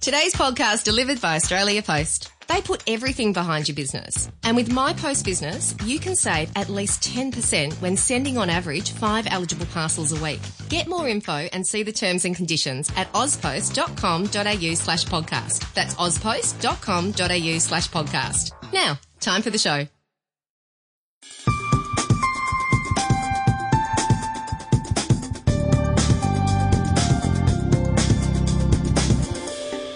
Today's 0.00 0.32
podcast 0.32 0.84
delivered 0.84 1.20
by 1.20 1.36
Australia 1.36 1.82
Post. 1.82 2.32
They 2.48 2.62
put 2.62 2.82
everything 2.86 3.34
behind 3.34 3.68
your 3.68 3.74
business. 3.74 4.30
And 4.42 4.56
with 4.56 4.72
My 4.72 4.94
Post 4.94 5.26
Business, 5.26 5.74
you 5.84 5.98
can 5.98 6.16
save 6.16 6.50
at 6.56 6.70
least 6.70 7.02
10% 7.02 7.74
when 7.82 7.98
sending 7.98 8.38
on 8.38 8.48
average 8.48 8.92
five 8.92 9.26
eligible 9.30 9.66
parcels 9.66 10.12
a 10.18 10.24
week. 10.24 10.40
Get 10.70 10.88
more 10.88 11.06
info 11.06 11.48
and 11.52 11.66
see 11.66 11.82
the 11.82 11.92
terms 11.92 12.24
and 12.24 12.34
conditions 12.34 12.90
at 12.96 13.12
auspost.com.au 13.12 14.74
slash 14.74 15.04
podcast. 15.04 15.74
That's 15.74 15.94
auspost.com.au 15.96 17.58
slash 17.58 17.88
podcast. 17.90 18.72
Now, 18.72 18.98
time 19.20 19.42
for 19.42 19.50
the 19.50 19.58
show. 19.58 19.86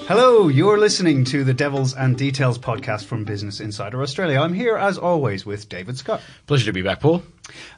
Hello, 0.07 0.48
you're 0.48 0.79
listening 0.79 1.25
to 1.25 1.45
the 1.45 1.55
Devils 1.55 1.95
and 1.95 2.19
Details 2.19 2.59
podcast 2.59 3.06
from 3.06 3.24
Business 3.24 3.59
Insider 3.59 4.02
Australia. 4.02 4.38
I'm 4.38 4.52
here 4.52 4.77
as 4.77 4.98
always 4.98 5.47
with 5.47 5.70
David 5.70 5.97
Scutt. 5.97 6.20
Pleasure 6.47 6.66
to 6.66 6.73
be 6.74 6.83
back, 6.83 7.01
Paul. 7.01 7.23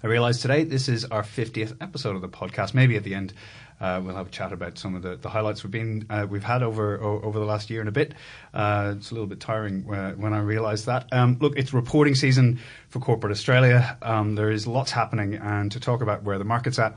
I 0.02 0.08
realise 0.08 0.42
today 0.42 0.64
this 0.64 0.88
is 0.88 1.04
our 1.04 1.22
50th 1.22 1.76
episode 1.80 2.16
of 2.16 2.22
the 2.22 2.28
podcast. 2.28 2.74
Maybe 2.74 2.96
at 2.96 3.04
the 3.04 3.14
end 3.14 3.32
uh, 3.80 4.00
we'll 4.02 4.16
have 4.16 4.26
a 4.26 4.30
chat 4.30 4.52
about 4.52 4.78
some 4.78 4.94
of 4.94 5.02
the, 5.02 5.16
the 5.16 5.28
highlights 5.28 5.62
we've 5.62 5.70
been 5.70 6.06
uh, 6.08 6.26
we've 6.28 6.42
had 6.44 6.62
over 6.62 7.00
o- 7.00 7.20
over 7.20 7.38
the 7.38 7.44
last 7.44 7.70
year 7.70 7.80
and 7.80 7.88
a 7.88 7.92
bit. 7.92 8.14
Uh, 8.54 8.94
it's 8.96 9.10
a 9.10 9.14
little 9.14 9.26
bit 9.28 9.38
tiring 9.38 9.88
uh, 9.92 10.12
when 10.12 10.32
I 10.32 10.40
realise 10.40 10.86
that. 10.86 11.12
Um, 11.12 11.36
look, 11.40 11.56
it's 11.56 11.72
reporting 11.74 12.14
season 12.14 12.58
for 12.88 12.98
corporate 13.00 13.32
Australia. 13.32 13.96
Um, 14.02 14.34
there 14.34 14.50
is 14.50 14.66
lots 14.66 14.90
happening, 14.90 15.34
and 15.34 15.70
to 15.72 15.80
talk 15.80 16.00
about 16.00 16.22
where 16.22 16.38
the 16.38 16.44
market's 16.44 16.78
at. 16.78 16.96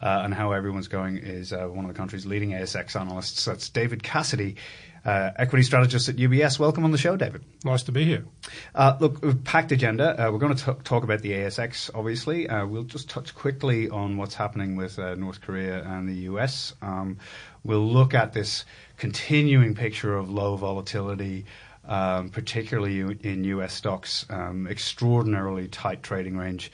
Uh, 0.00 0.20
and 0.24 0.32
how 0.32 0.52
everyone's 0.52 0.86
going 0.86 1.16
is 1.16 1.52
uh, 1.52 1.66
one 1.66 1.84
of 1.84 1.92
the 1.92 1.98
country's 1.98 2.24
leading 2.24 2.50
ASX 2.50 2.98
analysts. 2.98 3.44
That's 3.44 3.68
David 3.68 4.04
Cassidy, 4.04 4.54
uh, 5.04 5.32
equity 5.36 5.64
strategist 5.64 6.08
at 6.08 6.14
UBS. 6.14 6.56
Welcome 6.60 6.84
on 6.84 6.92
the 6.92 6.98
show, 6.98 7.16
David. 7.16 7.42
Nice 7.64 7.82
to 7.84 7.92
be 7.92 8.04
here. 8.04 8.24
Uh, 8.76 8.96
look, 9.00 9.20
we've 9.22 9.42
packed 9.42 9.72
agenda. 9.72 10.14
Uh, 10.14 10.30
we're 10.30 10.38
going 10.38 10.54
to 10.54 10.64
t- 10.64 10.80
talk 10.84 11.02
about 11.02 11.22
the 11.22 11.32
ASX, 11.32 11.90
obviously. 11.96 12.48
Uh, 12.48 12.64
we'll 12.64 12.84
just 12.84 13.10
touch 13.10 13.34
quickly 13.34 13.88
on 13.90 14.16
what's 14.16 14.36
happening 14.36 14.76
with 14.76 14.98
North 14.98 15.40
Korea 15.40 15.82
and 15.82 16.08
the 16.08 16.30
US. 16.30 16.74
Um, 16.80 17.18
we'll 17.64 17.86
look 17.86 18.14
at 18.14 18.32
this 18.32 18.64
continuing 18.98 19.74
picture 19.74 20.16
of 20.16 20.30
low 20.30 20.54
volatility. 20.56 21.44
Um, 21.84 22.28
particularly 22.28 23.00
in 23.00 23.44
U.S. 23.44 23.72
stocks, 23.72 24.26
um, 24.28 24.66
extraordinarily 24.66 25.68
tight 25.68 26.02
trading 26.02 26.36
range 26.36 26.70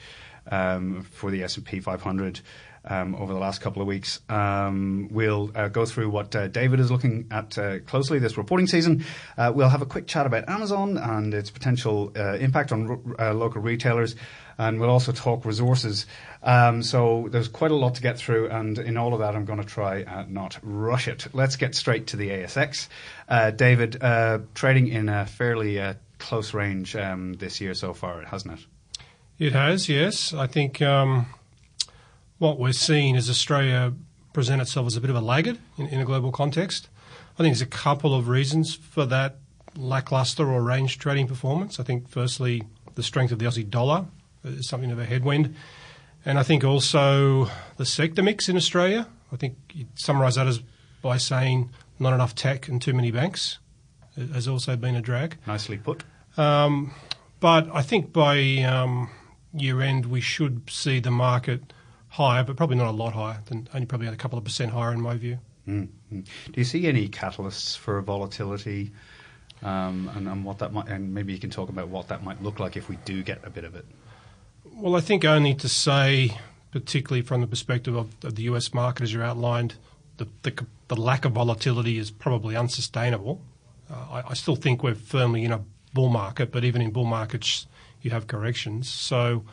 um, 0.51 1.03
for 1.03 1.31
the 1.31 1.43
S&P 1.43 1.79
500 1.79 2.41
um, 2.87 3.15
over 3.15 3.33
the 3.33 3.39
last 3.39 3.61
couple 3.61 3.81
of 3.81 3.87
weeks. 3.87 4.19
Um, 4.29 5.09
we'll 5.11 5.51
uh, 5.55 5.67
go 5.69 5.85
through 5.85 6.09
what 6.09 6.35
uh, 6.35 6.47
David 6.47 6.79
is 6.79 6.91
looking 6.91 7.27
at 7.31 7.57
uh, 7.57 7.79
closely 7.79 8.19
this 8.19 8.37
reporting 8.37 8.67
season. 8.67 9.05
Uh, 9.37 9.51
we'll 9.53 9.69
have 9.69 9.81
a 9.81 9.85
quick 9.85 10.07
chat 10.07 10.25
about 10.25 10.47
Amazon 10.49 10.97
and 10.97 11.33
its 11.33 11.49
potential 11.49 12.11
uh, 12.15 12.33
impact 12.33 12.71
on 12.71 13.15
uh, 13.19 13.33
local 13.33 13.61
retailers. 13.61 14.15
And 14.57 14.79
we'll 14.79 14.89
also 14.89 15.11
talk 15.11 15.43
resources. 15.43 16.05
Um, 16.41 16.81
so 16.81 17.27
there's 17.29 17.49
quite 17.49 17.71
a 17.71 17.75
lot 17.75 17.95
to 17.95 18.01
get 18.01 18.17
through, 18.17 18.49
and 18.49 18.77
in 18.77 18.95
all 18.95 19.13
of 19.13 19.19
that, 19.19 19.35
I'm 19.35 19.43
going 19.43 19.59
to 19.59 19.65
try 19.65 20.05
not 20.29 20.57
rush 20.61 21.09
it. 21.09 21.27
Let's 21.33 21.57
get 21.57 21.75
straight 21.75 22.07
to 22.07 22.17
the 22.17 22.29
ASX. 22.29 22.87
David, 23.57 23.99
trading 24.53 24.87
in 24.87 25.09
a 25.09 25.25
fairly 25.25 25.95
close 26.19 26.53
range 26.53 26.95
um, 26.95 27.33
this 27.33 27.59
year 27.59 27.73
so 27.73 27.93
far, 27.93 28.21
hasn't 28.23 28.59
it? 28.59 28.65
It 29.37 29.51
has, 29.51 29.89
yes. 29.89 30.33
I 30.33 30.47
think 30.47 30.81
um, 30.81 31.25
what 32.37 32.57
we're 32.57 32.71
seeing 32.71 33.15
is 33.15 33.29
Australia 33.29 33.93
present 34.31 34.61
itself 34.61 34.87
as 34.87 34.95
a 34.95 35.01
bit 35.01 35.09
of 35.09 35.15
a 35.15 35.21
laggard 35.21 35.59
in, 35.77 35.87
in 35.87 35.99
a 35.99 36.05
global 36.05 36.31
context. 36.31 36.87
I 37.33 37.43
think 37.43 37.53
there's 37.53 37.61
a 37.61 37.65
couple 37.65 38.15
of 38.15 38.29
reasons 38.29 38.75
for 38.75 39.05
that 39.07 39.37
lackluster 39.75 40.49
or 40.49 40.61
range 40.63 40.99
trading 40.99 41.27
performance. 41.27 41.81
I 41.81 41.83
think, 41.83 42.07
firstly, 42.07 42.63
the 42.95 43.03
strength 43.03 43.33
of 43.33 43.39
the 43.39 43.45
Aussie 43.45 43.69
dollar 43.69 44.05
is 44.45 44.69
something 44.69 44.89
of 44.89 44.99
a 44.99 45.05
headwind. 45.05 45.53
And 46.25 46.39
I 46.39 46.43
think 46.43 46.63
also 46.63 47.49
the 47.75 47.85
sector 47.85 48.23
mix 48.23 48.47
in 48.47 48.55
Australia. 48.55 49.07
I 49.33 49.35
think 49.35 49.57
you 49.73 49.87
summarise 49.95 50.35
that 50.35 50.47
as 50.47 50.61
by 51.01 51.17
saying 51.17 51.71
not 51.99 52.13
enough 52.13 52.35
tech 52.35 52.67
and 52.69 52.81
too 52.81 52.93
many 52.93 53.11
banks 53.11 53.59
has 54.15 54.47
also 54.47 54.75
been 54.77 54.95
a 54.95 55.01
drag. 55.01 55.37
Nicely 55.45 55.77
put. 55.77 56.03
Um, 56.37 56.93
but 57.39 57.69
I 57.73 57.81
think 57.81 58.13
by 58.13 58.63
um, 58.63 59.09
year 59.55 59.81
end, 59.81 60.05
we 60.05 60.21
should 60.21 60.69
see 60.69 60.99
the 60.99 61.11
market 61.11 61.73
higher, 62.09 62.43
but 62.43 62.55
probably 62.55 62.77
not 62.77 62.87
a 62.87 62.91
lot 62.91 63.13
higher 63.13 63.41
than 63.47 63.67
only 63.73 63.85
probably 63.85 64.07
a 64.07 64.15
couple 64.15 64.37
of 64.37 64.43
percent 64.43 64.71
higher 64.71 64.91
in 64.91 65.01
my 65.01 65.15
view. 65.15 65.39
Mm-hmm. 65.67 66.19
Do 66.19 66.53
you 66.53 66.63
see 66.63 66.87
any 66.87 67.09
catalysts 67.09 67.77
for 67.77 67.99
volatility, 68.01 68.91
um, 69.63 70.11
and, 70.15 70.27
and, 70.27 70.45
what 70.45 70.59
that 70.59 70.71
might, 70.71 70.87
and 70.87 71.13
maybe 71.13 71.33
you 71.33 71.39
can 71.39 71.49
talk 71.49 71.69
about 71.69 71.87
what 71.87 72.07
that 72.09 72.23
might 72.23 72.41
look 72.41 72.59
like 72.59 72.77
if 72.77 72.87
we 72.87 72.97
do 72.97 73.23
get 73.23 73.39
a 73.43 73.49
bit 73.49 73.63
of 73.63 73.75
it? 73.75 73.85
Well, 74.73 74.95
I 74.95 75.01
think 75.01 75.25
only 75.25 75.55
to 75.55 75.69
say, 75.69 76.37
particularly 76.71 77.21
from 77.21 77.41
the 77.41 77.47
perspective 77.47 77.95
of, 77.95 78.13
of 78.23 78.35
the 78.35 78.43
US 78.43 78.73
market, 78.73 79.03
as 79.03 79.13
you 79.13 79.21
outlined, 79.23 79.75
the, 80.17 80.27
the, 80.43 80.65
the, 80.87 80.95
lack 80.95 81.25
of 81.25 81.33
volatility 81.33 81.97
is 81.97 82.11
probably 82.11 82.55
unsustainable. 82.55 83.41
Uh, 83.89 83.95
I, 84.11 84.23
I 84.29 84.33
still 84.33 84.55
think 84.55 84.83
we're 84.83 84.95
firmly 84.95 85.43
in 85.43 85.51
a 85.51 85.61
bull 85.93 86.09
market, 86.09 86.51
but 86.51 86.63
even 86.63 86.81
in 86.81 86.91
bull 86.91 87.05
markets, 87.05 87.65
you 88.05 88.11
have 88.11 88.27
corrections. 88.27 88.87
So 88.87 89.43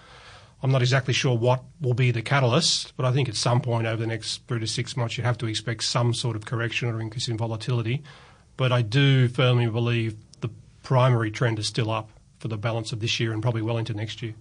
I'm 0.62 0.70
not 0.70 0.82
exactly 0.82 1.12
sure 1.12 1.36
what 1.36 1.64
will 1.80 1.94
be 1.94 2.12
the 2.12 2.22
catalyst, 2.22 2.96
but 2.96 3.04
I 3.04 3.12
think 3.12 3.28
at 3.28 3.34
some 3.34 3.60
point 3.60 3.86
over 3.86 4.00
the 4.00 4.06
next 4.06 4.46
three 4.46 4.60
to 4.60 4.66
six 4.66 4.96
months, 4.96 5.18
you 5.18 5.24
have 5.24 5.38
to 5.38 5.46
expect 5.46 5.82
some 5.82 6.14
sort 6.14 6.36
of 6.36 6.44
correction 6.44 6.88
or 6.88 7.00
increase 7.00 7.28
in 7.28 7.36
volatility. 7.36 8.02
But 8.56 8.70
I 8.70 8.82
do 8.82 9.28
firmly 9.28 9.66
believe 9.66 10.14
the 10.40 10.50
primary 10.84 11.32
trend 11.32 11.58
is 11.58 11.66
still 11.66 11.90
up 11.90 12.10
for 12.38 12.48
the 12.48 12.56
balance 12.56 12.92
of 12.92 13.00
this 13.00 13.18
year 13.18 13.32
and 13.32 13.42
probably 13.42 13.62
well 13.62 13.78
into 13.78 13.94
next 13.94 14.22
year. 14.22 14.34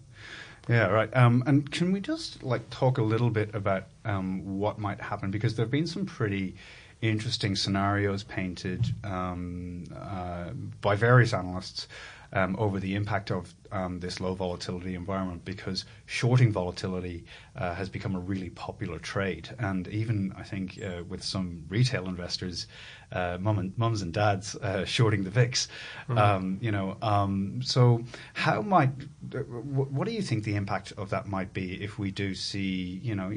Yeah, 0.68 0.88
right. 0.88 1.16
Um, 1.16 1.44
and 1.48 1.70
can 1.72 1.92
we 1.92 2.00
just 2.00 2.44
like 2.44 2.70
talk 2.70 3.00
a 3.00 3.04
little 3.04 3.32
bit 3.32 3.56
about 3.56 3.86
um, 4.06 4.60
what 4.60 4.78
might 4.78 5.02
happen 5.02 5.32
because 5.32 5.56
there 5.56 5.66
have 5.66 5.72
been 5.72 5.88
some 5.88 6.06
pretty 6.06 6.56
interesting 7.02 7.56
scenarios 7.56 8.24
painted 8.24 8.86
um, 9.04 9.86
uh, 9.96 10.52
by 10.82 10.96
various 10.96 11.34
analysts 11.34 11.88
um, 12.34 12.56
over 12.58 12.80
the 12.80 12.96
impact 12.96 13.32
of 13.32 13.54
um, 13.72 14.00
this 14.00 14.20
low 14.20 14.34
volatility 14.34 14.96
environment 14.96 15.44
because 15.46 15.86
shorting 16.06 16.52
volatility 16.52 17.26
uh, 17.56 17.74
has 17.74 17.90
become 17.90 18.16
a 18.16 18.20
really 18.20 18.50
popular 18.50 19.00
trade. 19.00 19.50
And 19.60 19.88
even, 19.90 20.34
I 20.38 20.44
think, 20.44 20.80
uh, 20.84 21.04
with 21.08 21.24
some 21.24 21.66
retail 21.70 22.08
investors, 22.08 22.68
uh, 23.12 23.38
and, 23.46 23.78
mums 23.78 24.02
and 24.02 24.14
dads 24.14 24.56
uh, 24.56 24.86
shorting 24.86 25.24
the 25.24 25.30
VIX. 25.30 25.68
Mm-hmm. 26.10 26.18
Um, 26.18 26.58
you 26.62 26.72
know, 26.72 26.98
um, 27.02 27.62
so 27.62 28.04
how 28.34 28.62
might, 28.62 28.92
what 29.32 30.06
do 30.06 30.14
you 30.14 30.22
think 30.22 30.44
the 30.44 30.56
impact 30.56 30.94
of 30.98 31.10
that 31.10 31.28
might 31.28 31.54
be 31.54 31.84
if 31.84 32.00
we 32.00 32.12
do 32.12 32.34
see, 32.34 33.02
you 33.04 33.16
know, 33.16 33.34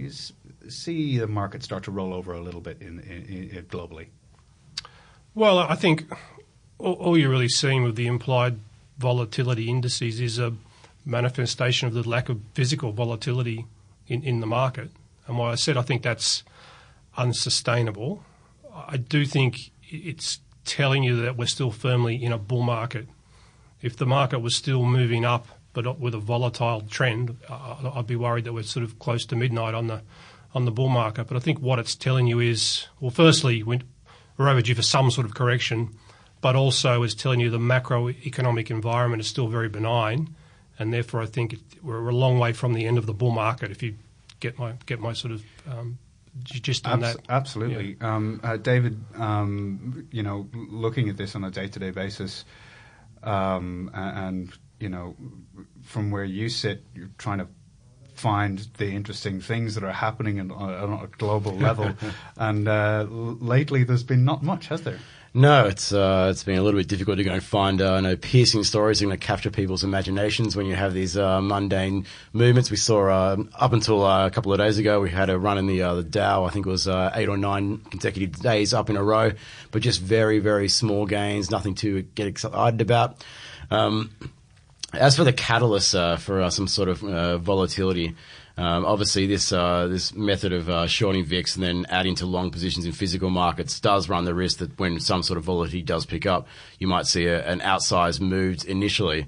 see 0.68 1.18
the 1.18 1.26
market 1.26 1.62
start 1.62 1.84
to 1.84 1.90
roll 1.90 2.14
over 2.14 2.32
a 2.32 2.40
little 2.40 2.60
bit 2.60 2.80
in, 2.80 3.00
in, 3.00 3.50
in 3.50 3.64
globally? 3.64 4.06
Well, 5.34 5.58
I 5.58 5.74
think 5.74 6.04
all, 6.78 6.94
all 6.94 7.18
you're 7.18 7.30
really 7.30 7.48
seeing 7.48 7.82
with 7.82 7.96
the 7.96 8.06
implied 8.06 8.58
volatility 8.98 9.68
indices 9.68 10.20
is 10.20 10.38
a 10.38 10.54
manifestation 11.04 11.88
of 11.88 11.94
the 11.94 12.08
lack 12.08 12.28
of 12.28 12.40
physical 12.54 12.92
volatility 12.92 13.66
in, 14.06 14.22
in 14.22 14.40
the 14.40 14.46
market. 14.46 14.90
And 15.26 15.38
why 15.38 15.52
I 15.52 15.54
said 15.54 15.76
I 15.76 15.82
think 15.82 16.02
that's 16.02 16.42
unsustainable, 17.16 18.24
I 18.74 18.96
do 18.96 19.24
think 19.24 19.70
it's 19.82 20.40
telling 20.64 21.02
you 21.02 21.22
that 21.22 21.36
we're 21.36 21.46
still 21.46 21.70
firmly 21.70 22.22
in 22.22 22.32
a 22.32 22.38
bull 22.38 22.62
market. 22.62 23.06
If 23.82 23.96
the 23.96 24.06
market 24.06 24.40
was 24.40 24.56
still 24.56 24.84
moving 24.84 25.24
up 25.24 25.46
but 25.74 25.98
with 25.98 26.14
a 26.14 26.18
volatile 26.18 26.82
trend, 26.82 27.36
I'd 27.50 28.06
be 28.06 28.16
worried 28.16 28.44
that 28.44 28.52
we're 28.52 28.62
sort 28.62 28.84
of 28.84 28.98
close 29.00 29.26
to 29.26 29.36
midnight 29.36 29.74
on 29.74 29.88
the 29.88 30.02
on 30.54 30.64
the 30.64 30.70
bull 30.70 30.88
market. 30.88 31.26
But 31.26 31.36
I 31.36 31.40
think 31.40 31.58
what 31.58 31.80
it's 31.80 31.96
telling 31.96 32.28
you 32.28 32.38
is, 32.38 32.86
well, 33.00 33.10
firstly, 33.10 33.64
we're 33.64 33.80
overdue 34.38 34.76
for 34.76 34.82
some 34.82 35.10
sort 35.10 35.26
of 35.26 35.34
correction 35.34 35.90
but 36.44 36.56
also 36.56 37.02
is 37.04 37.14
telling 37.14 37.40
you 37.40 37.48
the 37.48 37.56
macroeconomic 37.56 38.70
environment 38.70 39.18
is 39.18 39.26
still 39.26 39.48
very 39.48 39.70
benign, 39.70 40.36
and 40.78 40.92
therefore 40.92 41.22
I 41.22 41.26
think 41.26 41.56
we're 41.82 42.06
a 42.06 42.14
long 42.14 42.38
way 42.38 42.52
from 42.52 42.74
the 42.74 42.84
end 42.84 42.98
of 42.98 43.06
the 43.06 43.14
bull 43.14 43.30
market. 43.30 43.70
If 43.70 43.82
you 43.82 43.94
get 44.40 44.58
my 44.58 44.74
get 44.84 45.00
my 45.00 45.14
sort 45.14 45.32
of 45.32 45.42
um, 45.66 45.96
gist 46.42 46.86
on 46.86 47.02
Abs- 47.02 47.16
that. 47.16 47.24
Absolutely, 47.30 47.96
yeah. 47.98 48.14
um, 48.14 48.40
uh, 48.44 48.58
David. 48.58 49.02
Um, 49.16 50.06
you 50.10 50.22
know, 50.22 50.46
looking 50.52 51.08
at 51.08 51.16
this 51.16 51.34
on 51.34 51.44
a 51.44 51.50
day-to-day 51.50 51.92
basis, 51.92 52.44
um, 53.22 53.90
and 53.94 54.52
you 54.80 54.90
know, 54.90 55.16
from 55.82 56.10
where 56.10 56.24
you 56.24 56.50
sit, 56.50 56.84
you're 56.94 57.08
trying 57.16 57.38
to 57.38 57.48
find 58.12 58.58
the 58.76 58.90
interesting 58.90 59.40
things 59.40 59.76
that 59.76 59.82
are 59.82 59.92
happening 59.92 60.38
on, 60.40 60.50
on 60.52 61.04
a 61.04 61.06
global 61.06 61.52
level. 61.56 61.94
and 62.36 62.68
uh, 62.68 63.06
lately, 63.08 63.82
there's 63.82 64.04
been 64.04 64.26
not 64.26 64.42
much, 64.42 64.66
has 64.66 64.82
there? 64.82 64.98
No, 65.36 65.66
it's 65.66 65.92
uh, 65.92 66.28
it's 66.30 66.44
been 66.44 66.58
a 66.58 66.62
little 66.62 66.78
bit 66.78 66.86
difficult 66.86 67.16
to 67.16 67.24
go 67.24 67.32
and 67.32 67.42
find 67.42 67.82
uh, 67.82 68.00
no 68.00 68.14
piercing 68.14 68.62
stories 68.62 69.02
are 69.02 69.06
going 69.06 69.18
to 69.18 69.26
capture 69.26 69.50
people's 69.50 69.82
imaginations 69.82 70.54
when 70.54 70.64
you 70.64 70.76
have 70.76 70.94
these 70.94 71.16
uh, 71.16 71.40
mundane 71.40 72.06
movements. 72.32 72.70
We 72.70 72.76
saw 72.76 73.08
uh, 73.08 73.36
up 73.58 73.72
until 73.72 74.06
uh, 74.06 74.28
a 74.28 74.30
couple 74.30 74.52
of 74.52 74.60
days 74.60 74.78
ago, 74.78 75.00
we 75.00 75.10
had 75.10 75.30
a 75.30 75.38
run 75.38 75.58
in 75.58 75.66
the 75.66 75.82
uh, 75.82 75.94
the 75.96 76.04
Dow. 76.04 76.44
I 76.44 76.50
think 76.50 76.66
it 76.66 76.70
was 76.70 76.86
eight 76.86 77.28
or 77.28 77.36
nine 77.36 77.78
consecutive 77.78 78.40
days 78.40 78.72
up 78.72 78.88
in 78.90 78.96
a 78.96 79.02
row, 79.02 79.32
but 79.72 79.82
just 79.82 80.00
very 80.00 80.38
very 80.38 80.68
small 80.68 81.04
gains, 81.04 81.50
nothing 81.50 81.74
to 81.76 82.02
get 82.02 82.28
excited 82.28 82.80
about. 82.80 83.24
Um, 83.72 84.12
as 84.92 85.16
for 85.16 85.24
the 85.24 85.32
catalyst 85.32 85.96
for 86.20 86.48
some 86.52 86.68
sort 86.68 86.88
of 86.88 87.40
volatility. 87.40 88.14
Um, 88.56 88.84
obviously, 88.84 89.26
this 89.26 89.52
uh, 89.52 89.88
this 89.88 90.14
method 90.14 90.52
of 90.52 90.68
uh, 90.68 90.86
shorting 90.86 91.24
VIX 91.24 91.56
and 91.56 91.64
then 91.64 91.86
adding 91.88 92.14
to 92.16 92.26
long 92.26 92.50
positions 92.50 92.86
in 92.86 92.92
physical 92.92 93.30
markets 93.30 93.80
does 93.80 94.08
run 94.08 94.24
the 94.24 94.34
risk 94.34 94.58
that 94.58 94.78
when 94.78 95.00
some 95.00 95.24
sort 95.24 95.38
of 95.38 95.44
volatility 95.44 95.82
does 95.82 96.06
pick 96.06 96.24
up, 96.24 96.46
you 96.78 96.86
might 96.86 97.06
see 97.06 97.26
a, 97.26 97.44
an 97.46 97.60
outsized 97.60 98.20
move 98.20 98.64
initially. 98.68 99.26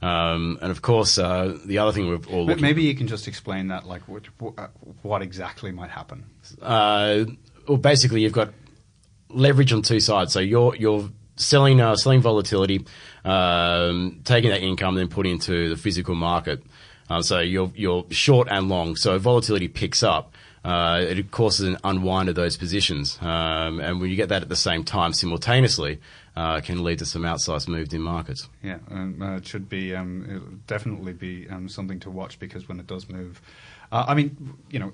Um, 0.00 0.58
and 0.62 0.70
of 0.70 0.80
course, 0.80 1.18
uh, 1.18 1.58
the 1.64 1.78
other 1.78 1.90
thing 1.90 2.08
we've 2.08 2.28
all 2.28 2.46
looking 2.46 2.62
maybe 2.62 2.84
you 2.84 2.94
can 2.94 3.08
just 3.08 3.26
explain 3.26 3.68
that, 3.68 3.84
like 3.84 4.02
what, 4.02 4.26
what 5.02 5.22
exactly 5.22 5.72
might 5.72 5.90
happen. 5.90 6.24
Uh, 6.62 7.24
well, 7.66 7.78
basically, 7.78 8.22
you've 8.22 8.32
got 8.32 8.52
leverage 9.28 9.72
on 9.72 9.82
two 9.82 9.98
sides. 10.00 10.32
So 10.32 10.40
you're 10.40 10.76
you're 10.76 11.10
selling 11.34 11.80
uh, 11.80 11.96
selling 11.96 12.20
volatility, 12.20 12.86
um, 13.24 14.20
taking 14.24 14.50
that 14.50 14.62
income, 14.62 14.94
then 14.94 15.08
putting 15.08 15.32
into 15.32 15.68
the 15.68 15.76
physical 15.76 16.14
market. 16.14 16.62
Um, 17.08 17.22
so 17.22 17.40
you're, 17.40 17.72
you're 17.74 18.04
short 18.10 18.48
and 18.50 18.68
long. 18.68 18.96
So 18.96 19.18
volatility 19.18 19.68
picks 19.68 20.02
up. 20.02 20.32
Uh, 20.64 21.04
it 21.08 21.30
causes 21.30 21.66
an 21.66 21.78
unwind 21.84 22.28
of 22.28 22.34
those 22.34 22.56
positions. 22.56 23.18
Um, 23.22 23.80
and 23.80 24.00
when 24.00 24.10
you 24.10 24.16
get 24.16 24.28
that 24.28 24.42
at 24.42 24.48
the 24.48 24.56
same 24.56 24.84
time 24.84 25.12
simultaneously, 25.12 26.00
uh, 26.36 26.60
can 26.60 26.84
lead 26.84 26.98
to 26.98 27.06
some 27.06 27.22
outsized 27.22 27.68
moves 27.68 27.92
in 27.92 28.02
markets. 28.02 28.48
Yeah, 28.62 28.78
um, 28.90 29.20
uh, 29.20 29.36
it 29.36 29.46
should 29.46 29.68
be 29.68 29.94
um, 29.94 30.62
definitely 30.66 31.12
be 31.12 31.48
um, 31.48 31.68
something 31.68 31.98
to 32.00 32.10
watch 32.10 32.38
because 32.38 32.68
when 32.68 32.78
it 32.78 32.86
does 32.86 33.08
move, 33.08 33.40
uh, 33.90 34.04
I 34.06 34.14
mean, 34.14 34.54
you 34.70 34.78
know, 34.78 34.92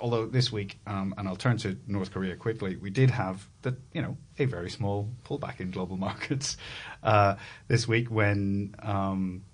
although 0.00 0.26
this 0.26 0.50
week, 0.52 0.78
um, 0.86 1.14
and 1.18 1.28
I'll 1.28 1.36
turn 1.36 1.56
to 1.58 1.76
North 1.86 2.12
Korea 2.12 2.36
quickly, 2.36 2.76
we 2.76 2.90
did 2.90 3.10
have 3.10 3.46
that, 3.62 3.74
you 3.92 4.00
know, 4.00 4.16
a 4.38 4.44
very 4.44 4.70
small 4.70 5.10
pullback 5.24 5.60
in 5.60 5.70
global 5.70 5.96
markets 6.08 6.56
uh, 7.02 7.36
this 7.66 7.86
week 7.88 8.10
when 8.10 8.74
um, 8.80 9.44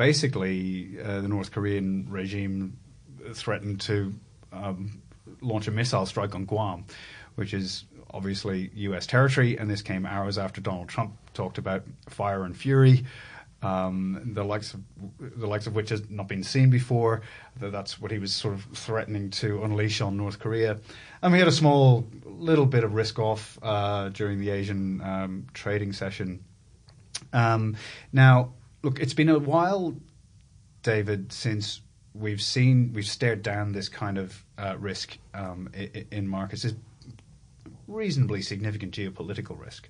basically 0.00 0.96
uh, 1.04 1.20
the 1.20 1.28
North 1.28 1.52
Korean 1.52 2.06
regime 2.08 2.78
threatened 3.34 3.82
to 3.82 4.14
um, 4.50 5.02
launch 5.42 5.68
a 5.68 5.70
missile 5.70 6.06
strike 6.06 6.34
on 6.34 6.46
Guam, 6.46 6.86
which 7.34 7.52
is 7.52 7.84
obviously 8.10 8.70
U.S. 8.76 9.06
territory, 9.06 9.58
and 9.58 9.68
this 9.68 9.82
came 9.82 10.06
hours 10.06 10.38
after 10.38 10.62
Donald 10.62 10.88
Trump 10.88 11.12
talked 11.34 11.58
about 11.58 11.82
fire 12.08 12.44
and 12.44 12.56
fury. 12.56 13.04
Um, 13.62 14.32
the 14.32 14.42
likes 14.42 14.72
of 14.72 14.80
the 15.18 15.46
likes 15.46 15.66
of 15.66 15.74
which 15.74 15.90
has 15.90 16.08
not 16.08 16.28
been 16.28 16.44
seen 16.44 16.70
before. 16.70 17.20
That 17.58 17.70
that's 17.70 18.00
what 18.00 18.10
he 18.10 18.18
was 18.18 18.32
sort 18.32 18.54
of 18.54 18.64
threatening 18.72 19.28
to 19.42 19.62
unleash 19.64 20.00
on 20.00 20.16
North 20.16 20.38
Korea, 20.38 20.78
and 21.20 21.30
we 21.30 21.38
had 21.38 21.48
a 21.48 21.52
small 21.52 22.08
little 22.24 22.64
bit 22.64 22.84
of 22.84 22.94
risk 22.94 23.18
off 23.18 23.58
uh, 23.62 24.08
during 24.08 24.40
the 24.40 24.48
Asian 24.48 25.02
um, 25.02 25.46
trading 25.52 25.92
session. 25.92 26.42
Um, 27.34 27.76
now, 28.14 28.54
look, 28.82 29.00
it's 29.00 29.14
been 29.14 29.28
a 29.28 29.38
while, 29.38 29.94
David, 30.82 31.32
since 31.32 31.80
we've 32.14 32.42
seen 32.42 32.92
we've 32.92 33.06
stared 33.06 33.42
down 33.42 33.72
this 33.72 33.88
kind 33.88 34.18
of 34.18 34.44
uh, 34.58 34.76
risk 34.78 35.18
um, 35.34 35.70
in, 36.10 36.26
markets. 36.28 36.62
This 36.62 36.74
reasonably 37.86 38.42
significant 38.42 38.94
geopolitical 38.94 39.60
risk. 39.60 39.88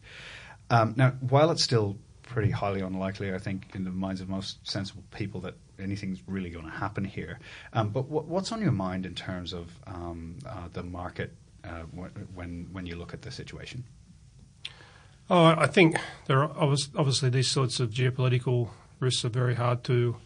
Um, 0.70 0.94
now, 0.96 1.10
while 1.20 1.50
it's 1.50 1.62
still 1.62 1.96
pretty 2.22 2.50
highly 2.50 2.80
unlikely, 2.80 3.34
I 3.34 3.38
think, 3.38 3.74
in 3.74 3.84
the 3.84 3.90
minds 3.90 4.20
of 4.20 4.28
most 4.28 4.66
sensible 4.68 5.02
people, 5.10 5.40
that 5.42 5.54
anything's 5.78 6.20
really 6.26 6.50
going 6.50 6.64
to 6.64 6.70
happen 6.70 7.04
here. 7.04 7.40
Um, 7.72 7.90
but 7.90 8.02
w- 8.02 8.26
what's 8.26 8.52
on 8.52 8.62
your 8.62 8.72
mind 8.72 9.04
in 9.06 9.14
terms 9.14 9.52
of 9.52 9.70
um, 9.86 10.38
uh, 10.46 10.68
the 10.72 10.82
market 10.82 11.32
uh, 11.64 11.82
when 12.34 12.68
when 12.72 12.86
you 12.86 12.96
look 12.96 13.14
at 13.14 13.22
the 13.22 13.30
situation? 13.30 13.84
Oh, 15.28 15.44
I 15.44 15.68
think 15.68 15.96
there 16.26 16.42
are 16.42 16.50
obviously 16.56 17.30
these 17.30 17.48
sorts 17.48 17.78
of 17.78 17.90
geopolitical 17.90 18.70
risks 19.00 19.24
are 19.24 19.30
very 19.30 19.54
hard 19.54 19.82
to 19.84 20.16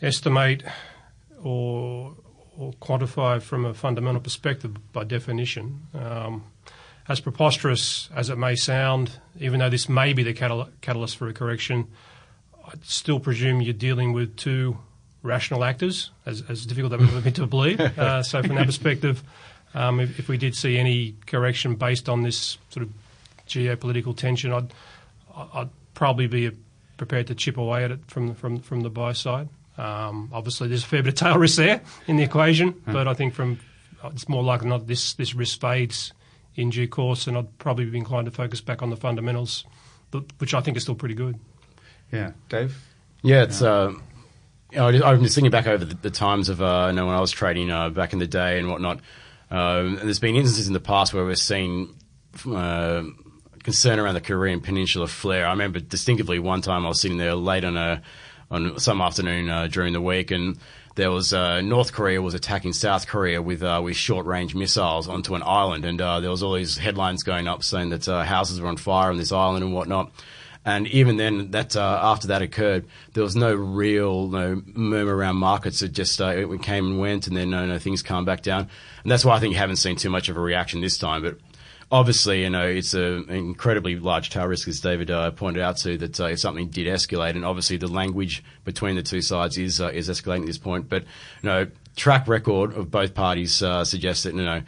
estimate 0.00 0.62
or 1.42 2.14
or 2.56 2.72
quantify 2.74 3.40
from 3.40 3.64
a 3.64 3.72
fundamental 3.72 4.20
perspective 4.20 4.92
by 4.92 5.04
definition. 5.04 5.80
Um, 5.94 6.44
as 7.08 7.20
preposterous 7.20 8.10
as 8.14 8.30
it 8.30 8.36
may 8.36 8.56
sound, 8.56 9.12
even 9.38 9.60
though 9.60 9.70
this 9.70 9.88
may 9.88 10.12
be 10.12 10.24
the 10.24 10.34
catal- 10.34 10.68
catalyst 10.80 11.16
for 11.16 11.28
a 11.28 11.32
correction, 11.32 11.86
I 12.66 12.72
still 12.82 13.20
presume 13.20 13.62
you're 13.62 13.72
dealing 13.72 14.12
with 14.12 14.36
two 14.36 14.76
rational 15.22 15.64
actors, 15.64 16.10
as, 16.26 16.42
as 16.48 16.66
difficult 16.66 16.90
that 16.90 17.00
would 17.00 17.24
be 17.24 17.30
to 17.32 17.46
believe. 17.46 17.80
Uh, 17.80 18.22
so, 18.22 18.42
from 18.42 18.56
that 18.56 18.66
perspective, 18.66 19.22
um, 19.74 20.00
if, 20.00 20.18
if, 20.18 20.28
we 20.28 20.36
did 20.36 20.54
see 20.54 20.78
any 20.78 21.14
correction 21.26 21.76
based 21.76 22.08
on 22.08 22.22
this 22.22 22.58
sort 22.70 22.84
of 22.84 22.92
geopolitical 23.46 24.16
tension, 24.16 24.52
I'd, 24.52 24.72
I'd 25.54 25.70
probably 25.94 26.26
be 26.26 26.50
prepared 26.98 27.28
to 27.28 27.34
chip 27.34 27.56
away 27.56 27.84
at 27.84 27.90
it 27.90 28.00
from 28.06 28.34
from 28.34 28.60
from 28.60 28.82
the 28.82 28.90
buy 28.90 29.14
side. 29.14 29.48
Um, 29.78 30.28
obviously, 30.32 30.68
there's 30.68 30.84
a 30.84 30.86
fair 30.86 31.02
bit 31.02 31.10
of 31.10 31.14
tail 31.14 31.38
risk 31.38 31.56
there 31.56 31.80
in 32.06 32.16
the 32.16 32.24
equation, 32.24 32.74
mm. 32.74 32.92
but 32.92 33.08
I 33.08 33.14
think 33.14 33.32
from 33.32 33.58
it's 34.04 34.28
more 34.28 34.42
likely 34.42 34.68
not 34.68 34.86
this 34.86 35.14
this 35.14 35.34
risk 35.34 35.60
fades 35.60 36.12
in 36.56 36.70
due 36.70 36.88
course, 36.88 37.26
and 37.26 37.38
I'd 37.38 37.58
probably 37.58 37.86
be 37.86 37.96
inclined 37.96 38.26
to 38.26 38.32
focus 38.32 38.60
back 38.60 38.82
on 38.82 38.90
the 38.90 38.96
fundamentals, 38.96 39.64
but, 40.10 40.24
which 40.38 40.54
I 40.54 40.60
think 40.60 40.76
are 40.76 40.80
still 40.80 40.96
pretty 40.96 41.14
good. 41.14 41.38
Yeah, 42.12 42.32
Dave. 42.48 42.76
Yeah, 43.22 43.44
it's. 43.44 43.62
Yeah. 43.62 43.68
Uh, 43.68 43.94
you 44.70 44.78
know, 44.78 44.88
I'm 45.02 45.22
just 45.22 45.34
thinking 45.34 45.50
back 45.50 45.66
over 45.66 45.82
the, 45.82 45.94
the 45.94 46.10
times 46.10 46.50
of 46.50 46.60
uh, 46.60 46.88
you 46.90 46.96
know 46.96 47.06
when 47.06 47.14
I 47.14 47.20
was 47.20 47.30
trading 47.30 47.70
uh, 47.70 47.88
back 47.88 48.12
in 48.12 48.18
the 48.18 48.26
day 48.26 48.58
and 48.58 48.68
whatnot. 48.68 49.00
Um, 49.50 49.96
and 49.96 50.00
there's 50.00 50.18
been 50.18 50.36
instances 50.36 50.66
in 50.66 50.74
the 50.74 50.80
past 50.80 51.14
where 51.14 51.24
we've 51.24 51.38
seen 51.38 51.94
uh, 52.46 53.02
concern 53.68 53.98
around 53.98 54.14
the 54.14 54.20
Korean 54.22 54.62
Peninsula 54.62 55.06
flare. 55.06 55.46
I 55.46 55.50
remember 55.50 55.78
distinctively 55.78 56.38
one 56.38 56.62
time 56.62 56.86
I 56.86 56.88
was 56.88 57.02
sitting 57.02 57.18
there 57.18 57.34
late 57.34 57.64
on 57.64 57.76
a 57.76 58.00
on 58.50 58.78
some 58.78 59.02
afternoon 59.02 59.50
uh, 59.50 59.66
during 59.66 59.92
the 59.92 60.00
week, 60.00 60.30
and 60.30 60.56
there 60.94 61.10
was 61.10 61.34
uh, 61.34 61.60
North 61.60 61.92
Korea 61.92 62.22
was 62.22 62.32
attacking 62.32 62.72
South 62.72 63.06
Korea 63.06 63.42
with 63.42 63.62
uh, 63.62 63.82
with 63.84 63.94
short 63.94 64.24
range 64.24 64.54
missiles 64.54 65.06
onto 65.06 65.34
an 65.34 65.42
island, 65.44 65.84
and 65.84 66.00
uh, 66.00 66.20
there 66.20 66.30
was 66.30 66.42
all 66.42 66.54
these 66.54 66.78
headlines 66.78 67.24
going 67.24 67.46
up 67.46 67.62
saying 67.62 67.90
that 67.90 68.08
uh, 68.08 68.24
houses 68.24 68.58
were 68.58 68.68
on 68.68 68.78
fire 68.78 69.10
on 69.10 69.18
this 69.18 69.32
island 69.32 69.62
and 69.62 69.74
whatnot. 69.74 70.12
And 70.64 70.86
even 70.86 71.18
then, 71.18 71.50
that 71.50 71.76
uh, 71.76 72.00
after 72.02 72.28
that 72.28 72.40
occurred, 72.40 72.86
there 73.12 73.22
was 73.22 73.36
no 73.36 73.54
real 73.54 74.28
no 74.28 74.62
murmur 74.64 75.14
around 75.14 75.36
markets. 75.36 75.82
It 75.82 75.92
just 75.92 76.18
it 76.22 76.62
came 76.62 76.86
and 76.86 76.98
went, 76.98 77.26
and 77.26 77.36
then 77.36 77.50
no, 77.50 77.66
no 77.66 77.78
things 77.78 78.02
calmed 78.02 78.24
back 78.24 78.40
down. 78.40 78.70
And 79.02 79.12
that's 79.12 79.26
why 79.26 79.36
I 79.36 79.40
think 79.40 79.52
you 79.52 79.58
haven't 79.58 79.76
seen 79.76 79.96
too 79.96 80.08
much 80.08 80.30
of 80.30 80.38
a 80.38 80.40
reaction 80.40 80.80
this 80.80 80.96
time. 80.96 81.20
But 81.22 81.36
obviously, 81.90 82.42
you 82.42 82.50
know, 82.50 82.66
it's 82.66 82.94
an 82.94 83.28
incredibly 83.30 83.96
large 83.98 84.30
tail 84.30 84.46
risk, 84.46 84.68
as 84.68 84.80
David 84.80 85.10
uh, 85.10 85.30
pointed 85.30 85.62
out 85.62 85.78
to, 85.78 85.96
that 85.98 86.20
uh, 86.20 86.26
if 86.26 86.40
something 86.40 86.68
did 86.68 86.86
escalate, 86.86 87.30
and 87.30 87.44
obviously 87.44 87.76
the 87.76 87.88
language 87.88 88.42
between 88.64 88.96
the 88.96 89.02
two 89.02 89.22
sides 89.22 89.58
is 89.58 89.80
uh, 89.80 89.88
is 89.88 90.08
escalating 90.08 90.40
at 90.40 90.46
this 90.46 90.58
point. 90.58 90.88
But 90.88 91.04
you 91.42 91.48
know, 91.48 91.66
track 91.96 92.28
record 92.28 92.74
of 92.74 92.90
both 92.90 93.14
parties 93.14 93.62
uh, 93.62 93.84
suggests 93.84 94.24
that 94.24 94.34
you 94.34 94.44
know 94.44 94.62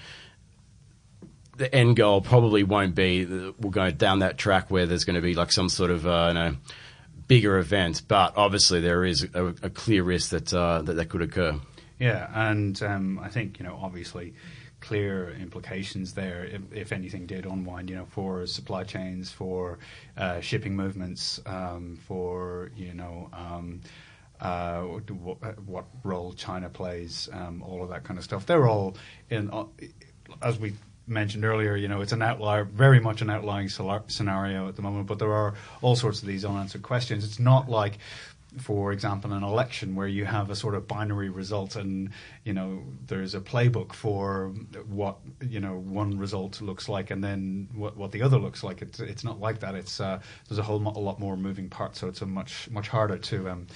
the 1.57 1.75
end 1.75 1.97
goal 1.97 2.23
probably 2.23 2.63
won't 2.63 2.95
be 2.95 3.25
we'll 3.27 3.71
go 3.71 3.91
down 3.91 4.21
that 4.21 4.39
track 4.39 4.71
where 4.71 4.87
there's 4.87 5.05
going 5.05 5.17
to 5.17 5.21
be 5.21 5.35
like 5.35 5.53
some 5.53 5.69
sort 5.69 5.91
of 5.91 6.07
uh, 6.07 6.27
you 6.29 6.35
know 6.35 6.57
bigger 7.27 7.59
event, 7.59 8.03
but 8.09 8.37
obviously 8.37 8.81
there 8.81 9.05
is 9.05 9.27
a, 9.35 9.47
a 9.63 9.71
clear 9.71 10.03
risk 10.03 10.31
that, 10.31 10.53
uh, 10.53 10.83
that 10.83 10.95
that 10.95 11.09
could 11.09 11.23
occur. 11.23 11.55
Yeah, 11.99 12.29
and 12.35 12.83
um, 12.83 13.21
I 13.23 13.29
think 13.29 13.59
you 13.59 13.67
know 13.67 13.79
obviously 13.81 14.35
clear 14.81 15.31
implications 15.41 16.15
there 16.15 16.45
if, 16.45 16.63
if, 16.73 16.93
anything 16.93 17.27
did 17.27 17.47
unwind, 17.47 17.91
you 17.91 17.97
know, 17.97 18.07
for 18.07 18.47
supply 18.47 18.85
chains, 18.85 19.31
for 19.31 19.79
uh, 20.17 20.41
shipping 20.41 20.75
movements, 20.75 21.41
um, 21.47 21.99
for 22.07 22.71
you 22.77 22.95
know. 22.95 23.31
Um, 23.33 23.81
uh, 24.41 24.81
what 25.67 25.85
role 26.03 26.33
China 26.33 26.71
plays, 26.71 27.29
um, 27.35 27.63
all 27.63 27.83
of 27.83 27.91
that 27.91 28.05
kind 28.05 28.17
of 28.17 28.25
stuff. 28.25 28.47
They're 28.47 28.67
all 28.67 28.97
in, 29.29 29.51
uh, 29.51 29.67
as 30.41 30.59
we 30.59 30.73
mentioned 31.07 31.45
earlier. 31.45 31.77
You 31.77 31.89
know, 31.89 32.01
it's 32.01 32.13
an 32.13 32.23
outlier, 32.23 32.65
very 32.65 33.01
much 33.01 33.21
an 33.21 33.29
outlying 33.29 33.69
scenario 33.69 34.69
at 34.69 34.77
the 34.77 34.83
moment. 34.83 35.07
But 35.07 35.19
there 35.19 35.33
are 35.33 35.55
all 35.83 35.97
sorts 35.97 36.23
of 36.23 36.29
these 36.29 36.45
unanswered 36.45 36.83
questions. 36.83 37.25
It's 37.25 37.39
not 37.39 37.69
like 37.69 37.99
for 38.59 38.93
example, 38.93 39.33
an 39.33 39.43
election 39.43 39.95
where 39.95 40.09
you 40.09 40.25
have 40.25 40.51
a 40.51 40.57
sort 40.57 40.75
of 40.75 40.89
binary 40.89 41.29
result, 41.29 41.77
and 41.77 42.11
you 42.45 42.53
know 42.53 42.83
there's 43.07 43.35
a 43.35 43.41
playbook 43.41 43.93
for 43.93 44.49
what 44.89 45.19
you 45.41 45.61
know 45.61 45.75
one 45.79 46.19
result 46.19 46.61
looks 46.61 46.89
like, 46.89 47.11
and 47.11 47.23
then 47.23 47.69
what, 47.75 47.97
what 47.97 48.13
the 48.13 48.23
other 48.23 48.39
looks 48.39 48.63
like. 48.63 48.83
It's 48.83 49.01
it's 49.01 49.25
not 49.25 49.41
like 49.41 49.61
that. 49.61 49.75
It's 49.75 50.01
uh, 50.01 50.21
there's 50.49 50.59
a 50.59 50.63
whole 50.63 50.81
mo- 50.81 50.95
a 50.97 51.01
lot 51.01 51.21
more 51.21 51.37
moving 51.37 51.69
parts, 51.69 52.01
so 52.01 52.09
it's 52.09 52.23
a 52.23 52.27
much 52.27 52.69
much 52.71 52.89
harder 52.89 53.19
to 53.19 53.51
um, 53.51 53.67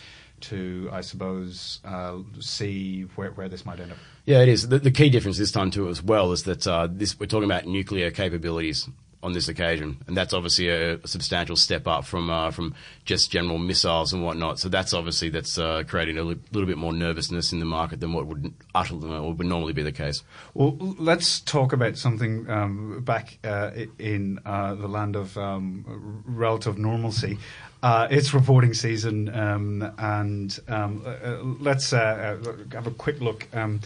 to 0.40 0.88
I 0.92 1.00
suppose 1.00 1.80
uh, 1.84 2.18
see 2.40 3.02
where 3.14 3.30
where 3.30 3.48
this 3.48 3.64
might 3.64 3.80
end 3.80 3.92
up. 3.92 3.98
Yeah, 4.24 4.40
it 4.40 4.48
is. 4.48 4.68
The, 4.68 4.78
the 4.78 4.90
key 4.90 5.10
difference 5.10 5.38
this 5.38 5.52
time 5.52 5.70
too, 5.70 5.88
as 5.88 6.02
well, 6.02 6.32
is 6.32 6.44
that 6.44 6.66
uh, 6.66 6.88
this 6.90 7.18
we're 7.18 7.26
talking 7.26 7.44
about 7.44 7.66
nuclear 7.66 8.10
capabilities 8.10 8.88
on 9.24 9.32
this 9.32 9.48
occasion, 9.48 9.96
and 10.06 10.14
that's 10.14 10.34
obviously 10.34 10.68
a, 10.68 10.96
a 10.96 11.08
substantial 11.08 11.56
step 11.56 11.88
up 11.88 12.04
from 12.04 12.28
uh, 12.28 12.50
from 12.50 12.74
just 13.06 13.30
general 13.30 13.56
missiles 13.56 14.12
and 14.12 14.22
whatnot. 14.22 14.58
So 14.58 14.68
that's 14.68 14.92
obviously 14.92 15.30
that's 15.30 15.58
uh, 15.58 15.82
creating 15.88 16.18
a 16.18 16.22
li- 16.22 16.38
little 16.52 16.66
bit 16.66 16.76
more 16.76 16.92
nervousness 16.92 17.50
in 17.50 17.58
the 17.58 17.64
market 17.64 18.00
than 18.00 18.12
what 18.12 18.26
would 18.26 18.52
utterly 18.74 19.08
would 19.08 19.46
normally 19.46 19.72
be 19.72 19.82
the 19.82 19.92
case. 19.92 20.22
Well, 20.52 20.76
let's 20.98 21.40
talk 21.40 21.72
about 21.72 21.96
something 21.96 22.48
um, 22.50 23.00
back 23.02 23.38
uh, 23.42 23.70
in 23.98 24.40
uh, 24.44 24.74
the 24.74 24.88
land 24.88 25.16
of 25.16 25.36
um, 25.38 26.22
relative 26.26 26.76
normalcy. 26.76 27.38
Uh, 27.82 28.06
it's 28.10 28.34
reporting 28.34 28.74
season, 28.74 29.34
um, 29.34 29.94
and 29.98 30.58
um, 30.68 31.02
uh, 31.06 31.36
let's 31.60 31.90
have 31.92 32.86
a 32.86 32.90
quick 32.90 33.20
look. 33.22 33.48
Um, 33.54 33.80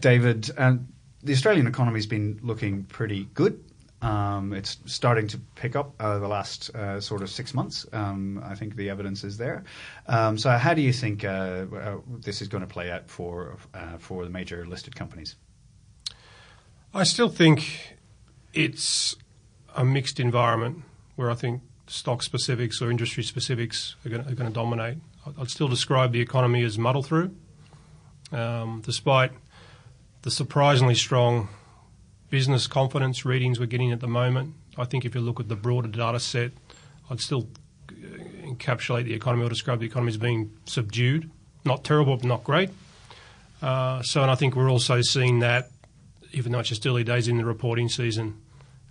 David, 0.00 0.44
the 0.44 1.32
Australian 1.32 1.66
economy 1.66 1.98
has 1.98 2.06
been 2.06 2.38
looking 2.42 2.84
pretty 2.84 3.28
good. 3.34 3.64
Um, 4.00 4.52
it's 4.52 4.78
starting 4.86 5.26
to 5.28 5.38
pick 5.56 5.74
up 5.74 5.94
uh, 5.98 6.18
the 6.18 6.28
last 6.28 6.70
uh, 6.70 7.00
sort 7.00 7.22
of 7.22 7.30
six 7.30 7.52
months. 7.52 7.84
Um, 7.92 8.40
I 8.44 8.54
think 8.54 8.76
the 8.76 8.90
evidence 8.90 9.24
is 9.24 9.38
there. 9.38 9.64
Um, 10.06 10.38
so, 10.38 10.50
how 10.50 10.72
do 10.74 10.82
you 10.82 10.92
think 10.92 11.24
uh, 11.24 11.66
this 12.08 12.40
is 12.40 12.46
going 12.46 12.60
to 12.60 12.72
play 12.72 12.90
out 12.90 13.10
for 13.10 13.56
for 13.98 14.24
the 14.24 14.30
major 14.30 14.64
listed 14.66 14.94
companies? 14.94 15.34
I 16.94 17.02
still 17.02 17.28
think 17.28 17.96
it's 18.54 19.16
a 19.74 19.84
mixed 19.84 20.20
environment 20.20 20.84
where 21.16 21.30
I 21.30 21.34
think 21.34 21.62
stock 21.86 22.22
specifics 22.22 22.80
or 22.80 22.90
industry 22.90 23.22
specifics 23.22 23.96
are 24.04 24.10
going 24.10 24.24
to, 24.24 24.30
are 24.30 24.34
going 24.34 24.48
to 24.48 24.54
dominate. 24.54 24.98
I'd 25.38 25.50
still 25.50 25.68
describe 25.68 26.12
the 26.12 26.20
economy 26.20 26.62
as 26.62 26.78
muddle 26.78 27.02
through, 27.02 27.34
um, 28.32 28.82
despite 28.84 29.32
the 30.22 30.30
surprisingly 30.30 30.94
strong 30.94 31.48
business 32.30 32.66
confidence 32.66 33.24
readings 33.24 33.58
we're 33.58 33.66
getting 33.66 33.92
at 33.92 34.00
the 34.00 34.08
moment. 34.08 34.54
I 34.76 34.84
think 34.84 35.04
if 35.04 35.14
you 35.14 35.20
look 35.20 35.40
at 35.40 35.48
the 35.48 35.56
broader 35.56 35.88
data 35.88 36.20
set, 36.20 36.52
I'd 37.10 37.20
still 37.20 37.48
encapsulate 38.48 39.04
the 39.04 39.14
economy 39.14 39.44
or 39.44 39.48
describe 39.48 39.80
the 39.80 39.86
economy 39.86 40.10
as 40.10 40.16
being 40.16 40.52
subdued, 40.64 41.30
not 41.64 41.84
terrible, 41.84 42.16
but 42.16 42.26
not 42.26 42.44
great. 42.44 42.70
Uh, 43.60 44.02
so, 44.02 44.22
and 44.22 44.30
I 44.30 44.34
think 44.34 44.54
we're 44.54 44.70
also 44.70 45.00
seeing 45.02 45.40
that, 45.40 45.70
even 46.32 46.52
though 46.52 46.60
it's 46.60 46.68
just 46.68 46.86
early 46.86 47.04
days 47.04 47.28
in 47.28 47.38
the 47.38 47.44
reporting 47.44 47.88
season, 47.88 48.40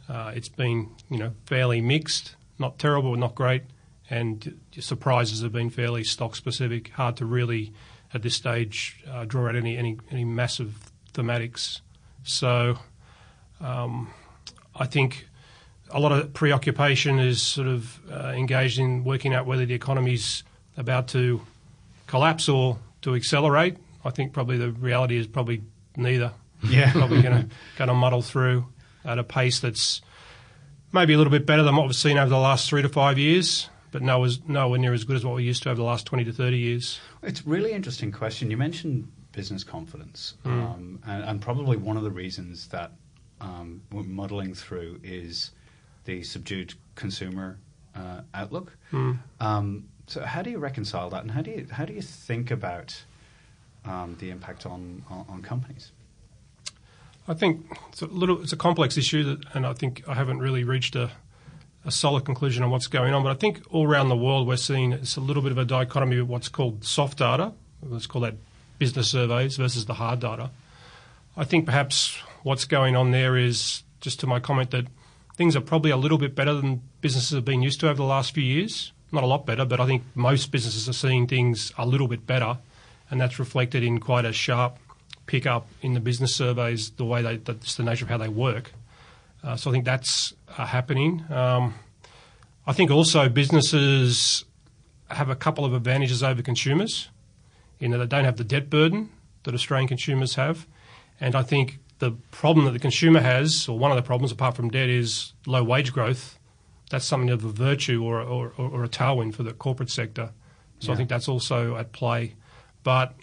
uh, 0.09 0.31
it's 0.35 0.49
been 0.49 0.89
you 1.09 1.17
know 1.17 1.31
fairly 1.45 1.81
mixed, 1.81 2.35
not 2.59 2.79
terrible, 2.79 3.15
not 3.15 3.35
great, 3.35 3.63
and 4.09 4.59
surprises 4.79 5.41
have 5.41 5.51
been 5.51 5.69
fairly 5.69 6.03
stock 6.03 6.35
specific. 6.35 6.89
Hard 6.89 7.17
to 7.17 7.25
really 7.25 7.73
at 8.13 8.21
this 8.21 8.35
stage 8.35 9.03
uh, 9.09 9.25
draw 9.25 9.47
out 9.47 9.55
any, 9.55 9.77
any 9.77 9.97
any 10.11 10.25
massive 10.25 10.91
thematics. 11.13 11.81
So 12.23 12.79
um, 13.61 14.09
I 14.75 14.85
think 14.85 15.27
a 15.89 15.99
lot 15.99 16.11
of 16.11 16.33
preoccupation 16.33 17.19
is 17.19 17.41
sort 17.41 17.67
of 17.67 17.99
uh, 18.11 18.33
engaged 18.35 18.79
in 18.79 19.03
working 19.03 19.33
out 19.33 19.45
whether 19.45 19.65
the 19.65 19.73
economy's 19.73 20.43
about 20.75 21.07
to 21.09 21.41
collapse 22.07 22.49
or 22.49 22.77
to 23.01 23.15
accelerate. 23.15 23.77
I 24.03 24.09
think 24.09 24.33
probably 24.33 24.57
the 24.57 24.71
reality 24.71 25.17
is 25.17 25.27
probably 25.27 25.63
neither. 25.95 26.31
Yeah, 26.63 26.91
probably 26.91 27.21
going 27.21 27.51
to 27.77 27.93
muddle 27.93 28.23
through 28.23 28.65
at 29.05 29.19
a 29.19 29.23
pace 29.23 29.59
that's 29.59 30.01
maybe 30.91 31.13
a 31.13 31.17
little 31.17 31.29
bit 31.29 31.45
better 31.45 31.61
than 31.61 31.75
what 31.75 31.85
we've 31.85 31.95
seen 31.95 32.17
over 32.17 32.29
the 32.29 32.37
last 32.37 32.67
three 32.67 32.81
to 32.81 32.89
five 32.89 33.19
years, 33.19 33.69
but 33.91 34.01
no, 34.01 34.27
nowhere 34.47 34.79
near 34.79 34.91
as 34.91 35.03
good 35.03 35.15
as 35.15 35.23
what 35.23 35.35
we 35.35 35.43
used 35.43 35.61
to 35.63 35.69
over 35.69 35.77
the 35.77 35.83
last 35.83 36.07
twenty 36.07 36.23
to 36.23 36.33
thirty 36.33 36.57
years. 36.57 36.99
It's 37.21 37.41
a 37.41 37.43
really 37.43 37.73
interesting 37.73 38.11
question. 38.11 38.49
You 38.49 38.57
mentioned 38.57 39.07
business 39.33 39.63
confidence, 39.63 40.33
mm. 40.43 40.51
um, 40.51 40.99
and, 41.05 41.23
and, 41.23 41.41
probably 41.41 41.77
one 41.77 41.95
of 41.95 42.01
the 42.01 42.09
reasons 42.09 42.69
that 42.69 42.91
um, 43.41 43.81
we're 43.91 44.03
muddling 44.03 44.53
through 44.53 44.99
is 45.03 45.51
the 46.05 46.23
subdued 46.23 46.73
consumer 46.95 47.57
uh, 47.95 48.21
outlook. 48.33 48.77
Mm. 48.91 49.19
Um, 49.39 49.89
so, 50.07 50.23
how 50.23 50.41
do 50.41 50.49
you 50.49 50.57
reconcile 50.57 51.09
that, 51.09 51.21
and 51.23 51.31
how 51.31 51.41
do 51.41 51.51
you 51.51 51.67
how 51.69 51.85
do 51.85 51.93
you 51.93 52.01
think 52.01 52.49
about 52.49 53.03
um, 53.85 54.15
the 54.19 54.29
impact 54.29 54.65
on, 54.65 55.03
on, 55.09 55.25
on 55.29 55.41
companies? 55.41 55.91
I 57.27 57.33
think 57.33 57.65
it's 57.89 58.01
a 58.01 58.05
little 58.07 58.41
it's 58.41 58.53
a 58.53 58.57
complex 58.57 58.97
issue, 58.97 59.23
that, 59.23 59.39
and 59.53 59.65
I 59.65 59.73
think 59.73 60.03
I 60.07 60.13
haven't 60.13 60.39
really 60.39 60.63
reached 60.63 60.95
a, 60.95 61.11
a 61.83 61.91
solid 61.91 62.23
conclusion 62.23 62.63
on 62.63 62.71
what's 62.71 62.87
going 62.87 63.13
on. 63.13 63.21
But 63.21 63.31
I 63.31 63.35
think 63.35 63.61
all 63.69 63.85
around 63.85 64.09
the 64.09 64.15
world 64.15 64.47
we're 64.47 64.55
seeing 64.55 64.93
it's 64.93 65.17
a 65.17 65.21
little 65.21 65.43
bit 65.43 65.51
of 65.51 65.57
a 65.57 65.65
dichotomy 65.65 66.19
of 66.19 66.29
what's 66.29 66.47
called 66.47 66.85
soft 66.85 67.17
data. 67.17 67.51
Let's 67.83 68.07
call 68.07 68.21
that 68.21 68.35
business 68.79 69.09
surveys 69.09 69.57
versus 69.57 69.85
the 69.85 69.95
hard 69.95 70.21
data. 70.21 70.51
I 71.35 71.43
think 71.43 71.65
perhaps 71.65 72.17
what's 72.43 72.65
going 72.65 72.95
on 72.95 73.11
there 73.11 73.37
is 73.37 73.83
just 74.01 74.19
to 74.21 74.27
my 74.27 74.39
comment 74.39 74.71
that 74.71 74.85
things 75.35 75.55
are 75.55 75.61
probably 75.61 75.91
a 75.91 75.97
little 75.97 76.17
bit 76.17 76.35
better 76.35 76.53
than 76.53 76.81
businesses 77.01 77.31
have 77.31 77.45
been 77.45 77.61
used 77.61 77.79
to 77.79 77.87
over 77.87 77.97
the 77.97 78.03
last 78.03 78.33
few 78.33 78.43
years. 78.43 78.91
Not 79.11 79.23
a 79.23 79.27
lot 79.27 79.45
better, 79.45 79.65
but 79.65 79.79
I 79.79 79.85
think 79.85 80.03
most 80.15 80.51
businesses 80.51 80.89
are 80.89 80.93
seeing 80.93 81.27
things 81.27 81.71
a 81.77 81.85
little 81.85 82.07
bit 82.07 82.27
better, 82.27 82.57
and 83.09 83.21
that's 83.21 83.39
reflected 83.39 83.83
in 83.83 83.99
quite 83.99 84.25
a 84.25 84.33
sharp 84.33 84.77
pickup 85.27 85.67
in 85.81 85.93
the 85.93 85.99
business 85.99 86.35
surveys, 86.35 86.89
the 86.91 87.05
way 87.05 87.21
they, 87.21 87.37
that's 87.37 87.75
the 87.75 87.83
nature 87.83 88.05
of 88.05 88.09
how 88.09 88.17
they 88.17 88.27
work. 88.27 88.73
Uh, 89.43 89.55
so 89.55 89.69
I 89.69 89.73
think 89.73 89.85
that's 89.85 90.33
uh, 90.57 90.65
happening. 90.65 91.23
Um, 91.29 91.75
I 92.65 92.73
think 92.73 92.91
also 92.91 93.29
businesses 93.29 94.43
have 95.09 95.29
a 95.29 95.35
couple 95.35 95.63
of 95.63 95.73
advantages 95.73 96.21
over 96.21 96.41
consumers 96.41 97.09
in 97.79 97.91
that 97.91 97.99
they 97.99 98.05
don't 98.07 98.25
have 98.25 98.37
the 98.37 98.43
debt 98.43 98.69
burden 98.69 99.09
that 99.43 99.53
Australian 99.53 99.87
consumers 99.87 100.35
have. 100.35 100.67
And 101.21 101.35
I 101.35 101.43
think 101.43 101.79
the 101.99 102.11
problem 102.31 102.65
that 102.65 102.71
the 102.71 102.79
consumer 102.79 103.19
has, 103.19 103.67
or 103.67 103.77
one 103.77 103.91
of 103.91 103.97
the 103.97 104.03
problems 104.03 104.31
apart 104.31 104.55
from 104.55 104.69
debt, 104.69 104.89
is 104.89 105.33
low 105.45 105.63
wage 105.63 105.93
growth. 105.93 106.37
That's 106.89 107.05
something 107.05 107.29
of 107.29 107.43
a 107.43 107.49
virtue 107.49 108.03
or, 108.03 108.21
or, 108.21 108.53
or 108.57 108.83
a 108.83 108.89
tailwind 108.89 109.33
for 109.33 109.43
the 109.43 109.53
corporate 109.53 109.89
sector. 109.89 110.31
So 110.79 110.87
yeah. 110.87 110.93
I 110.93 110.97
think 110.97 111.09
that's 111.09 111.27
also 111.27 111.75
at 111.75 111.91
play. 111.91 112.35
But 112.83 113.15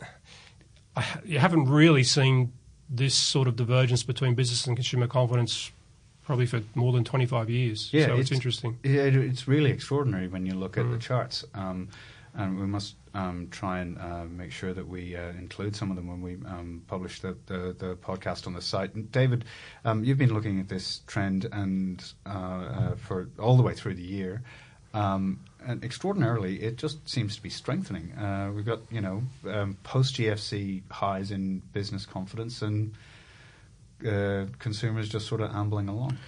I, 0.96 1.04
you 1.24 1.38
haven't 1.38 1.68
really 1.68 2.02
seen 2.02 2.52
this 2.90 3.14
sort 3.14 3.48
of 3.48 3.56
divergence 3.56 4.02
between 4.02 4.34
business 4.34 4.66
and 4.66 4.76
consumer 4.76 5.06
confidence 5.06 5.70
probably 6.24 6.46
for 6.46 6.62
more 6.74 6.92
than 6.92 7.04
25 7.04 7.50
years. 7.50 7.90
Yeah, 7.92 8.06
so 8.06 8.12
it's, 8.14 8.20
it's 8.22 8.32
interesting. 8.32 8.78
Yeah, 8.82 9.02
it's 9.02 9.46
really 9.46 9.70
extraordinary 9.70 10.26
when 10.26 10.46
you 10.46 10.54
look 10.54 10.78
at 10.78 10.84
mm. 10.84 10.92
the 10.92 10.98
charts. 10.98 11.44
Um, 11.54 11.88
and 12.34 12.58
we 12.58 12.66
must 12.66 12.96
um, 13.14 13.48
try 13.50 13.78
and 13.78 13.98
uh, 13.98 14.24
make 14.24 14.52
sure 14.52 14.74
that 14.74 14.86
we 14.86 15.16
uh, 15.16 15.30
include 15.30 15.76
some 15.76 15.90
of 15.90 15.96
them 15.96 16.08
when 16.08 16.20
we 16.20 16.34
um, 16.46 16.82
publish 16.88 17.20
the, 17.20 17.36
the, 17.46 17.74
the, 17.78 17.96
podcast 17.96 18.46
on 18.46 18.54
the 18.54 18.60
site. 18.60 18.94
And 18.94 19.10
David, 19.10 19.44
um, 19.84 20.04
you've 20.04 20.18
been 20.18 20.34
looking 20.34 20.60
at 20.60 20.68
this 20.68 21.00
trend 21.06 21.46
and 21.52 22.04
uh, 22.26 22.28
uh 22.28 22.94
for 22.96 23.28
all 23.38 23.56
the 23.56 23.62
way 23.62 23.74
through 23.74 23.94
the 23.94 24.02
year, 24.02 24.42
um, 24.94 25.40
and 25.66 25.82
extraordinarily, 25.82 26.62
it 26.62 26.76
just 26.76 27.08
seems 27.08 27.36
to 27.36 27.42
be 27.42 27.50
strengthening. 27.50 28.12
Uh, 28.12 28.52
we've 28.54 28.66
got 28.66 28.80
you 28.90 29.00
know 29.00 29.22
um, 29.48 29.76
post 29.82 30.16
GFC 30.16 30.82
highs 30.90 31.30
in 31.30 31.60
business 31.72 32.06
confidence 32.06 32.62
and 32.62 32.94
uh, 34.06 34.44
consumers 34.58 35.08
just 35.08 35.26
sort 35.26 35.40
of 35.40 35.54
ambling 35.54 35.88
along. 35.88 36.18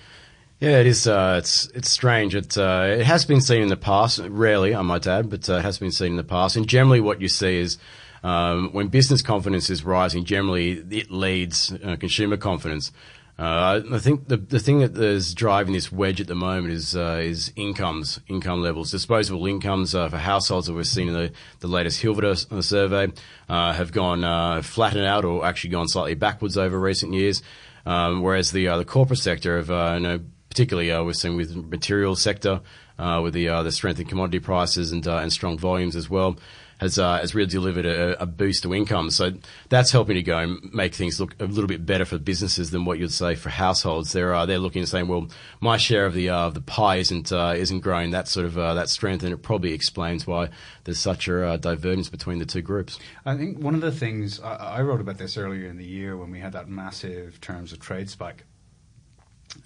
Yeah, 0.59 0.81
it 0.81 0.87
is. 0.87 1.07
Uh, 1.07 1.37
it's 1.39 1.67
it's 1.75 1.91
strange. 1.91 2.35
It 2.35 2.57
uh, 2.57 2.87
it 2.99 3.05
has 3.05 3.27
been 3.27 3.43
seen 3.43 3.61
in 3.61 3.69
the 3.69 3.77
past, 3.77 4.21
rarely, 4.21 4.75
I 4.75 4.81
might 4.81 5.07
add, 5.07 5.29
but 5.29 5.49
uh, 5.51 5.57
it 5.57 5.63
has 5.63 5.79
been 5.79 5.93
seen 5.93 6.13
in 6.13 6.17
the 6.17 6.25
past. 6.25 6.57
And 6.57 6.67
generally, 6.67 7.01
what 7.01 7.21
you 7.21 7.29
see 7.29 7.59
is 7.59 7.77
um, 8.23 8.71
when 8.73 8.89
business 8.89 9.21
confidence 9.21 9.69
is 9.69 9.85
rising, 9.85 10.25
generally 10.25 10.83
it 10.91 11.11
leads 11.11 11.75
uh, 11.85 11.97
consumer 12.01 12.39
confidence. 12.39 12.91
Uh, 13.39 13.83
I 13.93 13.99
think 13.99 14.29
the 14.29 14.39
the 14.39 14.59
thing 14.59 14.79
that 14.79 14.97
is 14.97 15.35
driving 15.35 15.75
this 15.75 15.93
wedge 15.93 16.23
at 16.23 16.27
the 16.27 16.35
moment 16.35 16.73
is 16.73 16.97
uh, 16.97 17.21
is 17.23 17.53
incomes, 17.55 18.21
income 18.27 18.63
levels, 18.63 18.91
disposable 18.91 19.47
incomes 19.47 19.93
for 19.93 20.09
households 20.09 20.69
that 20.69 20.73
we've 20.73 20.87
seen 20.87 21.09
in 21.09 21.13
the, 21.15 21.33
the 21.61 21.69
latest 21.69 22.03
HILDA 22.03 22.63
survey 22.65 23.13
have 23.47 23.93
gone 23.93 24.63
flattened 24.63 25.05
out 25.05 25.27
or 25.27 25.45
actually 25.45 25.69
gone 25.69 25.87
slightly 25.87 26.15
backwards 26.15 26.57
over 26.57 26.81
recent 26.81 27.13
years. 27.13 27.43
Um, 27.85 28.23
whereas 28.23 28.53
the 28.53 28.69
the 28.69 28.87
corporate 28.87 29.19
sector 29.19 29.59
have 29.59 29.69
you 29.69 30.01
know 30.01 30.21
particularly 30.57 30.91
uh, 30.91 31.05
we're 31.05 31.13
seeing 31.13 31.37
with 31.37 31.53
the 31.53 31.61
materials 31.61 32.23
sector, 32.23 32.63
uh, 32.99 33.21
with 33.23 33.35
the 33.35 33.47
uh, 33.47 33.63
the 33.63 33.71
strength 33.71 34.01
in 34.01 34.07
commodity 34.07 34.39
prices 34.39 34.91
and 34.91 35.07
uh, 35.07 35.19
and 35.19 35.31
strong 35.31 35.59
volumes 35.59 35.95
as 35.95 36.09
well, 36.09 36.39
has 36.81 36.99
uh, 36.99 37.19
has 37.19 37.35
really 37.35 37.51
delivered 37.51 37.85
a, 37.85 38.23
a, 38.23 38.25
boost 38.25 38.63
to 38.63 38.75
income. 38.75 39.11
So 39.11 39.33
that's 39.69 39.91
helping 39.91 40.15
to 40.15 40.23
go 40.23 40.39
and 40.39 40.73
make 40.73 40.95
things 40.95 41.21
look 41.21 41.35
a 41.39 41.45
little 41.45 41.69
bit 41.69 41.85
better 41.85 42.07
for 42.07 42.17
businesses 42.17 42.71
than 42.71 42.87
what 42.87 42.99
you'd 42.99 43.13
say 43.13 43.35
for 43.35 43.51
households. 43.51 44.13
They're 44.13 44.33
uh, 44.33 44.47
they're 44.47 44.59
looking 44.59 44.81
and 44.81 44.89
saying, 44.89 45.09
well, 45.09 45.29
my 45.61 45.77
share 45.77 46.07
of 46.07 46.15
the 46.15 46.31
of 46.31 46.55
the 46.55 46.63
pie 46.63 46.97
isn't 46.97 47.33
isn't 47.33 47.81
growing 47.81 48.13
that 48.13 48.27
sort 48.27 48.47
of 48.47 48.55
that 48.55 48.89
strength, 48.89 49.25
and 49.25 49.35
it 49.35 49.43
probably 49.43 49.75
explains 49.75 50.27
why 50.27 50.49
there's 50.85 50.99
such 50.99 51.29
a 51.29 51.59
divergence 51.61 52.09
between 52.09 52.39
the 52.39 52.47
two 52.47 52.63
groups. 52.63 52.99
I 53.27 53.37
think 53.37 53.59
one 53.59 53.75
of 53.75 53.83
the 53.83 53.93
things 53.93 54.41
I, 54.41 54.55
I 54.55 54.81
wrote 54.81 55.03
about 55.03 55.19
this 55.19 55.37
earlier 55.37 55.69
in 55.69 55.77
the 55.77 55.85
year 55.85 56.17
when 56.17 56.31
we 56.31 56.41
had 56.41 56.55
that 56.55 56.67
massive 56.67 57.43
terms 57.43 57.75
of 57.75 57.79
trade 57.79 58.09
spike. 58.09 58.45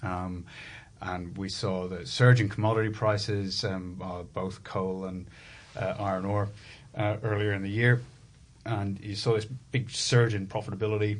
Um, 0.03 0.45
and 1.01 1.35
we 1.37 1.49
saw 1.49 1.87
the 1.87 2.05
surge 2.05 2.41
in 2.41 2.49
commodity 2.49 2.89
prices, 2.89 3.63
um, 3.63 3.99
uh, 4.03 4.23
both 4.23 4.63
coal 4.63 5.05
and 5.05 5.27
uh, 5.75 5.95
iron 5.99 6.25
ore, 6.25 6.49
uh, 6.95 7.17
earlier 7.23 7.53
in 7.53 7.63
the 7.63 7.69
year, 7.69 8.01
and 8.65 8.99
you 8.99 9.15
saw 9.15 9.33
this 9.33 9.45
big 9.71 9.89
surge 9.89 10.33
in 10.33 10.47
profitability. 10.47 11.19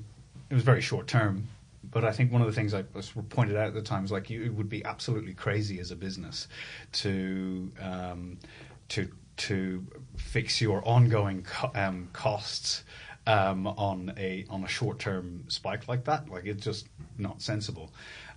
It 0.50 0.54
was 0.54 0.64
very 0.64 0.82
short 0.82 1.08
term, 1.08 1.48
but 1.90 2.04
I 2.04 2.12
think 2.12 2.32
one 2.32 2.42
of 2.42 2.48
the 2.48 2.54
things 2.54 2.74
I 2.74 2.84
was 2.94 3.12
pointed 3.30 3.56
out 3.56 3.68
at 3.68 3.74
the 3.74 3.82
time 3.82 4.04
was 4.04 4.12
like 4.12 4.30
you, 4.30 4.44
it 4.44 4.54
would 4.54 4.70
be 4.70 4.84
absolutely 4.86 5.34
crazy 5.34 5.80
as 5.80 5.92
a 5.92 5.96
business 5.96 6.48
to 6.94 7.72
um, 7.82 8.38
to 8.90 9.10
to 9.38 9.86
fix 10.18 10.62
your 10.62 10.88
ongoing 10.88 11.42
co- 11.44 11.72
um, 11.74 12.10
costs 12.14 12.84
um, 13.26 13.66
on 13.66 14.14
a 14.18 14.46
on 14.50 14.64
a 14.64 14.68
short 14.68 15.00
term 15.00 15.46
spike 15.48 15.88
like 15.88 16.04
that. 16.04 16.30
Like 16.30 16.46
it's 16.46 16.64
just 16.64 16.88
not 17.18 17.42
sensible. 17.42 17.92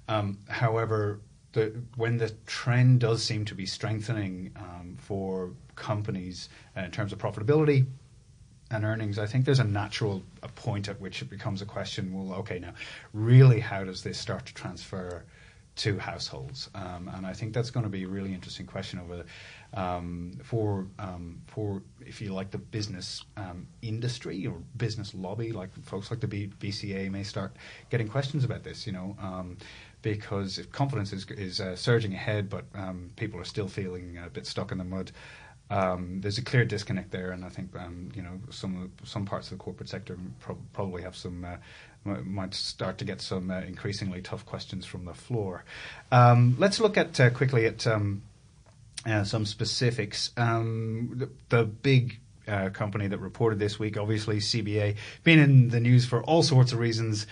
Um, 0.09 0.39
however, 0.49 1.21
the, 1.55 1.73
when 1.97 2.19
the 2.19 2.31
trend 2.47 3.01
does 3.01 3.23
seem 3.23 3.45
to 3.47 3.55
be 3.55 3.67
strengthening 3.67 4.53
um, 4.57 4.97
for 5.01 5.53
companies 5.77 6.49
uh, 6.77 6.83
in 6.83 6.91
terms 6.91 7.13
of 7.13 7.19
profitability, 7.19 7.87
and 8.71 8.85
earnings, 8.85 9.19
I 9.19 9.27
think 9.27 9.45
there's 9.45 9.61
a 9.61 9.65
natural 9.65 10.23
a 10.43 10.49
point 10.49 10.89
at 10.89 11.01
which 11.01 11.23
it 11.23 11.31
becomes 11.31 11.63
a 11.63 11.67
question. 11.67 12.13
Well, 12.13 12.39
okay, 12.41 12.59
now, 12.59 12.73
really, 13.13 13.61
how 13.61 13.85
does 13.85 14.03
this 14.03 14.19
start 14.19 14.47
to 14.47 14.55
transfer 14.55 15.25
to 15.77 15.99
households? 15.99 16.71
Um, 16.75 17.11
and 17.15 17.27
I 17.27 17.33
think 17.33 17.53
that's 17.53 17.71
going 17.71 17.85
to 17.85 17.91
be 17.91 18.05
a 18.05 18.09
really 18.09 18.33
interesting 18.33 18.67
question 18.67 18.99
over 18.99 19.25
um, 19.75 20.33
for 20.43 20.87
um, 20.99 21.41
for 21.47 21.83
if 22.01 22.21
you 22.21 22.33
like 22.33 22.51
the 22.51 22.59
business 22.59 23.25
um, 23.37 23.67
industry 23.83 24.47
or 24.47 24.57
business 24.77 25.15
lobby, 25.15 25.53
like 25.53 25.75
folks 25.85 26.11
like 26.11 26.21
the 26.21 26.29
B- 26.29 26.53
BCA 26.59 27.11
may 27.11 27.23
start 27.23 27.57
getting 27.91 28.09
questions 28.09 28.45
about 28.45 28.65
this. 28.65 28.87
You 28.87 28.93
know 28.93 29.17
um, 29.21 29.57
because 30.05 30.59
if 30.59 30.71
confidence 30.71 31.13
is, 31.15 31.27
is 31.31 31.61
uh, 31.61 31.75
surging 31.75 32.13
ahead, 32.13 32.51
but 32.51 32.67
um, 32.75 33.11
people 33.17 33.41
are 33.41 33.45
still 33.45 33.69
feeling 33.69 34.19
a 34.25 34.29
bit 34.29 34.47
stuck 34.47 34.71
in 34.71 34.77
the 34.77 34.85
mud, 34.85 35.11
um, 35.71 36.21
there's 36.21 36.37
a 36.37 36.43
clear 36.43 36.67
disconnect 36.67 37.11
there, 37.11 37.31
and 37.33 37.43
I 37.43 37.49
think 37.49 37.75
um, 37.75 38.11
you 38.15 38.23
know 38.23 38.39
some 38.51 38.93
some 39.03 39.25
parts 39.25 39.51
of 39.51 39.59
the 39.59 39.65
corporate 39.65 39.89
sector 39.89 40.19
pro- 40.41 40.59
probably 40.75 41.03
have 41.03 41.17
some 41.17 41.45
uh, 41.45 41.57
might 42.05 42.53
start 42.53 42.99
to 42.99 43.07
get 43.07 43.23
some 43.23 43.51
uh, 43.51 43.61
increasingly 43.61 44.21
tough 44.21 44.45
questions 44.45 44.85
from 44.85 45.07
the 45.07 45.15
floor. 45.15 45.65
Um, 46.13 46.55
let's 46.59 46.81
look 46.81 46.99
at 46.99 47.19
uh, 47.19 47.31
quickly 47.31 47.65
at 47.65 47.87
um, 47.87 48.23
uh, 49.07 49.25
some 49.25 49.47
specifics. 49.47 50.33
Um, 50.37 51.13
the, 51.15 51.31
the, 51.49 51.65
big 51.65 52.21
uh, 52.47 52.69
company 52.69 53.07
that 53.07 53.19
reported 53.19 53.59
this 53.59 53.79
week, 53.79 53.97
obviously 53.97 54.37
CBA, 54.37 54.97
been 55.23 55.39
in 55.39 55.71
the 55.71 55.81
news 55.81 56.05
for 56.05 56.23
all 56.25 56.43
sorts 56.43 56.73
of 56.73 56.79
reasons. 56.79 57.27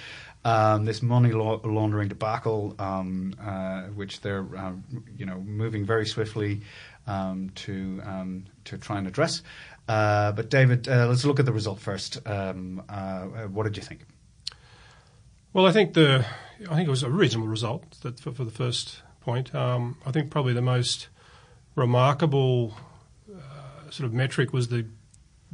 Um, 0.44 0.84
this 0.84 1.02
money 1.02 1.30
laundering 1.30 2.08
debacle, 2.08 2.74
um, 2.80 3.32
uh, 3.40 3.82
which 3.94 4.20
they're 4.22 4.40
um, 4.56 4.84
you 5.16 5.24
know 5.24 5.38
moving 5.38 5.84
very 5.84 6.04
swiftly 6.04 6.62
um, 7.06 7.50
to 7.54 8.02
um, 8.04 8.46
to 8.64 8.76
try 8.76 8.98
and 8.98 9.06
address. 9.06 9.42
Uh, 9.86 10.32
but 10.32 10.50
David, 10.50 10.88
uh, 10.88 11.06
let's 11.06 11.24
look 11.24 11.38
at 11.38 11.46
the 11.46 11.52
result 11.52 11.78
first. 11.78 12.18
Um, 12.26 12.82
uh, 12.88 13.22
what 13.48 13.64
did 13.64 13.76
you 13.76 13.84
think? 13.84 14.00
Well, 15.52 15.66
I 15.66 15.72
think 15.72 15.94
the 15.94 16.26
I 16.68 16.74
think 16.74 16.88
it 16.88 16.90
was 16.90 17.04
a 17.04 17.10
reasonable 17.10 17.48
result 17.48 17.96
for, 18.20 18.32
for, 18.32 18.44
the 18.44 18.50
first 18.50 19.02
point. 19.20 19.54
I 19.54 19.92
think 20.10 20.30
probably 20.30 20.54
the 20.54 20.62
most 20.62 21.08
remarkable 21.76 22.74
uh, 23.32 23.90
sort 23.90 24.06
of 24.06 24.12
metric 24.12 24.52
was 24.52 24.68
the 24.68 24.86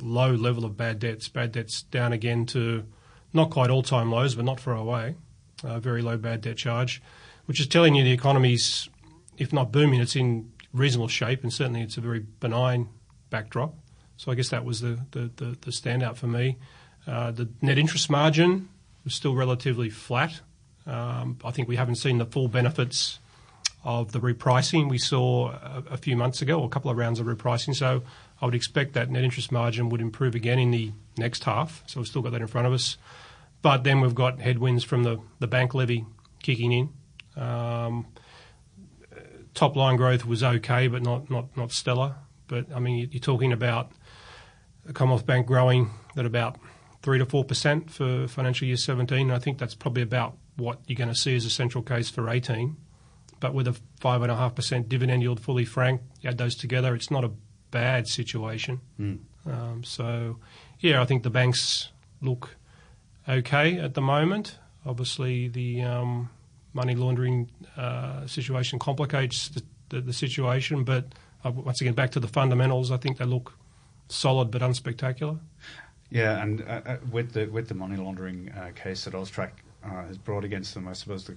low 0.00 0.32
level 0.32 0.64
of 0.64 0.76
bad 0.76 0.98
debts. 0.98 1.28
Bad 1.28 1.52
debts 1.52 1.82
down 1.82 2.12
again 2.12 2.46
to 2.46 2.84
not 3.32 3.50
quite 3.50 3.70
all 3.70 3.82
time 3.82 4.10
lows, 4.10 4.34
but 4.34 4.44
not 4.44 4.60
far 4.60 4.74
away. 4.74 5.16
Uh, 5.64 5.80
very 5.80 6.02
low 6.02 6.16
bad 6.16 6.40
debt 6.40 6.56
charge, 6.56 7.02
which 7.46 7.60
is 7.60 7.66
telling 7.66 7.94
you 7.94 8.04
the 8.04 8.12
economy's, 8.12 8.88
if 9.36 9.52
not 9.52 9.72
booming, 9.72 10.00
it's 10.00 10.14
in 10.14 10.52
reasonable 10.72 11.08
shape, 11.08 11.42
and 11.42 11.52
certainly 11.52 11.82
it's 11.82 11.96
a 11.96 12.00
very 12.00 12.20
benign 12.40 12.88
backdrop. 13.30 13.74
So 14.16 14.30
I 14.32 14.34
guess 14.34 14.48
that 14.50 14.64
was 14.64 14.80
the, 14.80 15.00
the, 15.12 15.30
the, 15.36 15.58
the 15.60 15.70
standout 15.70 16.16
for 16.16 16.26
me. 16.26 16.58
Uh, 17.06 17.30
the 17.30 17.48
net 17.62 17.78
interest 17.78 18.10
margin 18.10 18.68
was 19.04 19.14
still 19.14 19.34
relatively 19.34 19.90
flat. 19.90 20.40
Um, 20.86 21.38
I 21.44 21.50
think 21.50 21.68
we 21.68 21.76
haven't 21.76 21.96
seen 21.96 22.18
the 22.18 22.26
full 22.26 22.48
benefits 22.48 23.18
of 23.84 24.12
the 24.12 24.20
repricing 24.20 24.90
we 24.90 24.98
saw 24.98 25.50
a, 25.50 25.84
a, 25.92 25.96
few 25.96 26.16
months 26.16 26.42
ago, 26.42 26.60
or 26.60 26.66
a 26.66 26.68
couple 26.68 26.90
of 26.90 26.96
rounds 26.96 27.20
of 27.20 27.26
repricing. 27.26 27.74
So 27.74 28.02
I 28.40 28.44
would 28.46 28.54
expect 28.54 28.92
that 28.94 29.10
net 29.10 29.24
interest 29.24 29.50
margin 29.50 29.88
would 29.88 30.00
improve 30.00 30.34
again 30.34 30.58
in 30.58 30.70
the 30.70 30.92
next 31.16 31.44
half. 31.44 31.82
So 31.86 32.00
we've 32.00 32.06
still 32.06 32.22
got 32.22 32.32
that 32.32 32.40
in 32.40 32.46
front 32.46 32.66
of 32.66 32.72
us. 32.72 32.96
But 33.62 33.82
then 33.82 34.00
we've 34.00 34.14
got 34.14 34.40
headwinds 34.40 34.84
from 34.84 35.02
the, 35.02 35.18
the 35.40 35.48
bank 35.48 35.74
levy 35.74 36.06
kicking 36.42 36.72
in. 36.72 36.90
Um, 37.36 38.06
top 39.54 39.74
line 39.74 39.96
growth 39.96 40.24
was 40.24 40.42
okay, 40.44 40.86
but 40.86 41.02
not, 41.02 41.30
not, 41.30 41.56
not 41.56 41.72
stellar. 41.72 42.14
But 42.46 42.66
I 42.74 42.78
mean, 42.78 43.08
you're 43.10 43.20
talking 43.20 43.52
about 43.52 43.90
the 44.84 44.92
Commonwealth 44.92 45.26
Bank 45.26 45.46
growing 45.46 45.90
at 46.16 46.24
about 46.24 46.56
3 47.02 47.18
to 47.18 47.26
4% 47.26 47.90
for 47.90 48.28
financial 48.28 48.66
year 48.66 48.76
17. 48.76 49.30
I 49.30 49.38
think 49.38 49.58
that's 49.58 49.74
probably 49.74 50.02
about 50.02 50.36
what 50.56 50.80
you're 50.86 50.96
going 50.96 51.08
to 51.08 51.14
see 51.14 51.36
as 51.36 51.44
a 51.44 51.50
central 51.50 51.82
case 51.82 52.08
for 52.08 52.28
18. 52.28 52.76
But 53.40 53.54
with 53.54 53.68
a 53.68 53.76
5.5% 54.00 54.88
dividend 54.88 55.22
yield 55.22 55.40
fully 55.40 55.64
franked, 55.64 56.04
add 56.24 56.38
those 56.38 56.56
together, 56.56 56.94
it's 56.94 57.10
not 57.10 57.24
a 57.24 57.30
bad 57.70 58.08
situation. 58.08 58.80
Mm. 59.00 59.18
Um, 59.46 59.84
so, 59.84 60.36
yeah, 60.80 61.00
I 61.00 61.04
think 61.04 61.22
the 61.22 61.30
banks 61.30 61.90
look 62.20 62.56
okay 63.28 63.78
at 63.78 63.94
the 63.94 64.00
moment. 64.00 64.58
Obviously, 64.86 65.48
the 65.48 65.82
um, 65.82 66.30
money 66.72 66.94
laundering 66.94 67.50
uh, 67.76 68.26
situation 68.26 68.78
complicates 68.78 69.48
the, 69.48 69.62
the, 69.90 70.00
the 70.00 70.12
situation. 70.12 70.84
But 70.84 71.14
uh, 71.44 71.50
once 71.50 71.80
again, 71.80 71.94
back 71.94 72.10
to 72.12 72.20
the 72.20 72.28
fundamentals, 72.28 72.90
I 72.90 72.96
think 72.96 73.18
they 73.18 73.24
look 73.24 73.54
solid 74.08 74.50
but 74.50 74.62
unspectacular. 74.62 75.38
Yeah, 76.10 76.42
and 76.42 76.62
uh, 76.62 76.80
uh 76.86 76.96
with 77.10 77.32
the 77.32 77.46
with 77.46 77.68
the 77.68 77.74
money 77.74 77.96
laundering 77.96 78.50
uh, 78.52 78.70
case 78.74 79.04
that 79.04 79.12
Austrac 79.12 79.50
uh, 79.84 80.06
has 80.06 80.16
brought 80.16 80.44
against 80.44 80.72
them, 80.72 80.88
I 80.88 80.94
suppose 80.94 81.24
the 81.24 81.36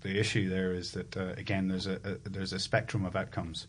the 0.00 0.18
issue 0.18 0.48
there 0.48 0.72
is 0.72 0.92
that 0.92 1.14
again 1.36 1.68
there's 1.68 1.86
a, 1.86 2.00
a, 2.04 2.28
there's 2.30 2.54
a 2.54 2.58
spectrum 2.58 3.04
of 3.04 3.16
outcomes. 3.16 3.66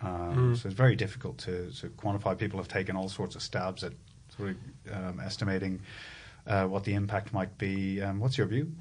Um, 0.00 0.54
mm. 0.54 0.56
So 0.56 0.68
it's 0.68 0.76
very 0.76 0.96
difficult 0.96 1.38
to, 1.38 1.70
to, 1.80 1.88
quantify. 1.88 2.38
People 2.38 2.58
have 2.58 2.68
taken 2.68 2.96
all 2.96 3.08
sorts 3.08 3.34
of 3.34 3.42
stabs 3.42 3.82
at 3.82 3.92
sort 4.36 4.50
of 4.50 4.56
um, 4.92 5.20
estimating 5.20 5.80
what 6.46 6.84
the 6.84 6.94
impact 6.94 7.32
might 7.32 7.58
be. 7.58 8.00
Um, 8.00 8.20
what's 8.20 8.38
your 8.38 8.46
view? 8.46 8.72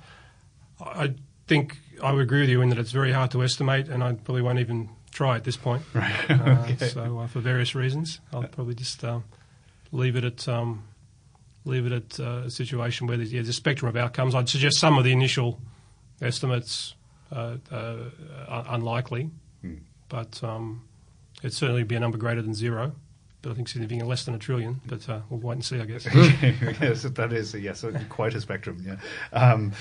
I 0.80 1.15
think 1.47 1.77
I 2.03 2.12
would 2.12 2.21
agree 2.21 2.41
with 2.41 2.49
you 2.49 2.62
in 2.62 2.69
that 2.69 2.77
it's 2.77 2.91
very 2.91 3.12
hard 3.12 3.32
to 3.32 3.43
estimate, 3.43 3.88
and 3.89 4.03
I 4.03 4.13
probably 4.13 4.41
won't 4.41 4.60
even 4.60 4.89
try 5.12 5.36
at 5.36 5.43
this 5.43 5.58
point. 5.58 5.84
Right. 5.93 6.32
okay. 6.32 6.77
uh, 6.80 6.88
so 6.88 7.19
uh, 7.19 7.27
for 7.27 7.39
various 7.39 7.73
reasons, 7.73 8.19
I'll 8.32 8.43
probably 8.43 8.75
just 8.75 9.03
um, 9.03 9.23
leave 9.91 10.15
it 10.15 10.23
at 10.23 10.47
um, 10.47 10.84
leave 11.65 11.86
it 11.86 11.91
at 11.91 12.19
uh, 12.19 12.43
a 12.45 12.49
situation 12.49 13.08
where 13.08 13.17
there's, 13.17 13.34
yeah, 13.34 13.39
there's, 13.39 13.49
a 13.49 13.53
spectrum 13.53 13.89
of 13.89 13.95
outcomes. 13.95 14.36
I'd 14.36 14.49
suggest 14.49 14.77
some 14.77 14.97
of 14.97 15.03
the 15.03 15.12
initial 15.12 15.60
estimates 16.21 16.95
uh, 17.32 17.58
uh, 17.71 17.95
are 18.47 18.65
unlikely, 18.69 19.30
hmm. 19.62 19.75
but 20.10 20.41
um, 20.43 20.87
it'd 21.39 21.54
certainly 21.54 21.84
be 21.84 21.95
a 21.95 22.00
number 22.00 22.17
greater 22.17 22.41
than 22.41 22.54
zero 22.54 22.93
but 23.41 23.52
I 23.52 23.56
think 23.56 23.67
significantly 23.67 24.08
less 24.08 24.26
than 24.26 24.36
a 24.36 24.39
trillion. 24.39 24.82
But 24.86 25.08
uh, 25.08 25.21
we'll 25.30 25.39
wait 25.39 25.54
and 25.54 25.65
see, 25.65 25.80
I 25.80 25.86
guess. 25.86 26.06
yes, 26.15 27.04
that 27.04 27.32
is 27.32 27.54
yes, 27.54 27.86
quite 28.10 28.34
a 28.34 28.41
spectrum. 28.41 28.84
Yeah. 28.86 28.97
Um, 29.32 29.73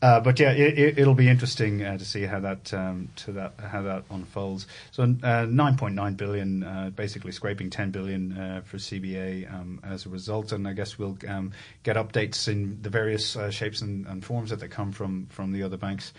uh, 0.00 0.20
but 0.20 0.38
yeah, 0.38 0.52
it, 0.52 0.96
will 0.98 1.12
it, 1.12 1.16
be 1.16 1.28
interesting 1.28 1.82
uh, 1.82 1.98
to 1.98 2.04
see 2.04 2.22
how 2.22 2.38
that 2.38 2.72
um, 2.72 3.08
to 3.16 3.32
that 3.32 3.54
how 3.58 3.82
that 3.82 4.04
unfolds. 4.10 4.68
So 4.92 5.02
uh, 5.02 5.46
nine 5.48 5.76
point 5.76 5.96
nine 5.96 6.14
billion, 6.14 6.62
uh, 6.62 6.90
basically 6.94 7.32
scraping 7.32 7.68
ten 7.68 7.90
billion 7.90 8.38
uh, 8.38 8.60
for 8.64 8.76
CBA 8.76 9.52
um, 9.52 9.80
as 9.82 10.06
a 10.06 10.08
result, 10.08 10.52
and 10.52 10.68
I 10.68 10.72
guess 10.72 10.98
we'll 10.98 11.18
um, 11.26 11.52
get 11.82 11.96
updates 11.96 12.46
in 12.46 12.80
the 12.80 12.90
various 12.90 13.34
uh, 13.34 13.50
shapes 13.50 13.80
and, 13.80 14.06
and, 14.06 14.24
forms 14.24 14.50
that 14.50 14.60
they 14.60 14.68
come 14.68 14.92
from 14.92 15.26
from 15.30 15.50
the 15.50 15.64
other 15.64 15.76
banks. 15.76 16.12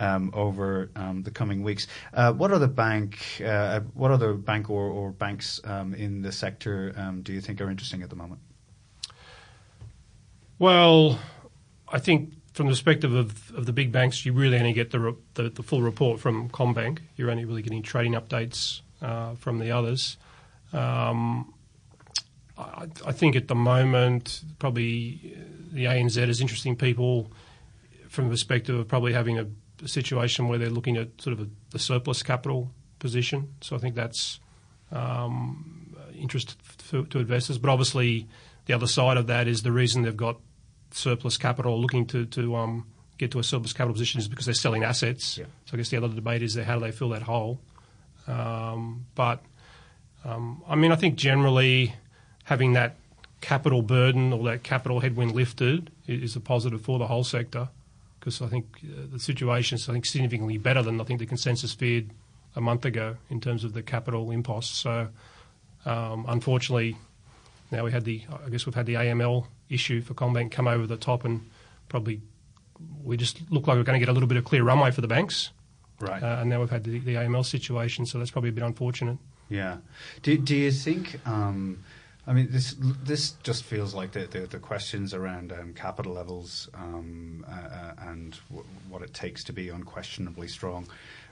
Um, 0.00 0.30
over 0.32 0.90
um, 0.96 1.22
the 1.22 1.30
coming 1.30 1.62
weeks, 1.62 1.86
what 2.14 2.50
other 2.50 2.66
bank, 2.66 3.42
what 3.92 4.10
other 4.10 4.32
bank 4.32 4.70
or, 4.70 4.88
or 4.88 5.10
banks 5.12 5.60
um, 5.64 5.92
in 5.92 6.22
the 6.22 6.32
sector 6.32 6.92
do 7.22 7.32
you 7.34 7.42
think 7.42 7.60
are 7.60 7.70
interesting 7.70 8.02
at 8.02 8.08
the 8.08 8.16
moment? 8.16 8.40
Well, 10.58 11.18
I 11.88 11.98
think 11.98 12.34
from 12.52 12.66
the 12.66 12.72
perspective 12.72 13.14
of, 13.14 13.50
of 13.54 13.66
the 13.66 13.72
big 13.72 13.92
banks, 13.92 14.24
you 14.24 14.32
really 14.32 14.58
only 14.58 14.72
get 14.72 14.90
the, 14.90 15.00
re, 15.00 15.14
the, 15.34 15.50
the 15.50 15.62
full 15.62 15.82
report 15.82 16.20
from 16.20 16.48
CommBank. 16.50 17.00
You're 17.16 17.30
only 17.30 17.44
really 17.44 17.62
getting 17.62 17.82
trading 17.82 18.12
updates 18.12 18.82
uh, 19.00 19.34
from 19.34 19.58
the 19.58 19.70
others. 19.70 20.16
Um, 20.72 21.52
I, 22.56 22.86
I, 23.06 23.12
think 23.12 23.36
at 23.36 23.48
the 23.48 23.54
moment, 23.54 24.42
probably 24.58 25.36
the 25.72 25.86
ANZ 25.86 26.28
is 26.28 26.40
interesting 26.40 26.76
people 26.76 27.32
from 28.08 28.26
the 28.26 28.30
perspective 28.30 28.78
of 28.78 28.86
probably 28.88 29.14
having 29.14 29.38
a, 29.38 29.46
a 29.82 29.88
situation 29.88 30.48
where 30.48 30.58
they're 30.58 30.70
looking 30.70 30.96
at 30.96 31.20
sort 31.20 31.32
of 31.38 31.46
a, 31.46 31.50
the 31.70 31.78
surplus 31.78 32.22
capital 32.22 32.70
position. 32.98 33.54
So 33.60 33.76
I 33.76 33.78
think 33.78 33.94
that's 33.94 34.40
um, 34.90 35.96
interest 36.14 36.56
to, 36.90 37.04
to 37.06 37.18
investors. 37.18 37.58
But 37.58 37.70
obviously, 37.70 38.28
the 38.66 38.74
other 38.74 38.86
side 38.86 39.16
of 39.16 39.26
that 39.26 39.48
is 39.48 39.62
the 39.62 39.72
reason 39.72 40.02
they've 40.02 40.16
got 40.16 40.38
surplus 40.92 41.36
capital, 41.36 41.80
looking 41.80 42.06
to, 42.06 42.26
to 42.26 42.56
um, 42.56 42.86
get 43.18 43.30
to 43.32 43.38
a 43.38 43.44
surplus 43.44 43.72
capital 43.72 43.94
position 43.94 44.20
is 44.20 44.28
because 44.28 44.46
they're 44.46 44.54
selling 44.54 44.84
assets. 44.84 45.38
Yeah. 45.38 45.46
So 45.66 45.74
I 45.74 45.76
guess 45.78 45.88
the 45.88 45.96
other 45.96 46.08
debate 46.08 46.42
is 46.42 46.54
how 46.56 46.78
do 46.78 46.80
they 46.80 46.92
fill 46.92 47.10
that 47.10 47.22
hole? 47.22 47.60
Um, 48.26 49.06
but 49.14 49.42
um, 50.24 50.62
I 50.68 50.76
mean, 50.76 50.92
I 50.92 50.96
think 50.96 51.16
generally 51.16 51.94
having 52.44 52.74
that 52.74 52.96
capital 53.40 53.82
burden 53.82 54.32
or 54.32 54.44
that 54.44 54.62
capital 54.62 55.00
headwind 55.00 55.32
lifted 55.32 55.90
is 56.06 56.36
a 56.36 56.40
positive 56.40 56.80
for 56.80 56.98
the 56.98 57.06
whole 57.06 57.24
sector. 57.24 57.68
Because 58.22 58.40
I 58.40 58.46
think 58.46 58.78
uh, 58.84 59.06
the 59.10 59.18
situation 59.18 59.74
is 59.74 59.88
I 59.88 59.92
think 59.94 60.06
significantly 60.06 60.56
better 60.56 60.80
than 60.80 61.00
I 61.00 61.04
think 61.04 61.18
the 61.18 61.26
consensus 61.26 61.74
feared 61.74 62.10
a 62.54 62.60
month 62.60 62.84
ago 62.84 63.16
in 63.30 63.40
terms 63.40 63.64
of 63.64 63.72
the 63.72 63.82
capital 63.82 64.30
impost. 64.30 64.76
So 64.76 65.08
um, 65.84 66.24
unfortunately, 66.28 66.96
now 67.72 67.82
we 67.82 67.90
had 67.90 68.04
the 68.04 68.22
I 68.46 68.48
guess 68.48 68.64
we've 68.64 68.76
had 68.76 68.86
the 68.86 68.94
AML 68.94 69.46
issue 69.68 70.02
for 70.02 70.14
CommBank 70.14 70.52
come 70.52 70.68
over 70.68 70.86
the 70.86 70.96
top 70.96 71.24
and 71.24 71.50
probably 71.88 72.20
we 73.02 73.16
just 73.16 73.38
look 73.50 73.66
like 73.66 73.76
we're 73.76 73.82
going 73.82 73.98
to 73.98 74.04
get 74.04 74.08
a 74.08 74.12
little 74.12 74.28
bit 74.28 74.38
of 74.38 74.44
clear 74.44 74.62
runway 74.62 74.92
for 74.92 75.00
the 75.00 75.08
banks. 75.08 75.50
Right. 75.98 76.22
Uh, 76.22 76.38
and 76.40 76.50
now 76.50 76.60
we've 76.60 76.70
had 76.70 76.84
the, 76.84 77.00
the 77.00 77.14
AML 77.14 77.44
situation, 77.44 78.06
so 78.06 78.18
that's 78.18 78.30
probably 78.30 78.50
a 78.50 78.52
bit 78.52 78.64
unfortunate. 78.64 79.18
Yeah. 79.48 79.78
Do 80.22 80.38
do 80.38 80.54
you 80.54 80.70
think? 80.70 81.18
Um, 81.26 81.82
I 82.26 82.32
mean, 82.32 82.48
this 82.50 82.76
this 82.78 83.32
just 83.42 83.64
feels 83.64 83.94
like 83.94 84.12
the 84.12 84.26
the, 84.26 84.40
the 84.40 84.58
questions 84.58 85.12
around 85.12 85.52
um, 85.52 85.74
capital 85.74 86.12
levels 86.12 86.68
um, 86.74 87.44
uh, 87.48 87.52
uh 87.52 87.94
and 87.98 88.38
w- 88.48 88.68
what 88.88 89.02
it 89.02 89.12
takes 89.12 89.42
to 89.44 89.52
be 89.52 89.70
unquestionably 89.70 90.46
strong, 90.46 90.86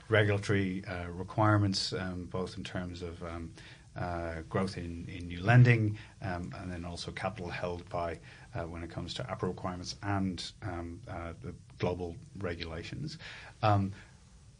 regulatory 0.09 0.83
uh, 0.85 1.09
requirements, 1.09 1.93
um, 1.93 2.25
both 2.25 2.57
in 2.57 2.63
terms 2.63 3.01
of 3.01 3.23
um, 3.23 3.51
uh, 3.95 4.41
growth 4.49 4.77
in, 4.77 5.05
in 5.07 5.27
new 5.27 5.41
lending, 5.41 5.97
um, 6.21 6.53
and 6.59 6.71
then 6.71 6.83
also 6.83 7.11
capital 7.11 7.49
held 7.49 7.87
by 7.89 8.19
uh, 8.53 8.63
when 8.63 8.83
it 8.83 8.89
comes 8.89 9.13
to 9.13 9.23
APRA 9.23 9.47
requirements 9.47 9.95
and 10.03 10.51
um, 10.63 10.99
uh, 11.09 11.33
the 11.41 11.53
global 11.77 12.15
regulations. 12.39 13.17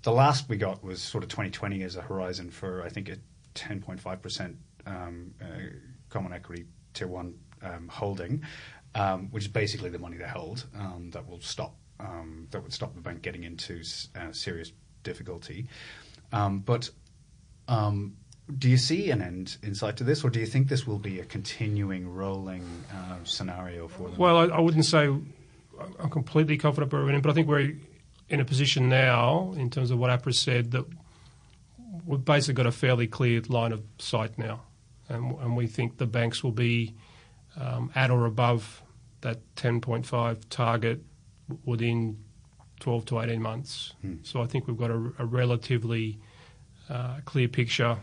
The 0.04 0.12
last 0.12 0.50
we 0.50 0.58
got 0.58 0.84
was 0.84 1.00
sort 1.00 1.24
of 1.24 1.30
2020 1.30 1.84
as 1.84 1.96
a 1.96 2.02
horizon 2.02 2.50
for, 2.50 2.82
I 2.84 2.90
think, 2.90 3.08
a 3.08 3.18
10.5% 3.54 4.56
um, 4.88 5.34
uh, 5.40 5.46
common 6.12 6.34
equity 6.34 6.66
tier 6.94 7.08
one 7.08 7.34
um, 7.64 7.88
holding, 7.88 8.44
um, 8.96 9.30
which 9.32 9.46
is 9.46 9.50
basically 9.50 9.90
the 9.90 10.00
money 10.00 10.18
they 10.18 10.28
hold 10.28 10.66
um, 10.78 11.10
that 11.12 11.28
will 11.28 11.42
stop 11.42 11.76
um, 12.00 12.48
that 12.52 12.62
would 12.62 12.74
stop 12.74 12.94
the 12.96 13.02
bank 13.02 13.22
getting 13.22 13.44
into 13.44 13.84
uh, 14.16 14.32
serious 14.32 14.72
difficulty. 15.04 15.68
Um, 16.32 16.60
but 16.60 16.90
do 18.58 18.70
you 18.70 18.78
see 18.78 19.12
an 19.12 19.22
end 19.22 19.58
in 19.64 19.76
sight 19.76 19.98
to 19.98 20.04
this, 20.04 20.24
or 20.24 20.30
do 20.30 20.40
you 20.40 20.46
think 20.46 20.68
this 20.68 20.86
will 20.86 21.00
be 21.00 21.20
a 21.20 21.26
continuing 21.26 22.10
rolling 22.10 22.66
uh, 22.94 23.18
scenario 23.24 23.88
for 23.88 24.10
them? 24.10 24.18
Well, 24.18 24.38
I, 24.38 24.46
I, 24.46 24.60
wouldn't 24.60 24.86
say 24.86 25.06
I'm 25.06 26.10
completely 26.10 26.58
confident 26.58 26.92
we're 26.92 27.10
in, 27.10 27.22
but 27.22 27.30
I 27.30 27.34
think 27.34 27.48
we're 27.48 27.74
in 28.30 28.40
a 28.40 28.46
position 28.46 28.90
now, 28.90 29.54
in 29.58 29.70
terms 29.70 29.92
of 29.92 30.00
what 30.00 30.10
APRA 30.10 30.34
said, 30.34 30.72
that 30.72 30.86
we've 32.06 32.24
basically 32.24 32.56
got 32.56 32.66
a 32.66 32.72
fairly 32.72 33.08
clear 33.08 33.42
line 33.48 33.72
of 33.72 33.84
sight 34.00 34.38
now, 34.38 34.62
and, 35.12 35.38
and 35.40 35.56
we 35.56 35.68
think 35.68 35.98
the 35.98 36.06
banks 36.06 36.44
will 36.44 36.52
be 36.52 36.96
um, 37.60 37.92
at 37.96 38.10
or 38.10 38.26
above 38.26 38.82
that 39.22 39.40
10.5 39.56 40.40
target 40.50 41.02
within 41.66 42.18
12 42.80 43.06
to 43.06 43.20
18 43.20 43.42
months. 43.42 43.94
Hmm. 44.02 44.16
So 44.24 44.42
I 44.42 44.48
think 44.48 44.68
we've 44.68 44.78
got 44.78 44.90
a, 44.90 45.14
a 45.20 45.26
relatively 45.26 46.20
uh, 46.90 47.18
clear 47.26 47.48
picture 47.48 47.98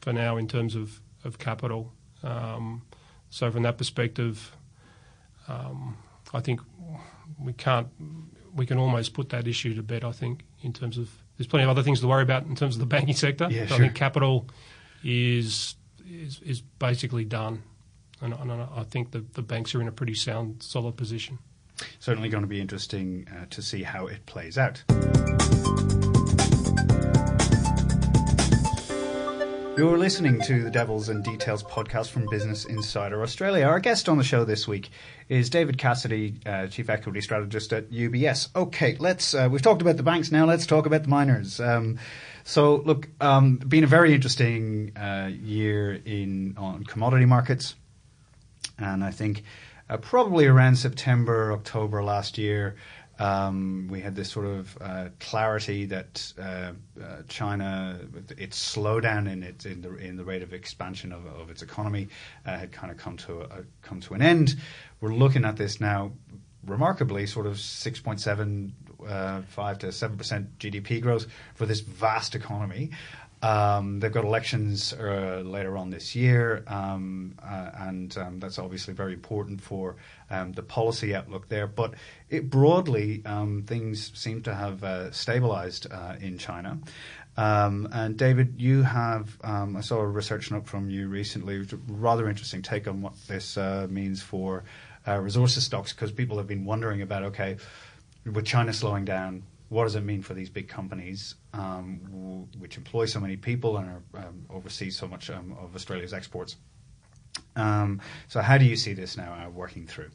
for 0.00 0.12
now 0.12 0.36
in 0.36 0.48
terms 0.48 0.74
of, 0.74 1.00
of 1.24 1.38
capital. 1.38 1.92
Um, 2.22 2.82
so 3.30 3.50
from 3.50 3.62
that 3.62 3.78
perspective, 3.78 4.54
um, 5.48 5.96
I 6.34 6.40
think 6.40 6.60
we 7.38 7.52
can't 7.52 7.88
we 8.54 8.66
can 8.66 8.78
almost 8.78 9.14
put 9.14 9.28
that 9.30 9.46
issue 9.46 9.74
to 9.74 9.82
bed. 9.82 10.04
I 10.04 10.12
think 10.12 10.44
in 10.62 10.72
terms 10.72 10.98
of 10.98 11.08
there's 11.36 11.46
plenty 11.46 11.64
of 11.64 11.70
other 11.70 11.82
things 11.82 12.00
to 12.00 12.08
worry 12.08 12.22
about 12.22 12.44
in 12.46 12.56
terms 12.56 12.74
of 12.74 12.80
the 12.80 12.86
banking 12.86 13.14
sector. 13.14 13.48
Yeah, 13.50 13.66
sure. 13.66 13.76
I 13.76 13.78
think 13.78 13.94
capital 13.94 14.48
is 15.02 15.76
is, 16.10 16.40
is 16.44 16.60
basically 16.60 17.24
done, 17.24 17.62
and, 18.20 18.34
and, 18.34 18.52
I 18.52 18.84
think 18.84 19.12
the, 19.12 19.24
the 19.34 19.42
banks 19.42 19.74
are 19.74 19.80
in 19.80 19.88
a 19.88 19.92
pretty 19.92 20.14
sound, 20.14 20.62
solid 20.62 20.96
position. 20.96 21.38
Certainly 21.98 22.28
going 22.28 22.42
to 22.42 22.48
be 22.48 22.60
interesting 22.60 23.26
uh, 23.30 23.46
to 23.50 23.62
see 23.62 23.82
how 23.82 24.06
it 24.06 24.26
plays 24.26 24.58
out. 24.58 24.82
You're 29.78 29.96
listening 29.96 30.42
to 30.42 30.62
the 30.62 30.70
Devils 30.70 31.08
and 31.08 31.24
Details 31.24 31.62
podcast 31.62 32.10
from 32.10 32.26
Business 32.26 32.66
Insider 32.66 33.22
Australia. 33.22 33.64
Our 33.64 33.80
guest 33.80 34.10
on 34.10 34.18
the 34.18 34.24
show 34.24 34.44
this 34.44 34.68
week 34.68 34.90
is 35.30 35.48
David 35.48 35.78
Cassidy, 35.78 36.34
uh, 36.44 36.66
Chief 36.66 36.90
Equity 36.90 37.22
Strategist 37.22 37.72
at 37.72 37.90
UBS. 37.90 38.54
Okay, 38.54 38.96
let's. 38.98 39.32
Uh, 39.32 39.48
we've 39.50 39.62
talked 39.62 39.80
about 39.80 39.96
the 39.96 40.02
banks 40.02 40.30
now. 40.30 40.44
Let's 40.44 40.66
talk 40.66 40.84
about 40.84 41.04
the 41.04 41.08
miners. 41.08 41.60
Um, 41.60 41.98
so, 42.50 42.82
look, 42.84 43.08
um, 43.20 43.58
been 43.58 43.84
a 43.84 43.86
very 43.86 44.12
interesting 44.12 44.96
uh, 44.96 45.30
year 45.30 45.92
in 45.92 46.56
on 46.58 46.82
commodity 46.82 47.24
markets, 47.24 47.76
and 48.76 49.04
I 49.04 49.12
think 49.12 49.44
uh, 49.88 49.98
probably 49.98 50.46
around 50.46 50.74
September, 50.74 51.52
October 51.52 52.02
last 52.02 52.38
year. 52.38 52.74
Um, 53.20 53.86
we 53.88 54.00
had 54.00 54.16
this 54.16 54.30
sort 54.30 54.46
of 54.46 54.78
uh, 54.80 55.08
clarity 55.20 55.84
that 55.84 56.32
uh, 56.38 56.42
uh, 56.42 57.22
China, 57.28 58.00
its 58.36 58.74
slowdown 58.74 59.30
in 59.30 59.44
its 59.44 59.64
in 59.64 59.82
the 59.82 59.94
in 59.96 60.16
the 60.16 60.24
rate 60.24 60.42
of 60.42 60.52
expansion 60.52 61.12
of, 61.12 61.26
of 61.26 61.50
its 61.50 61.62
economy, 61.62 62.08
uh, 62.46 62.58
had 62.58 62.72
kind 62.72 62.90
of 62.90 62.96
come 62.96 63.16
to 63.18 63.42
a, 63.42 63.64
come 63.82 64.00
to 64.00 64.14
an 64.14 64.22
end. 64.22 64.56
We're 65.00 65.14
looking 65.14 65.44
at 65.44 65.56
this 65.56 65.80
now, 65.80 66.12
remarkably, 66.66 67.26
sort 67.26 67.46
of 67.46 67.60
six 67.60 68.00
point 68.00 68.20
seven 68.20 68.74
uh, 69.08 69.42
five 69.42 69.78
to 69.80 69.92
seven 69.92 70.16
percent 70.16 70.58
GDP 70.58 71.00
growth 71.00 71.26
for 71.54 71.66
this 71.66 71.80
vast 71.80 72.34
economy. 72.34 72.90
Um, 73.42 74.00
they've 74.00 74.12
got 74.12 74.24
elections 74.24 74.92
uh, 74.92 75.42
later 75.44 75.78
on 75.78 75.88
this 75.88 76.14
year, 76.14 76.62
um, 76.66 77.34
uh, 77.42 77.70
and 77.74 78.16
um, 78.18 78.38
that's 78.38 78.58
obviously 78.58 78.92
very 78.92 79.14
important 79.14 79.62
for 79.62 79.96
um, 80.28 80.52
the 80.52 80.62
policy 80.62 81.14
outlook 81.14 81.48
there. 81.48 81.66
But 81.66 81.94
it, 82.28 82.50
broadly, 82.50 83.22
um, 83.24 83.62
things 83.66 84.12
seem 84.18 84.42
to 84.42 84.54
have 84.54 84.84
uh, 84.84 85.10
stabilized 85.10 85.86
uh, 85.90 86.16
in 86.20 86.36
China. 86.36 86.78
Um, 87.38 87.88
and 87.92 88.18
David, 88.18 88.56
you 88.60 88.82
have, 88.82 89.38
I 89.42 89.80
saw 89.80 90.00
a 90.00 90.06
research 90.06 90.50
note 90.50 90.66
from 90.66 90.90
you 90.90 91.08
recently, 91.08 91.66
rather 91.88 92.28
interesting 92.28 92.60
take 92.60 92.86
on 92.86 93.00
what 93.00 93.14
this 93.26 93.56
uh, 93.56 93.86
means 93.88 94.20
for 94.20 94.64
resources 95.06 95.64
stocks, 95.64 95.94
because 95.94 96.12
people 96.12 96.36
have 96.36 96.46
been 96.46 96.66
wondering 96.66 97.00
about, 97.00 97.22
okay, 97.22 97.56
with 98.24 98.44
China 98.44 98.72
slowing 98.72 99.04
down, 99.04 99.42
what 99.68 99.84
does 99.84 99.94
it 99.94 100.02
mean 100.02 100.22
for 100.22 100.34
these 100.34 100.50
big 100.50 100.68
companies, 100.68 101.36
um, 101.52 102.00
w- 102.04 102.46
which 102.58 102.76
employ 102.76 103.06
so 103.06 103.20
many 103.20 103.36
people 103.36 103.76
and 103.76 103.88
are, 103.88 104.02
um, 104.18 104.46
oversee 104.50 104.90
so 104.90 105.06
much 105.06 105.30
um, 105.30 105.56
of 105.60 105.74
Australia's 105.74 106.12
exports? 106.12 106.56
Um, 107.56 108.00
so, 108.28 108.40
how 108.40 108.58
do 108.58 108.64
you 108.64 108.76
see 108.76 108.94
this 108.94 109.16
now 109.16 109.32
uh, 109.32 109.48
working 109.48 109.86
through? 109.86 110.10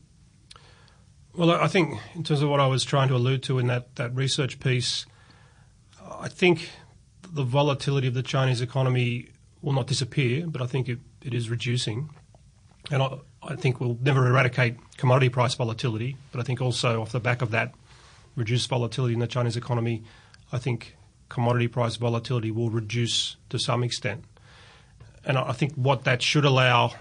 Well, 1.33 1.51
I 1.51 1.67
think 1.67 1.99
in 2.15 2.23
terms 2.23 2.41
of 2.41 2.49
what 2.49 2.59
I 2.59 2.67
was 2.67 2.83
trying 2.83 3.07
to 3.09 3.15
allude 3.15 3.43
to 3.43 3.59
in 3.59 3.67
that, 3.67 3.95
that 3.95 4.15
research 4.15 4.59
piece, 4.59 5.05
I 6.19 6.27
think 6.27 6.69
the 7.29 7.43
volatility 7.43 8.07
of 8.07 8.13
the 8.13 8.23
Chinese 8.23 8.61
economy 8.61 9.29
will 9.61 9.73
not 9.73 9.87
disappear, 9.87 10.47
but 10.47 10.61
I 10.61 10.65
think 10.65 10.87
it, 10.87 10.99
it 11.21 11.33
is 11.33 11.49
reducing. 11.49 12.09
And 12.91 13.01
I, 13.01 13.17
I 13.41 13.55
think 13.55 13.79
we'll 13.79 13.97
never 14.01 14.27
eradicate 14.27 14.77
commodity 14.97 15.29
price 15.29 15.55
volatility, 15.55 16.17
but 16.31 16.39
I 16.39 16.43
think 16.43 16.61
also 16.61 17.01
off 17.01 17.11
the 17.11 17.19
back 17.19 17.41
of 17.41 17.51
that, 17.51 17.73
reduce 18.35 18.65
volatility 18.65 19.13
in 19.13 19.19
the 19.19 19.27
Chinese 19.27 19.57
economy, 19.57 20.03
I 20.51 20.57
think 20.57 20.95
commodity 21.29 21.67
price 21.67 21.95
volatility 21.95 22.51
will 22.51 22.69
reduce 22.69 23.35
to 23.49 23.57
some 23.57 23.83
extent. 23.83 24.23
And 25.23 25.37
I 25.37 25.53
think 25.53 25.73
what 25.73 26.03
that 26.03 26.21
should 26.21 26.45
allow, 26.45 26.93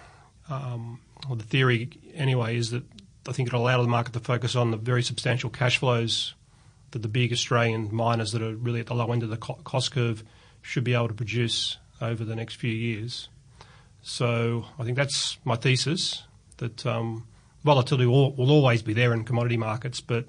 um, 0.49 1.01
or 1.29 1.37
the 1.37 1.44
theory 1.44 1.90
anyway, 2.14 2.57
is 2.57 2.70
that 2.70 2.85
I 3.29 3.33
think 3.33 3.49
it'll 3.49 3.62
allow 3.62 3.83
the 3.83 3.88
market 3.88 4.12
to 4.14 4.20
focus 4.20 4.57
on 4.57 4.70
the 4.70 4.77
very 4.77 5.03
substantial 5.03 5.51
cash 5.51 5.79
flows 5.79 6.35
that 6.92 7.03
the 7.03 7.09
big 7.09 7.33
Australian 7.33 7.94
miners 7.94 8.33
that 8.33 8.42
are 8.42 8.55
really 8.55 8.81
at 8.81 8.87
the 8.87 8.94
low 8.94 9.12
end 9.12 9.23
of 9.23 9.29
the 9.29 9.37
cost 9.37 9.92
curve 9.92 10.23
should 10.62 10.85
be 10.85 10.94
able 10.94 11.09
to 11.09 11.14
produce 11.14 11.77
over 12.01 12.25
the 12.25 12.37
next 12.37 12.55
few 12.55 12.70
years. 12.70 13.29
So 14.03 14.66
I 14.79 14.85
think 14.85 14.97
that's 14.97 15.38
my 15.44 15.57
thesis 15.57 16.25
that 16.59 16.87
um, 16.87 17.27
volatility 17.64 18.07
will, 18.07 18.35
will, 18.35 18.51
always 18.51 18.83
be 18.83 18.92
there 18.92 19.12
in 19.12 19.25
commodity 19.25 19.57
markets, 19.57 20.01
but 20.01 20.27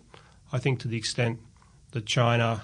I 0.52 0.60
think 0.60 0.80
to 0.82 0.88
the 0.88 0.98
extent 0.98 1.40
that 1.92 2.06
China 2.06 2.64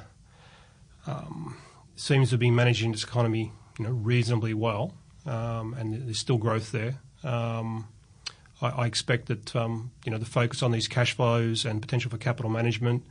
um, 1.07 1.57
seems 1.95 2.29
to 2.29 2.37
be 2.37 2.51
managing 2.51 2.93
its 2.93 3.03
economy, 3.03 3.51
you 3.79 3.85
know, 3.85 3.91
reasonably 3.91 4.53
well, 4.53 4.93
um, 5.25 5.73
and 5.73 6.07
there's 6.07 6.19
still 6.19 6.37
growth 6.37 6.71
there. 6.71 6.99
Um, 7.23 7.87
I, 8.61 8.69
I, 8.69 8.85
expect 8.87 9.27
that 9.27 9.55
um, 9.55 9.91
you 10.05 10.11
know 10.11 10.17
the 10.17 10.25
focus 10.25 10.63
on 10.63 10.71
these 10.71 10.87
cash 10.87 11.15
flows 11.15 11.65
and 11.65 11.81
potential 11.81 12.09
for 12.09 12.17
capital 12.17 12.49
management 12.49 13.03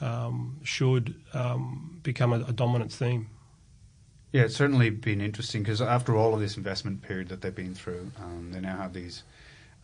um, 0.00 0.58
should 0.62 1.14
um, 1.34 2.00
become 2.02 2.32
a, 2.32 2.40
a 2.40 2.52
dominant 2.52 2.92
theme. 2.92 3.28
Yeah, 4.32 4.42
it's 4.42 4.56
certainly 4.56 4.88
been 4.88 5.20
interesting 5.20 5.62
because 5.62 5.82
after 5.82 6.16
all 6.16 6.32
of 6.32 6.40
this 6.40 6.56
investment 6.56 7.02
period 7.02 7.28
that 7.28 7.42
they've 7.42 7.54
been 7.54 7.74
through, 7.74 8.10
um, 8.18 8.50
they 8.50 8.60
now 8.60 8.78
have 8.78 8.94
these 8.94 9.24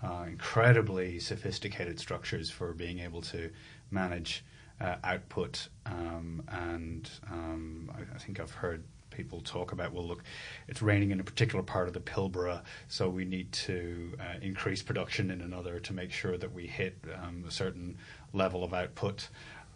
uh, 0.03 0.25
incredibly 0.27 1.19
sophisticated 1.19 2.01
structures 2.01 2.51
for 2.51 2.73
being 2.73 3.01
able 3.01 3.21
to 3.21 3.51
manage 3.91 4.45
uh, 4.81 4.97
output. 5.05 5.69
Um, 5.87 6.43
and 6.49 7.11
um, 7.31 7.91
I, 7.95 8.15
I, 8.15 8.19
think 8.19 8.39
I've 8.41 8.53
heard 8.53 8.85
people 9.11 9.41
talk 9.41 9.73
about, 9.73 9.93
well, 9.93 10.07
look, 10.07 10.23
it's 10.69 10.83
raining 10.83 11.11
in 11.11 11.19
a 11.19 11.25
particular 11.25 11.65
part 11.65 11.89
of 11.89 11.95
the 11.95 12.01
Pilbara, 12.01 12.63
so 12.87 13.09
we 13.09 13.25
need 13.25 13.51
to 13.53 14.17
uh, 14.21 14.39
increase 14.41 14.83
production 14.83 15.31
in 15.31 15.41
another 15.41 15.81
to 15.81 15.93
make 15.93 16.13
sure 16.13 16.37
that 16.39 16.53
we 16.53 16.67
hit 16.67 16.97
um, 17.23 17.45
a 17.47 17.51
certain 17.51 17.97
level 18.33 18.63
of 18.63 18.73
output. 18.73 19.29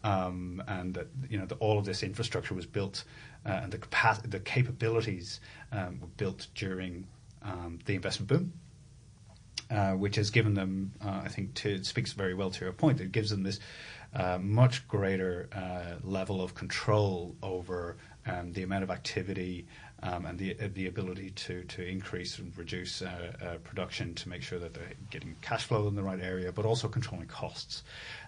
um, 0.05 0.63
and 0.67 0.95
that 0.95 1.07
you 1.29 1.39
know 1.39 1.47
the, 1.47 1.55
all 1.57 1.79
of 1.79 1.85
this 1.85 2.03
infrastructure 2.03 2.55
was 2.55 2.67
built 2.67 3.05
uh, 3.47 3.61
and 3.63 3.73
the 3.73 3.79
capacity, 3.79 4.29
the 4.29 4.41
capabilities 4.41 5.41
um, 5.73 6.01
were 6.01 6.09
built 6.17 6.47
during 6.55 7.07
um, 7.43 7.79
the 7.87 7.95
investment 7.95 8.29
boom. 8.29 8.53
Uh, 9.71 9.93
which 9.93 10.17
has 10.17 10.29
given 10.29 10.53
them, 10.53 10.93
uh, 11.03 11.23
I 11.25 11.29
think, 11.29 11.55
to, 11.55 11.71
it 11.77 11.87
speaks 11.87 12.13
very 12.13 12.35
well 12.35 12.51
to 12.51 12.63
your 12.63 12.75
point. 12.75 13.01
It 13.01 13.11
gives 13.11 13.31
them 13.31 13.43
this 13.43 13.59
much 14.41 14.87
greater 14.89 15.49
uh, 15.53 15.97
level 16.03 16.43
of 16.43 16.55
control 16.55 17.35
over 17.43 17.97
um, 18.27 18.53
the 18.53 18.63
amount 18.63 18.85
of 18.85 18.91
activity 18.91 19.67
um, 20.03 20.27
and 20.27 20.39
the 20.39 20.57
uh, 20.61 20.69
the 20.75 20.87
ability 20.89 21.31
to 21.31 21.63
to 21.65 21.87
increase 21.87 22.39
and 22.39 22.57
reduce 22.59 23.03
uh, 23.03 23.33
uh, 23.41 23.59
production 23.59 24.15
to 24.15 24.29
make 24.29 24.43
sure 24.43 24.59
that 24.59 24.75
they're 24.75 24.93
getting 25.11 25.37
cash 25.43 25.65
flow 25.65 25.87
in 25.87 25.95
the 25.95 26.03
right 26.03 26.21
area, 26.21 26.51
but 26.51 26.65
also 26.65 26.89
controlling 26.89 27.29
costs 27.29 27.85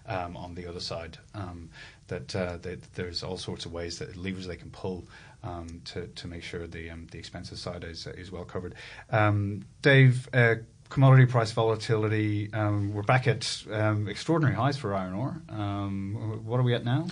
um, 0.07 0.37
on 0.37 0.55
the 0.55 0.65
other 0.67 0.79
side. 0.79 1.17
Um, 1.33 1.69
that, 2.07 2.35
uh, 2.35 2.57
there's 2.93 3.23
all 3.23 3.37
sorts 3.37 3.65
of 3.65 3.73
ways 3.73 3.97
that 3.99 4.15
levers 4.15 4.47
they 4.47 4.55
can 4.55 4.69
pull 4.69 5.07
um, 5.43 5.81
to 5.85 6.07
to 6.07 6.27
make 6.27 6.43
sure 6.43 6.65
the 6.65 6.89
um, 6.89 7.07
the 7.11 7.19
expenses 7.19 7.59
side 7.59 7.83
is 7.83 8.07
is 8.07 8.31
well 8.31 8.45
covered. 8.45 8.75
Dave. 9.81 10.29
Commodity 10.95 11.25
price 11.25 11.51
volatility, 11.51 12.49
we're 12.53 13.03
back 13.03 13.27
at 13.27 13.65
extraordinary 14.07 14.55
highs 14.55 14.77
for 14.77 14.95
iron 14.95 15.13
ore. 15.13 15.41
what 16.45 16.57
are 16.57 16.63
we 16.63 16.73
at 16.73 16.85
now? 16.85 17.05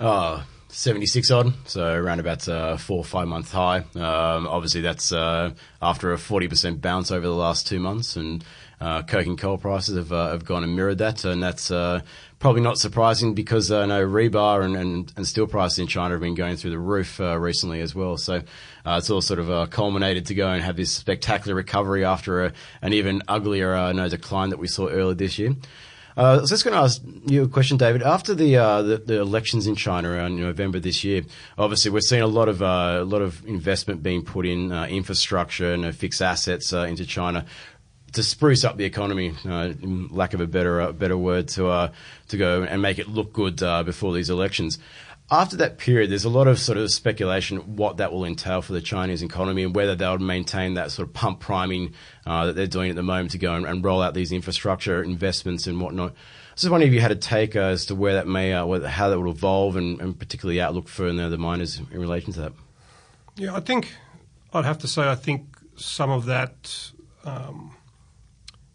Uh, 0.00 0.42
76 0.68 1.30
odd, 1.30 1.52
so 1.66 1.92
around 1.92 2.20
about 2.20 2.48
a 2.48 2.56
uh, 2.56 2.76
four 2.78 2.96
or 2.96 3.04
five 3.04 3.28
month 3.28 3.52
high. 3.52 3.80
Um, 3.94 4.46
obviously, 4.46 4.80
that's 4.80 5.12
uh, 5.12 5.50
after 5.82 6.14
a 6.14 6.16
40% 6.16 6.80
bounce 6.80 7.10
over 7.10 7.26
the 7.26 7.34
last 7.34 7.66
two 7.66 7.78
months, 7.78 8.16
and 8.16 8.42
uh, 8.80 9.02
coking 9.02 9.36
coal 9.36 9.58
prices 9.58 9.96
have, 9.96 10.12
uh, 10.12 10.30
have 10.30 10.44
gone 10.44 10.62
and 10.62 10.76
mirrored 10.76 10.98
that, 10.98 11.24
and 11.24 11.42
that's 11.42 11.70
uh, 11.70 12.00
probably 12.38 12.60
not 12.60 12.78
surprising 12.78 13.34
because 13.34 13.72
I 13.72 13.86
know 13.86 14.06
rebar 14.06 14.64
and, 14.64 14.76
and, 14.76 15.12
and, 15.16 15.26
steel 15.26 15.46
prices 15.46 15.78
in 15.78 15.86
China 15.86 16.14
have 16.14 16.20
been 16.20 16.34
going 16.34 16.56
through 16.56 16.70
the 16.70 16.78
roof 16.78 17.20
uh, 17.20 17.38
recently 17.38 17.80
as 17.80 17.94
well. 17.94 18.16
So 18.16 18.42
it's 18.84 19.10
all 19.10 19.22
sort 19.22 19.40
of 19.40 19.70
culminated 19.70 20.26
to 20.26 20.34
go 20.34 20.48
and 20.48 20.62
have 20.62 20.76
this 20.76 20.92
spectacular 20.92 21.54
recovery 21.54 22.04
after 22.04 22.44
a, 22.44 22.52
an 22.82 22.92
even 22.92 23.22
uglier 23.28 23.92
no, 23.92 24.08
decline 24.08 24.50
that 24.50 24.58
we 24.58 24.68
saw 24.68 24.88
earlier 24.88 25.14
this 25.14 25.38
year. 25.38 25.56
Uh, 26.16 26.36
I 26.38 26.40
was 26.40 26.48
just 26.48 26.64
going 26.64 26.72
to 26.72 26.80
ask 26.80 27.02
you 27.26 27.42
a 27.42 27.48
question, 27.48 27.76
David. 27.76 28.02
After 28.02 28.34
the, 28.34 28.56
uh, 28.56 28.80
the, 28.80 28.96
the 28.96 29.20
elections 29.20 29.66
in 29.66 29.74
China 29.74 30.12
around 30.12 30.36
November 30.36 30.80
this 30.80 31.04
year, 31.04 31.22
obviously 31.58 31.90
we're 31.90 32.00
seeing 32.00 32.22
a 32.22 32.26
lot 32.26 32.48
of 32.48 32.62
uh, 32.62 33.00
a 33.00 33.04
lot 33.04 33.20
of 33.20 33.44
investment 33.44 34.02
being 34.02 34.24
put 34.24 34.46
in 34.46 34.72
uh, 34.72 34.86
infrastructure 34.86 35.74
and 35.74 35.94
fixed 35.94 36.22
assets 36.22 36.72
uh, 36.72 36.84
into 36.84 37.04
China 37.04 37.44
to 38.16 38.22
spruce 38.22 38.64
up 38.64 38.76
the 38.76 38.84
economy, 38.84 39.32
uh, 39.48 39.72
lack 40.10 40.34
of 40.34 40.40
a 40.40 40.46
better 40.46 40.92
better 40.92 41.16
word, 41.16 41.48
to 41.48 41.92
to 42.28 42.36
go 42.36 42.62
and 42.62 42.82
make 42.82 42.98
it 42.98 43.08
look 43.08 43.32
good 43.32 43.56
before 43.84 44.12
these 44.12 44.28
elections 44.28 44.78
after 45.30 45.56
that 45.56 45.78
period, 45.78 46.10
there's 46.10 46.24
a 46.24 46.30
lot 46.30 46.46
of 46.46 46.58
sort 46.58 46.78
of 46.78 46.90
speculation 46.90 47.76
what 47.76 47.96
that 47.96 48.12
will 48.12 48.24
entail 48.24 48.62
for 48.62 48.72
the 48.72 48.80
Chinese 48.80 49.22
economy 49.22 49.64
and 49.64 49.74
whether 49.74 49.96
they'll 49.96 50.18
maintain 50.18 50.74
that 50.74 50.92
sort 50.92 51.08
of 51.08 51.14
pump 51.14 51.40
priming 51.40 51.94
uh, 52.26 52.46
that 52.46 52.54
they're 52.54 52.66
doing 52.66 52.90
at 52.90 52.96
the 52.96 53.02
moment 53.02 53.32
to 53.32 53.38
go 53.38 53.54
and, 53.54 53.66
and, 53.66 53.84
roll 53.84 54.00
out 54.00 54.14
these 54.14 54.30
infrastructure 54.30 55.02
investments 55.02 55.66
and 55.66 55.80
whatnot. 55.80 56.12
I 56.12 56.54
just 56.54 56.70
wondering 56.70 56.90
if 56.90 56.94
you 56.94 57.00
had 57.00 57.10
a 57.10 57.16
take 57.16 57.56
uh, 57.56 57.60
as 57.60 57.86
to 57.86 57.94
where 57.96 58.14
that 58.14 58.28
may, 58.28 58.52
uh, 58.52 58.86
how 58.86 59.08
that 59.08 59.18
will 59.18 59.30
evolve, 59.30 59.76
and, 59.76 60.00
and 60.00 60.18
particularly 60.18 60.60
outlook 60.60 60.88
for 60.88 61.12
the, 61.12 61.28
the 61.28 61.38
miners 61.38 61.78
in 61.78 62.00
relation 62.00 62.32
to 62.34 62.40
that. 62.42 62.52
Yeah, 63.34 63.54
I 63.54 63.60
think 63.60 63.94
I'd 64.52 64.64
have 64.64 64.78
to 64.78 64.88
say 64.88 65.08
I 65.08 65.16
think 65.16 65.58
some 65.74 66.10
of 66.10 66.26
that 66.26 66.92
um, 67.24 67.74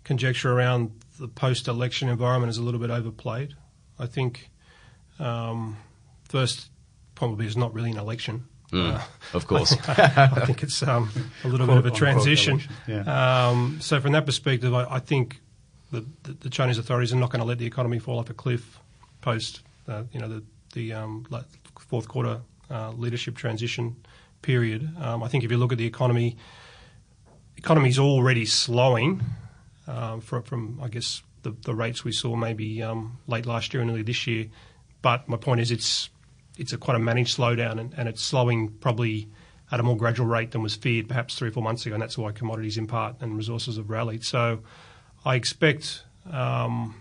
conjecture 0.04 0.52
around 0.52 0.92
the 1.20 1.28
post-election 1.28 2.10
environment 2.10 2.50
is 2.50 2.58
a 2.58 2.64
little 2.64 2.80
bit 2.80 2.90
overplayed. 2.90 3.56
I 4.00 4.06
think. 4.08 4.50
Um, 5.20 5.78
First, 6.32 6.70
probably 7.14 7.46
is 7.46 7.58
not 7.58 7.74
really 7.74 7.92
an 7.92 7.98
election. 7.98 8.46
Mm, 8.72 8.96
uh, 8.96 9.02
of 9.34 9.48
course. 9.48 9.76
I, 9.86 10.30
I, 10.34 10.46
think 10.46 10.64
it's 10.64 10.82
um, 10.82 11.12
a 11.44 11.50
little 11.50 11.68
bit 11.68 11.76
of 11.76 11.86
a 11.86 11.92
transition. 11.92 12.62
Yeah. 12.88 13.02
Um, 13.50 13.80
so, 13.82 14.00
from 14.00 14.14
that 14.14 14.26
perspective, 14.26 14.74
I, 14.74 14.86
I 14.90 15.00
think 15.00 15.42
the, 15.92 16.06
the, 16.24 16.32
the, 16.32 16.50
Chinese 16.50 16.78
authorities 16.78 17.12
are 17.12 17.18
not 17.18 17.30
going 17.30 17.42
to 17.42 17.46
let 17.46 17.58
the 17.58 17.66
economy 17.66 18.00
fall 18.00 18.18
off 18.18 18.30
a 18.30 18.34
cliff 18.34 18.80
post, 19.20 19.60
uh, 19.90 20.04
you 20.14 20.22
know, 20.22 20.30
the, 20.30 20.44
the 20.72 20.94
um, 20.94 21.28
fourth 21.78 22.08
quarter 22.08 22.40
uh, 22.70 22.92
leadership 22.92 23.36
transition 23.36 23.98
period. 24.42 24.90
Um, 25.02 25.22
I 25.22 25.28
think 25.28 25.44
if 25.44 25.52
you 25.52 25.58
look 25.58 25.74
at 25.74 25.80
the 25.80 25.86
economy, 25.86 26.38
the 27.56 27.60
economy 27.62 27.90
is 27.90 28.00
already 28.00 28.46
slowing 28.46 29.22
um, 29.88 30.22
from, 30.22 30.44
from, 30.44 30.80
I 30.82 30.88
guess, 30.88 31.22
the, 31.44 31.52
the 31.66 31.74
rates 31.74 32.04
we 32.04 32.12
saw 32.12 32.36
maybe 32.36 32.82
um, 32.84 33.18
late 33.28 33.46
last 33.46 33.74
year 33.74 33.82
and 33.82 33.92
early 33.92 34.04
this 34.04 34.28
year. 34.28 34.48
But 35.02 35.28
my 35.28 35.38
point 35.38 35.62
is, 35.62 35.72
it's 35.72 36.10
it's 36.58 36.74
a 36.74 36.78
quite 36.78 36.96
a 36.96 37.00
managed 37.00 37.38
slowdown, 37.38 37.80
and, 37.80 37.94
and 37.98 38.08
it's 38.08 38.22
slowing 38.22 38.70
probably 38.70 39.28
at 39.72 39.80
a 39.80 39.84
more 39.84 39.98
gradual 39.98 40.28
rate 40.28 40.52
than 40.52 40.62
was 40.62 40.76
feared 40.76 41.08
perhaps 41.08 41.36
three 41.36 41.48
or 41.48 41.52
four 41.52 41.64
months 41.64 41.86
ago, 41.86 41.96
and 41.96 42.02
that's 42.02 42.18
why 42.18 42.32
commodities 42.32 42.78
in 42.78 42.88
part 42.88 43.16
and 43.22 43.38
resources 43.38 43.78
have 43.78 43.90
rallied. 43.90 44.24
So 44.24 44.60
I 45.26 45.36
expect 45.36 46.04
um, 46.30 46.96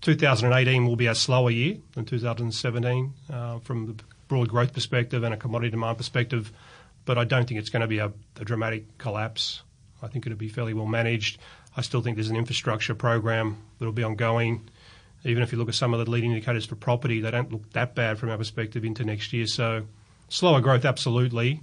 2018 0.00 0.86
will 0.86 0.96
be 0.96 1.06
a 1.06 1.14
slower 1.14 1.50
year 1.50 1.76
than 1.92 2.06
2017 2.06 3.12
uh, 3.30 3.58
from 3.60 3.86
the 3.86 4.02
broad 4.28 4.48
growth 4.48 4.72
perspective 4.72 5.22
and 5.24 5.34
a 5.34 5.36
commodity 5.36 5.70
demand 5.70 5.98
perspective, 5.98 6.52
but 7.04 7.18
I 7.18 7.24
don't 7.24 7.46
think 7.46 7.60
it's 7.60 7.70
going 7.70 7.82
to 7.82 7.88
be 7.88 7.98
a, 7.98 8.12
a 8.40 8.44
dramatic 8.44 8.96
collapse. 8.96 9.62
I 10.02 10.08
think 10.08 10.24
it'll 10.24 10.38
be 10.38 10.48
fairly 10.48 10.72
well 10.72 10.86
managed. 10.86 11.38
I 11.76 11.82
still 11.82 12.02
think 12.02 12.16
there's 12.16 12.30
an 12.30 12.36
infrastructure 12.36 12.94
program 12.94 13.58
that'll 13.78 13.92
be 13.92 14.02
ongoing 14.02 14.68
even 15.24 15.42
if 15.42 15.52
you 15.52 15.58
look 15.58 15.68
at 15.68 15.74
some 15.74 15.92
of 15.92 16.04
the 16.04 16.10
leading 16.10 16.30
indicators 16.30 16.64
for 16.64 16.76
property, 16.76 17.20
they 17.20 17.30
don't 17.30 17.52
look 17.52 17.70
that 17.72 17.94
bad 17.94 18.18
from 18.18 18.30
our 18.30 18.38
perspective 18.38 18.84
into 18.84 19.04
next 19.04 19.32
year. 19.32 19.46
So 19.46 19.86
slower 20.28 20.60
growth, 20.60 20.84
absolutely, 20.84 21.60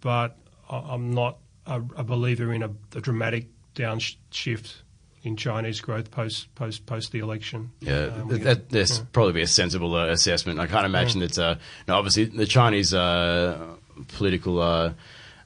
but 0.00 0.36
I'm 0.68 1.12
not 1.12 1.38
a, 1.66 1.76
a 1.96 2.04
believer 2.04 2.52
in 2.52 2.62
a, 2.62 2.70
a 2.94 3.00
dramatic 3.00 3.48
downshift 3.74 4.76
in 5.22 5.36
Chinese 5.36 5.80
growth 5.80 6.10
post 6.10 6.54
post 6.54 6.86
post 6.86 7.12
the 7.12 7.18
election. 7.18 7.72
Yeah, 7.80 8.06
um, 8.06 8.28
that, 8.28 8.70
that's 8.70 8.98
yeah. 8.98 9.04
probably 9.12 9.34
be 9.34 9.42
a 9.42 9.46
sensible 9.46 9.94
uh, 9.94 10.06
assessment. 10.06 10.60
I 10.60 10.66
can't 10.66 10.86
imagine 10.86 11.20
yeah. 11.20 11.26
that. 11.26 11.38
Uh, 11.38 11.54
no, 11.88 11.96
obviously 11.96 12.24
the 12.26 12.46
Chinese 12.46 12.94
uh, 12.94 13.74
political. 14.08 14.94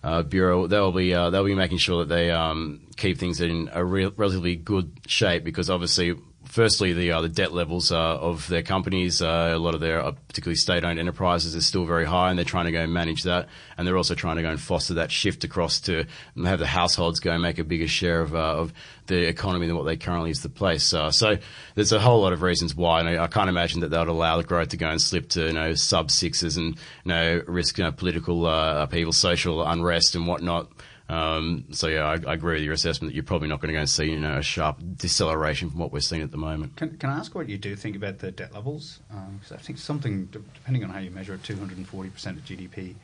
Uh, 0.03 0.23
bureau, 0.23 0.67
they'll 0.67 0.93
be 0.93 1.13
uh, 1.13 1.29
they'll 1.29 1.45
be 1.45 1.55
making 1.55 1.77
sure 1.77 2.05
that 2.05 2.15
they 2.15 2.31
um, 2.31 2.81
keep 2.97 3.19
things 3.19 3.41
in 3.41 3.69
a 3.73 3.85
re- 3.85 4.13
relatively 4.17 4.57
good 4.57 4.91
shape 5.07 5.45
because 5.45 5.69
obviously 5.69 6.15
firstly, 6.51 6.93
the 6.93 7.13
uh, 7.13 7.21
the 7.21 7.29
debt 7.29 7.53
levels 7.53 7.93
uh, 7.93 7.97
of 7.97 8.47
their 8.49 8.63
companies, 8.63 9.23
uh, 9.23 9.53
a 9.55 9.59
lot 9.59 9.75
of 9.75 9.81
their 9.81 10.05
uh, 10.05 10.13
particularly 10.29 10.57
state-owned 10.57 10.99
enterprises, 10.99 11.55
is 11.55 11.67
still 11.67 11.85
very 11.85 12.05
high, 12.05 12.31
and 12.31 12.39
they're 12.39 12.45
trying 12.45 12.67
to 12.67 12.73
go 12.73 12.81
and 12.81 12.93
manage 12.93 13.23
that. 13.23 13.49
And 13.79 13.87
they're 13.87 13.97
also 13.97 14.15
trying 14.15 14.37
to 14.37 14.43
go 14.43 14.51
and 14.51 14.61
foster 14.61 14.95
that 14.95 15.11
shift 15.11 15.45
across 15.45 15.81
to 15.83 16.05
have 16.45 16.59
the 16.59 16.67
households 16.67 17.21
go 17.21 17.33
and 17.33 17.43
make 17.43 17.59
a 17.59 17.65
bigger 17.65 17.89
share 17.89 18.21
of 18.21 18.35
uh, 18.35 18.39
of 18.39 18.73
the 19.07 19.27
economy 19.27 19.67
than 19.67 19.77
what 19.77 19.85
they 19.85 19.97
currently 19.97 20.31
is 20.31 20.43
the 20.43 20.49
place. 20.49 20.93
Uh, 20.93 21.11
so 21.11 21.37
there's 21.75 21.93
a 21.93 22.01
whole 22.01 22.21
lot 22.21 22.33
of 22.33 22.43
reasons 22.43 22.75
why. 22.75 23.01
And 23.01 23.09
I, 23.09 23.25
I 23.25 23.27
can't 23.29 23.49
imagine 23.49 23.81
that 23.81 23.91
that 23.91 24.01
would 24.01 24.09
allow 24.09 24.37
the 24.37 24.45
growth 24.45 24.69
to 24.71 24.77
go 24.77 24.89
and 24.89 25.01
slip 25.01 25.29
to 25.31 25.47
you 25.47 25.53
know 25.53 25.75
sub 25.75 26.11
sixes 26.11 26.57
and 26.57 26.77
you 27.05 27.09
know 27.09 27.43
risk 27.47 27.79
you 27.79 27.85
know, 27.85 27.93
political 27.93 28.47
upheaval, 28.47 29.13
social 29.13 29.65
unrest, 29.67 30.15
and 30.15 30.27
whatnot. 30.27 30.71
Um, 31.11 31.65
so 31.73 31.89
yeah, 31.89 32.05
I, 32.05 32.31
I, 32.31 32.35
agree 32.35 32.55
with 32.55 32.63
your 32.63 32.73
assessment 32.73 33.11
that 33.11 33.17
you're 33.17 33.25
probably 33.25 33.49
not 33.49 33.61
going 33.61 33.71
to 33.71 33.73
go 33.73 33.81
and 33.81 33.91
see 33.91 34.11
you 34.11 34.21
know 34.21 34.37
a 34.37 34.43
sharp 34.43 34.79
deceleration 34.97 35.69
from 35.69 35.81
what 35.81 35.93
we're 35.93 35.99
seeing 35.99 36.23
at 36.23 36.31
the 36.31 36.37
moment. 36.37 36.77
Can, 36.77 36.97
can 36.99 37.11
I 37.11 37.19
ask 37.19 37.35
what 37.35 37.49
you 37.49 37.59
do 37.59 37.75
think 37.75 37.97
about 37.97 38.21
the 38.21 38.31
debt 38.31 38.55
levels? 38.55 39.01
Because 39.09 39.51
um, 39.51 39.57
I 39.59 39.61
think 39.61 39.79
something, 39.79 40.27
depending 40.27 40.85
on 40.85 40.91
how 40.91 41.01
you 41.01 41.11
measure 41.11 41.35
it, 41.35 41.43
240 41.43 42.11
percent 42.11 42.39
of 42.39 42.45
GDP, 42.45 42.95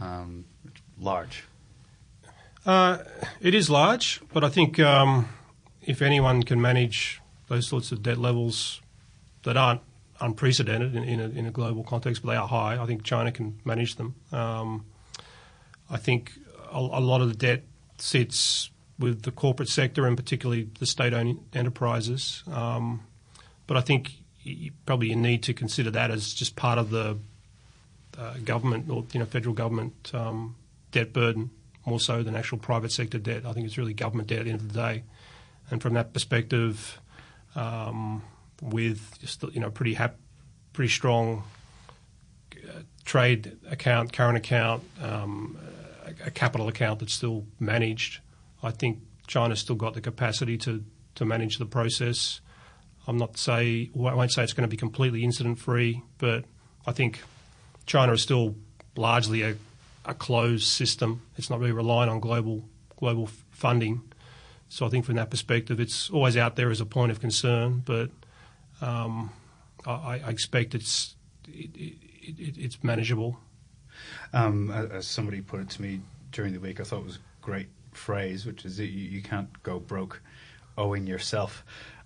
um, 0.00 0.46
large. 0.98 1.44
Uh, 2.64 2.98
it 3.42 3.54
is 3.54 3.68
large, 3.68 4.22
but 4.32 4.42
I 4.42 4.48
think 4.48 4.80
um, 4.80 5.28
if 5.82 6.00
anyone 6.00 6.42
can 6.42 6.58
manage 6.58 7.20
those 7.48 7.68
sorts 7.68 7.92
of 7.92 8.02
debt 8.02 8.16
levels 8.16 8.80
that 9.42 9.58
aren't 9.58 9.82
unprecedented 10.22 10.96
in, 10.96 11.04
in, 11.04 11.20
a, 11.20 11.28
in 11.28 11.44
a, 11.44 11.50
global 11.50 11.84
context, 11.84 12.22
but 12.22 12.30
they 12.30 12.36
are 12.36 12.48
high, 12.48 12.82
I 12.82 12.86
think 12.86 13.04
China 13.04 13.30
can 13.30 13.60
manage 13.66 13.96
them. 13.96 14.14
Um, 14.32 14.86
I 15.90 15.98
think 15.98 16.32
a, 16.76 16.78
a 16.78 17.00
lot 17.00 17.20
of 17.20 17.28
the 17.28 17.34
debt 17.34 17.64
sits 17.98 18.70
with 18.98 19.22
the 19.22 19.30
corporate 19.30 19.68
sector 19.68 20.06
and 20.06 20.16
particularly 20.16 20.68
the 20.78 20.86
state-owned 20.86 21.38
enterprises. 21.52 22.42
Um, 22.50 23.02
but 23.66 23.76
I 23.76 23.80
think 23.80 24.12
you, 24.42 24.70
probably 24.84 25.08
you 25.08 25.16
need 25.16 25.42
to 25.44 25.54
consider 25.54 25.90
that 25.92 26.10
as 26.10 26.32
just 26.32 26.56
part 26.56 26.78
of 26.78 26.90
the 26.90 27.18
uh, 28.18 28.34
government 28.44 28.88
or 28.88 29.04
you 29.12 29.20
know 29.20 29.26
federal 29.26 29.54
government 29.54 30.10
um, 30.14 30.56
debt 30.92 31.12
burden 31.12 31.50
more 31.84 32.00
so 32.00 32.22
than 32.22 32.34
actual 32.34 32.58
private 32.58 32.90
sector 32.90 33.18
debt. 33.18 33.44
I 33.44 33.52
think 33.52 33.66
it's 33.66 33.78
really 33.78 33.94
government 33.94 34.28
debt 34.28 34.40
at 34.40 34.44
the 34.44 34.50
end 34.50 34.60
of 34.60 34.72
the 34.72 34.78
day, 34.78 35.02
and 35.70 35.82
from 35.82 35.94
that 35.94 36.12
perspective, 36.12 36.98
um, 37.54 38.22
with 38.62 39.18
just 39.20 39.42
you 39.52 39.60
know 39.60 39.70
pretty 39.70 39.94
hap- 39.94 40.18
pretty 40.72 40.90
strong 40.90 41.44
uh, 42.54 42.80
trade 43.04 43.56
account, 43.68 44.12
current 44.12 44.36
account, 44.36 44.82
um, 45.02 45.58
a 46.24 46.30
capital 46.30 46.68
account 46.68 47.00
that's 47.00 47.12
still 47.12 47.46
managed. 47.60 48.20
I 48.62 48.70
think 48.70 49.00
China's 49.26 49.60
still 49.60 49.76
got 49.76 49.94
the 49.94 50.00
capacity 50.00 50.56
to, 50.58 50.84
to 51.16 51.24
manage 51.24 51.58
the 51.58 51.66
process. 51.66 52.40
I'm 53.06 53.16
not 53.16 53.36
say 53.36 53.90
I 53.94 54.14
won't 54.14 54.32
say 54.32 54.42
it's 54.42 54.52
going 54.52 54.68
to 54.68 54.70
be 54.70 54.76
completely 54.76 55.22
incident 55.22 55.58
free, 55.58 56.02
but 56.18 56.44
I 56.86 56.92
think 56.92 57.22
China 57.86 58.12
is 58.12 58.22
still 58.22 58.56
largely 58.96 59.42
a, 59.42 59.56
a 60.04 60.14
closed 60.14 60.66
system. 60.66 61.22
It's 61.36 61.50
not 61.50 61.60
really 61.60 61.72
relying 61.72 62.10
on 62.10 62.20
global 62.20 62.64
global 62.96 63.28
funding. 63.50 64.02
So 64.68 64.86
I 64.86 64.88
think 64.88 65.04
from 65.04 65.14
that 65.16 65.30
perspective, 65.30 65.78
it's 65.78 66.10
always 66.10 66.36
out 66.36 66.56
there 66.56 66.70
as 66.70 66.80
a 66.80 66.86
point 66.86 67.12
of 67.12 67.20
concern, 67.20 67.82
but 67.84 68.10
um, 68.80 69.30
I, 69.86 70.20
I, 70.24 70.30
expect 70.30 70.74
it's 70.74 71.14
it, 71.46 71.70
it, 71.76 72.58
it's 72.58 72.82
manageable. 72.82 73.38
Um, 74.32 74.70
as 74.70 75.06
somebody 75.06 75.40
put 75.40 75.60
it 75.60 75.70
to 75.70 75.82
me 75.82 76.00
during 76.32 76.52
the 76.52 76.60
week, 76.60 76.80
I 76.80 76.84
thought 76.84 77.00
it 77.00 77.06
was 77.06 77.16
a 77.16 77.44
great 77.44 77.68
phrase, 77.92 78.46
which 78.46 78.64
is 78.64 78.76
that 78.76 78.86
you, 78.86 79.08
you 79.08 79.22
can't 79.22 79.62
go 79.62 79.78
broke 79.78 80.20
owing 80.76 81.06
yourself. 81.06 81.64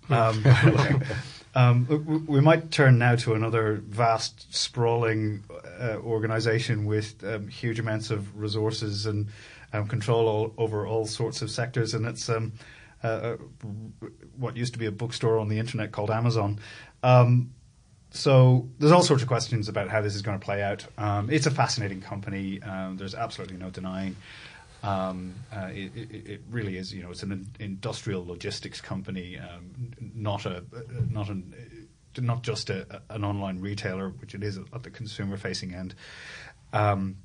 Um, 0.09 0.43
um, 1.55 2.25
we 2.27 2.41
might 2.41 2.71
turn 2.71 2.97
now 2.97 3.15
to 3.17 3.33
another 3.33 3.81
vast, 3.85 4.53
sprawling 4.53 5.43
uh, 5.79 5.97
organisation 5.97 6.85
with 6.85 7.23
um, 7.23 7.47
huge 7.47 7.79
amounts 7.79 8.09
of 8.09 8.39
resources 8.39 9.05
and 9.05 9.27
um, 9.73 9.87
control 9.87 10.27
all, 10.27 10.53
over 10.57 10.85
all 10.85 11.05
sorts 11.05 11.41
of 11.41 11.49
sectors, 11.49 11.93
and 11.93 12.05
it's 12.05 12.29
um, 12.29 12.53
uh, 13.03 13.07
uh, 13.07 13.37
what 14.37 14.57
used 14.57 14.73
to 14.73 14.79
be 14.79 14.85
a 14.85 14.91
bookstore 14.91 15.39
on 15.39 15.47
the 15.47 15.59
internet 15.59 15.91
called 15.91 16.11
Amazon. 16.11 16.59
So 18.11 18.67
there's 18.77 18.91
all 18.91 19.03
sorts 19.03 19.23
of 19.23 19.29
questions 19.29 19.69
about 19.69 19.89
how 19.89 20.01
this 20.01 20.15
is 20.15 20.21
going 20.21 20.37
to 20.37 20.43
play 20.43 20.61
out. 20.61 20.85
Um, 20.97 21.29
it's 21.29 21.45
a 21.45 21.51
fascinating 21.51 22.01
company. 22.01 22.61
Um, 22.61 22.97
there's 22.97 23.15
absolutely 23.15 23.57
no 23.57 23.69
denying. 23.69 24.17
Um, 24.83 25.35
uh, 25.53 25.69
it, 25.71 25.95
it, 25.95 26.25
it, 26.27 26.41
really 26.49 26.75
is. 26.77 26.93
You 26.93 27.03
know, 27.03 27.11
it's 27.11 27.23
an 27.23 27.47
industrial 27.59 28.25
logistics 28.25 28.81
company, 28.81 29.37
um, 29.37 29.93
not 30.13 30.45
a 30.45 30.63
not 31.09 31.29
an 31.29 31.53
not 32.19 32.43
just 32.43 32.69
a, 32.69 33.01
an 33.09 33.23
online 33.23 33.61
retailer, 33.61 34.09
which 34.09 34.35
it 34.35 34.43
is 34.43 34.57
at 34.57 34.83
the 34.83 34.89
consumer-facing 34.89 35.73
end. 35.73 35.95
Um, 36.73 37.17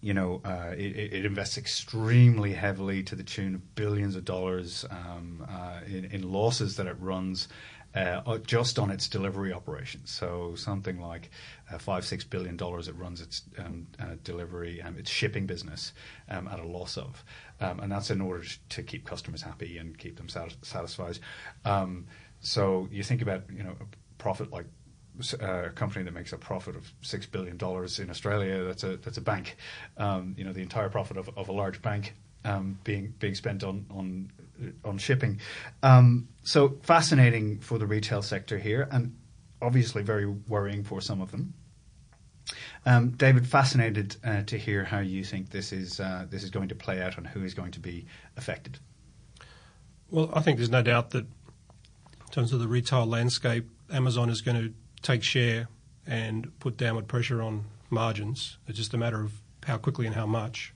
you 0.00 0.14
know, 0.14 0.40
uh, 0.44 0.72
it, 0.76 1.12
it, 1.12 1.24
invests 1.24 1.58
extremely 1.58 2.52
heavily 2.52 3.02
to 3.02 3.16
the 3.16 3.24
tune 3.24 3.56
of 3.56 3.74
billions 3.74 4.14
of 4.14 4.24
dollars 4.24 4.84
um, 4.90 5.44
uh, 5.50 5.80
in, 5.86 6.04
in, 6.06 6.32
losses 6.32 6.76
that 6.76 6.86
it 6.86 6.96
runs 7.00 7.48
uh, 7.94 8.20
uh, 8.26 8.38
just 8.38 8.78
on 8.78 8.90
its 8.90 9.08
delivery 9.08 9.52
operations. 9.52 10.10
So 10.10 10.54
something 10.56 11.00
like 11.00 11.30
uh, 11.72 11.78
five, 11.78 12.04
six 12.04 12.24
billion 12.24 12.56
dollars 12.56 12.88
it 12.88 12.96
runs 12.96 13.20
its 13.20 13.42
um, 13.58 13.86
uh, 13.98 14.16
delivery, 14.24 14.82
um, 14.82 14.96
its 14.98 15.10
shipping 15.10 15.46
business 15.46 15.92
um, 16.28 16.48
at 16.48 16.60
a 16.60 16.66
loss 16.66 16.96
of, 16.96 17.24
um, 17.60 17.80
and 17.80 17.90
that's 17.90 18.10
in 18.10 18.20
order 18.20 18.44
to 18.70 18.82
keep 18.82 19.06
customers 19.06 19.42
happy 19.42 19.78
and 19.78 19.98
keep 19.98 20.16
them 20.16 20.28
sat- 20.28 20.56
satisfied. 20.62 21.18
Um, 21.64 22.06
so 22.40 22.88
you 22.92 23.02
think 23.02 23.22
about 23.22 23.44
you 23.52 23.62
know 23.62 23.74
a 23.80 23.86
profit 24.18 24.52
like 24.52 24.66
uh, 25.42 25.64
a 25.64 25.70
company 25.70 26.04
that 26.04 26.14
makes 26.14 26.32
a 26.32 26.38
profit 26.38 26.76
of 26.76 26.92
six 27.00 27.26
billion 27.26 27.56
dollars 27.56 27.98
in 27.98 28.10
Australia. 28.10 28.64
That's 28.64 28.84
a 28.84 28.96
that's 28.98 29.18
a 29.18 29.22
bank. 29.22 29.56
Um, 29.96 30.34
you 30.36 30.44
know 30.44 30.52
the 30.52 30.62
entire 30.62 30.88
profit 30.88 31.16
of, 31.16 31.30
of 31.36 31.48
a 31.48 31.52
large 31.52 31.82
bank 31.82 32.14
um, 32.44 32.78
being 32.84 33.14
being 33.18 33.34
spent 33.34 33.64
on 33.64 33.86
on 33.90 34.30
on 34.84 34.98
shipping. 34.98 35.40
Um, 35.82 36.28
so 36.42 36.78
fascinating 36.82 37.60
for 37.60 37.78
the 37.78 37.86
retail 37.86 38.22
sector 38.22 38.58
here, 38.58 38.88
and 38.90 39.16
obviously 39.60 40.02
very 40.02 40.26
worrying 40.26 40.84
for 40.84 41.00
some 41.00 41.20
of 41.20 41.30
them. 41.30 41.54
Um, 42.86 43.10
David, 43.10 43.46
fascinated 43.46 44.16
uh, 44.24 44.42
to 44.42 44.56
hear 44.56 44.84
how 44.84 45.00
you 45.00 45.22
think 45.24 45.50
this 45.50 45.72
is 45.72 46.00
uh, 46.00 46.26
this 46.30 46.42
is 46.42 46.50
going 46.50 46.68
to 46.68 46.74
play 46.74 47.02
out 47.02 47.18
and 47.18 47.26
who 47.26 47.44
is 47.44 47.54
going 47.54 47.72
to 47.72 47.80
be 47.80 48.06
affected. 48.36 48.78
Well, 50.10 50.30
I 50.32 50.40
think 50.40 50.56
there's 50.56 50.70
no 50.70 50.82
doubt 50.82 51.10
that 51.10 51.26
in 51.26 52.32
terms 52.32 52.52
of 52.52 52.60
the 52.60 52.68
retail 52.68 53.04
landscape, 53.04 53.68
Amazon 53.90 54.30
is 54.30 54.40
going 54.40 54.56
to 54.56 54.72
take 55.02 55.22
share 55.22 55.68
and 56.06 56.58
put 56.60 56.78
downward 56.78 57.08
pressure 57.08 57.42
on 57.42 57.64
margins. 57.90 58.56
It's 58.66 58.78
just 58.78 58.94
a 58.94 58.98
matter 58.98 59.20
of 59.20 59.32
how 59.64 59.76
quickly 59.76 60.06
and 60.06 60.14
how 60.14 60.26
much. 60.26 60.72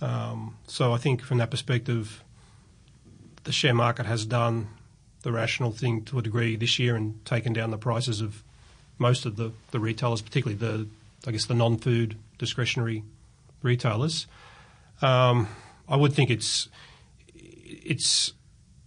Um, 0.00 0.56
so 0.66 0.92
I 0.92 0.98
think 0.98 1.22
from 1.22 1.38
that 1.38 1.50
perspective, 1.50 2.22
the 3.44 3.52
share 3.52 3.74
market 3.74 4.06
has 4.06 4.26
done 4.26 4.68
the 5.22 5.32
rational 5.32 5.70
thing 5.70 6.04
to 6.04 6.18
a 6.18 6.22
degree 6.22 6.56
this 6.56 6.78
year 6.78 6.96
and 6.96 7.24
taken 7.24 7.52
down 7.52 7.70
the 7.70 7.78
prices 7.78 8.20
of 8.20 8.42
most 8.98 9.24
of 9.26 9.36
the, 9.36 9.52
the 9.70 9.80
retailers, 9.80 10.20
particularly 10.20 10.56
the 10.58 10.86
I 11.26 11.32
guess 11.32 11.46
the 11.46 11.54
non-food 11.54 12.16
discretionary 12.38 13.02
retailers. 13.62 14.26
Um, 15.00 15.48
I 15.88 15.96
would 15.96 16.12
think 16.12 16.30
it's 16.30 16.68
it's 17.34 18.32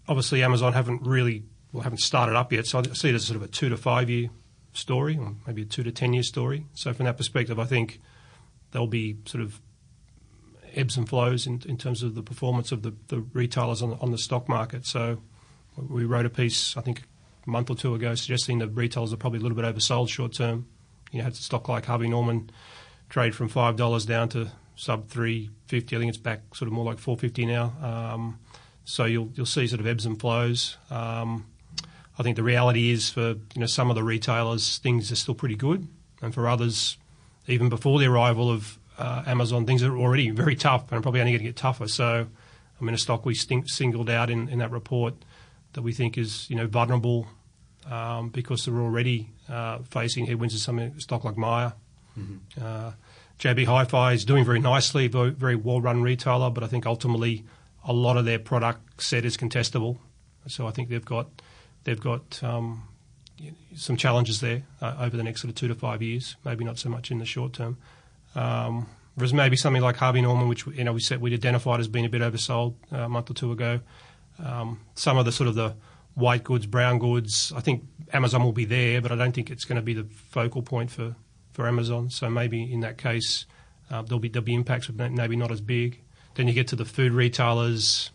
obviously 0.08 0.44
Amazon 0.44 0.74
haven't 0.74 1.02
really 1.06 1.44
well 1.72 1.84
haven't 1.84 2.00
started 2.00 2.36
up 2.36 2.54
yet, 2.54 2.68
so 2.68 2.80
I 2.80 2.84
see 2.94 3.10
it 3.10 3.16
as 3.16 3.26
sort 3.26 3.38
of 3.38 3.44
a 3.44 3.48
two 3.48 3.70
to 3.70 3.78
five 3.78 4.10
year 4.10 4.30
story, 4.74 5.18
or 5.18 5.36
maybe 5.46 5.64
a 5.64 5.66
two 5.66 5.84
to 5.84 5.92
ten 5.92 6.14
year 6.14 6.24
story. 6.24 6.66
So 6.74 6.94
from 6.94 7.06
that 7.06 7.18
perspective, 7.18 7.60
I 7.60 7.66
think 7.66 8.00
there'll 8.72 8.88
be 8.88 9.18
sort 9.26 9.44
of 9.44 9.60
ebbs 10.78 10.96
and 10.96 11.10
flows 11.10 11.48
in, 11.48 11.62
in 11.66 11.78
terms 11.78 12.04
of 12.04 12.16
the 12.16 12.22
performance 12.22 12.72
of 12.72 12.84
the, 12.84 12.94
the 13.08 13.20
retailers 13.34 13.82
on, 13.82 13.98
on 14.00 14.12
the 14.12 14.18
stock 14.18 14.48
market. 14.48 14.86
So 14.86 15.22
we 15.76 16.06
wrote 16.06 16.26
a 16.26 16.30
piece, 16.30 16.78
I 16.78 16.82
think, 16.82 17.04
a 17.46 17.50
month 17.50 17.70
or 17.70 17.76
two 17.76 17.96
ago, 17.96 18.16
suggesting 18.16 18.60
that 18.60 18.70
retailers 18.70 19.12
are 19.12 19.18
probably 19.18 19.40
a 19.40 19.42
little 19.42 19.56
bit 19.56 19.66
oversold 19.66 20.10
short 20.10 20.34
term. 20.34 20.68
You 21.12 21.20
know, 21.20 21.26
had 21.26 21.34
a 21.34 21.38
stock 21.38 21.68
like 21.68 21.86
Harvey 21.86 22.08
Norman 22.08 22.50
trade 23.10 23.34
from 23.34 23.48
five 23.48 23.76
dollars 23.76 24.06
down 24.06 24.30
to 24.30 24.52
sub 24.76 25.08
three 25.08 25.50
fifty. 25.66 25.96
I 25.96 26.00
think 26.00 26.10
it's 26.10 26.18
back 26.18 26.56
sort 26.56 26.68
of 26.68 26.74
more 26.74 26.86
like 26.86 27.00
four 27.00 27.18
fifty 27.18 27.46
now. 27.46 27.74
Um, 27.82 28.40
so 28.84 29.06
you'll 29.06 29.30
you'll 29.34 29.46
see 29.46 29.68
sort 29.68 29.80
of 29.80 29.88
ebbs 29.88 30.06
and 30.06 30.20
flows. 30.20 30.78
Um, 30.90 31.46
I 32.20 32.24
think 32.24 32.36
the 32.36 32.44
reality 32.44 32.92
is 32.92 33.10
for 33.10 33.30
you 33.30 33.60
know 33.60 33.66
some 33.66 33.90
of 33.90 33.96
the 33.96 34.04
retailers 34.04 34.80
things 34.80 35.12
are 35.12 35.16
still 35.16 35.36
pretty 35.36 35.56
good, 35.56 35.88
and 36.22 36.34
for 36.34 36.48
others, 36.48 36.98
even 37.48 37.70
before 37.70 38.00
the 38.00 38.08
arrival 38.08 38.52
of 38.52 38.78
uh, 38.98 39.24
Amazon, 39.26 39.66
things 39.66 39.84
are 39.84 39.98
already 39.98 40.30
very 40.32 40.56
tough 40.56 40.92
and 40.92 41.02
probably 41.02 41.20
only 41.20 41.34
going 41.34 41.44
to 41.44 41.46
get 41.50 41.56
tougher. 41.56 41.88
So, 41.88 42.28
I 42.80 42.84
mean, 42.84 42.94
a 42.94 42.98
stock 42.98 43.26
we 43.26 43.36
singled 43.36 44.10
out 44.10 44.30
in, 44.30 44.50
in 44.50 44.60
that 44.60 44.72
report 44.72 45.16
that 45.74 45.82
we 45.82 45.94
think 45.94 46.18
is 46.18 46.50
you 46.50 46.56
know 46.56 46.68
vulnerable 46.68 47.28
um, 47.90 48.30
because 48.30 48.66
they're 48.66 48.80
already 48.80 49.30
uh, 49.50 49.80
facing 49.90 50.26
headwinds 50.26 50.54
of 50.54 50.60
something 50.60 50.94
a 50.98 51.02
stock 51.02 51.24
like 51.24 51.38
Myer. 51.38 51.74
Mm-hmm. 52.18 52.64
Uh, 52.64 52.92
JB 53.40 53.66
Hi-Fi 53.66 54.14
is 54.14 54.26
doing 54.26 54.44
very 54.44 54.60
nicely, 54.60 55.08
very, 55.08 55.30
very 55.30 55.56
well-run 55.56 56.02
retailer, 56.02 56.50
but 56.50 56.64
I 56.64 56.68
think 56.68 56.88
ultimately 56.88 57.46
a 57.86 57.94
lot 57.94 58.18
of 58.18 58.26
their 58.26 58.40
product 58.40 59.02
set 59.02 59.26
is 59.26 59.38
contestable. 59.38 60.00
So 60.48 60.66
I 60.66 60.72
think 60.72 60.90
they've 60.90 61.06
got 61.06 61.30
they've 61.84 62.00
got 62.00 62.42
um, 62.44 62.88
some 63.76 63.98
challenges 63.98 64.42
there 64.42 64.64
uh, 64.82 64.96
over 65.00 65.16
the 65.16 65.24
next 65.24 65.42
sort 65.42 65.50
of 65.50 65.56
two 65.56 65.68
to 65.68 65.76
five 65.76 66.02
years. 66.02 66.36
Maybe 66.44 66.66
not 66.66 66.80
so 66.80 66.90
much 66.90 67.12
in 67.12 67.20
the 67.20 67.26
short 67.26 67.54
term. 67.54 67.78
Um, 68.38 68.88
maybe 69.34 69.58
something 69.58 69.82
like 69.82 69.96
Harvey 69.96 70.22
Norman, 70.22 70.48
which 70.48 70.66
you 70.68 70.84
know 70.84 70.94
we 70.94 71.00
said 71.00 71.20
we'd 71.20 71.34
identified 71.34 71.80
as 71.80 71.88
being 71.88 72.06
a 72.06 72.10
bit 72.10 72.22
oversold 72.22 72.76
uh, 72.94 72.98
a 72.98 73.10
month 73.10 73.32
or 73.32 73.34
two 73.34 73.52
ago. 73.52 73.80
Um, 74.44 74.80
some 74.94 75.18
of 75.18 75.26
the 75.26 75.32
sort 75.32 75.50
of 75.50 75.56
the 75.56 75.76
white 76.14 76.44
goods, 76.44 76.68
brown 76.68 77.00
goods. 77.00 77.52
I 77.56 77.62
think 77.62 77.84
Amazon 78.14 78.44
will 78.44 78.52
be 78.52 78.66
there, 78.66 79.02
but 79.02 79.12
I 79.12 79.16
don't 79.16 79.34
think 79.34 79.50
it's 79.50 79.66
going 79.66 79.78
to 79.78 79.82
be 79.82 79.94
the 79.94 80.04
focal 80.04 80.62
point 80.62 80.92
for, 80.92 81.16
for 81.52 81.68
Amazon. 81.68 82.12
So 82.12 82.30
maybe 82.30 82.72
in 82.72 82.82
that 82.82 82.98
case, 83.00 83.48
uh, 83.90 84.04
there'll 84.04 84.20
be 84.20 84.30
there'll 84.30 84.46
be 84.46 84.54
impacts, 84.54 84.88
but 84.88 85.12
maybe 85.12 85.36
not 85.36 85.52
as 85.52 85.62
big. 85.62 86.02
Then 86.36 86.48
you 86.48 86.54
get 86.54 86.68
to 86.68 86.76
the 86.76 86.86
food 86.86 87.14
retailers. 87.14 88.12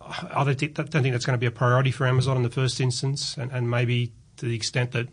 I 0.00 0.44
don't 0.44 0.58
think, 0.58 0.74
don't 0.74 0.90
think 0.90 1.12
that's 1.12 1.26
going 1.26 1.34
to 1.34 1.40
be 1.40 1.46
a 1.46 1.50
priority 1.50 1.90
for 1.90 2.06
Amazon 2.06 2.36
in 2.36 2.42
the 2.42 2.50
first 2.50 2.80
instance, 2.80 3.36
and, 3.36 3.50
and 3.50 3.68
maybe 3.68 4.12
to 4.36 4.46
the 4.46 4.54
extent 4.54 4.92
that 4.92 5.08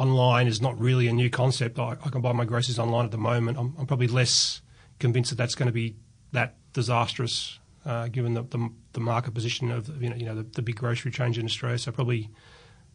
online 0.00 0.46
is 0.46 0.62
not 0.62 0.80
really 0.80 1.08
a 1.08 1.12
new 1.12 1.28
concept. 1.28 1.78
I, 1.78 1.90
I 2.02 2.08
can 2.08 2.22
buy 2.22 2.32
my 2.32 2.46
groceries 2.46 2.78
online 2.78 3.04
at 3.04 3.10
the 3.10 3.18
moment. 3.18 3.58
I'm, 3.58 3.74
I'm, 3.78 3.86
probably 3.86 4.06
less 4.06 4.62
convinced 4.98 5.28
that 5.30 5.36
that's 5.36 5.54
going 5.54 5.66
to 5.66 5.72
be 5.72 5.94
that 6.32 6.54
disastrous, 6.72 7.58
uh, 7.84 8.08
given 8.08 8.32
the, 8.32 8.42
the, 8.44 8.70
the, 8.94 9.00
market 9.00 9.34
position 9.34 9.70
of 9.70 10.02
you 10.02 10.08
know, 10.08 10.16
you 10.16 10.24
know 10.24 10.34
the, 10.34 10.42
the, 10.42 10.62
big 10.62 10.76
grocery 10.76 11.10
chains 11.10 11.36
in 11.36 11.44
Australia. 11.44 11.76
So 11.76 11.92
probably 11.92 12.30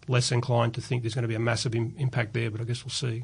less 0.08 0.32
inclined 0.32 0.74
to 0.74 0.82
think 0.82 1.04
there's 1.04 1.14
going 1.14 1.22
to 1.22 1.28
be 1.28 1.36
a 1.36 1.40
massive 1.40 1.76
Im- 1.76 1.94
impact 2.00 2.34
there. 2.34 2.50
But 2.50 2.60
I 2.60 2.64
guess 2.64 2.84
we'll 2.84 2.90
see. 2.90 3.24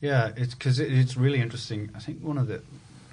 Yeah, 0.00 0.30
it's 0.36 0.54
because 0.54 0.78
it, 0.78 0.92
it's 0.92 1.16
really 1.16 1.40
interesting. 1.40 1.90
I 1.96 1.98
think 1.98 2.22
one 2.22 2.38
of 2.38 2.46
the 2.46 2.62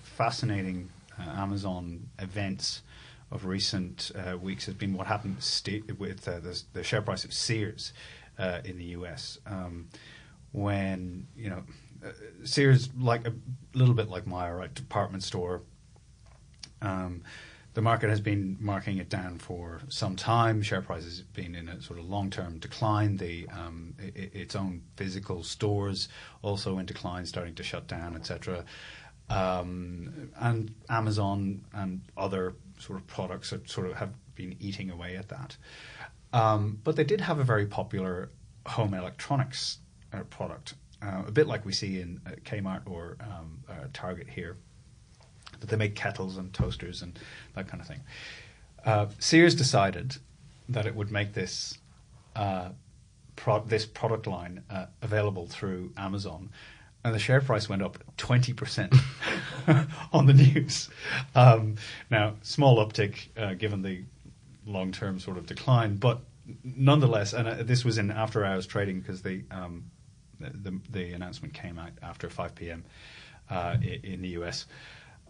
fascinating 0.03 0.89
uh, 1.19 1.23
Amazon 1.31 2.09
events 2.19 2.83
of 3.31 3.45
recent 3.45 4.11
uh, 4.15 4.37
weeks 4.37 4.67
has 4.67 4.75
been 4.75 4.93
what 4.93 5.07
happened 5.07 5.37
with 5.97 6.27
uh, 6.27 6.39
the, 6.39 6.61
the, 6.73 6.83
share 6.83 7.01
price 7.01 7.25
of 7.25 7.33
Sears 7.33 7.91
uh, 8.37 8.61
in 8.63 8.77
the 8.77 8.85
US. 8.85 9.39
Um, 9.45 9.89
when 10.51 11.27
you 11.35 11.49
know 11.49 11.63
uh, 12.05 12.11
Sears, 12.43 12.89
like 12.97 13.27
a 13.27 13.33
little 13.73 13.93
bit 13.93 14.09
like 14.09 14.25
Myer, 14.25 14.57
right, 14.57 14.73
department 14.73 15.23
store. 15.23 15.61
Um, 16.81 17.23
the 17.73 17.81
market 17.81 18.09
has 18.09 18.21
been 18.21 18.55
marking 18.61 18.99
it 18.99 19.09
down 19.09 19.37
for 19.37 19.81
some 19.89 20.15
time. 20.15 20.61
Share 20.61 20.81
price 20.81 21.03
has 21.03 21.21
been 21.21 21.55
in 21.55 21.67
a 21.67 21.81
sort 21.81 21.99
of 21.99 22.05
long-term 22.09 22.59
decline. 22.59 23.17
The 23.17 23.49
um, 23.49 23.95
it, 23.99 24.33
its 24.33 24.55
own 24.55 24.81
physical 24.95 25.43
stores 25.43 26.07
also 26.41 26.77
in 26.77 26.85
decline, 26.85 27.25
starting 27.25 27.53
to 27.55 27.63
shut 27.63 27.87
down, 27.87 28.15
etc. 28.15 28.63
Um, 29.29 30.31
and 30.39 30.73
Amazon 30.89 31.65
and 31.73 32.01
other 32.15 32.55
sort 32.79 32.99
of 32.99 33.07
products 33.07 33.49
that 33.49 33.69
sort 33.69 33.87
of 33.87 33.95
have 33.95 34.13
been 34.35 34.55
eating 34.59 34.89
away 34.89 35.17
at 35.17 35.27
that. 35.29 35.57
Um, 36.35 36.79
but 36.83 36.97
they 36.97 37.05
did 37.05 37.21
have 37.21 37.39
a 37.39 37.43
very 37.43 37.65
popular 37.65 38.29
home 38.65 38.93
electronics 38.93 39.77
uh, 40.11 40.23
product, 40.23 40.73
uh, 41.01 41.23
a 41.25 41.31
bit 41.31 41.47
like 41.47 41.65
we 41.65 41.71
see 41.71 42.01
in 42.01 42.19
uh, 42.27 42.31
Kmart 42.43 42.81
or 42.85 43.15
um, 43.21 43.63
uh, 43.69 43.87
Target 43.93 44.27
here. 44.27 44.57
That 45.61 45.69
they 45.69 45.77
make 45.77 45.95
kettles 45.95 46.35
and 46.35 46.53
toasters 46.53 47.01
and 47.01 47.17
that 47.53 47.69
kind 47.69 47.79
of 47.79 47.87
thing. 47.87 48.01
Uh, 48.83 49.07
Sears 49.19 49.55
decided 49.55 50.17
that 50.67 50.85
it 50.85 50.93
would 50.93 51.09
make 51.09 51.33
this 51.33 51.77
uh, 52.35 52.69
pro- 53.37 53.63
this 53.63 53.85
product 53.85 54.27
line 54.27 54.63
uh, 54.69 54.87
available 55.01 55.47
through 55.47 55.93
Amazon, 55.95 56.49
and 57.05 57.15
the 57.15 57.19
share 57.19 57.39
price 57.39 57.69
went 57.69 57.81
up 57.81 57.97
twenty 58.17 58.51
percent 58.51 58.93
on 60.13 60.25
the 60.25 60.33
news. 60.33 60.89
Um, 61.33 61.75
now, 62.09 62.35
small 62.41 62.85
uptick 62.85 63.27
uh, 63.37 63.53
given 63.53 63.81
the 63.81 64.03
long 64.65 64.91
term 64.91 65.19
sort 65.19 65.37
of 65.37 65.45
decline, 65.45 65.95
but 65.95 66.21
nonetheless, 66.63 67.33
and 67.33 67.47
uh, 67.47 67.63
this 67.63 67.83
was 67.85 67.97
in 67.97 68.11
after 68.11 68.45
hours 68.45 68.65
trading 68.65 68.99
because 68.99 69.21
the, 69.21 69.43
um, 69.51 69.85
the 70.39 70.79
the 70.89 71.13
announcement 71.13 71.53
came 71.53 71.79
out 71.79 71.91
after 72.01 72.29
five 72.29 72.55
p.m. 72.55 72.83
Uh, 73.49 73.77
in 74.03 74.21
the 74.21 74.29
US. 74.29 74.65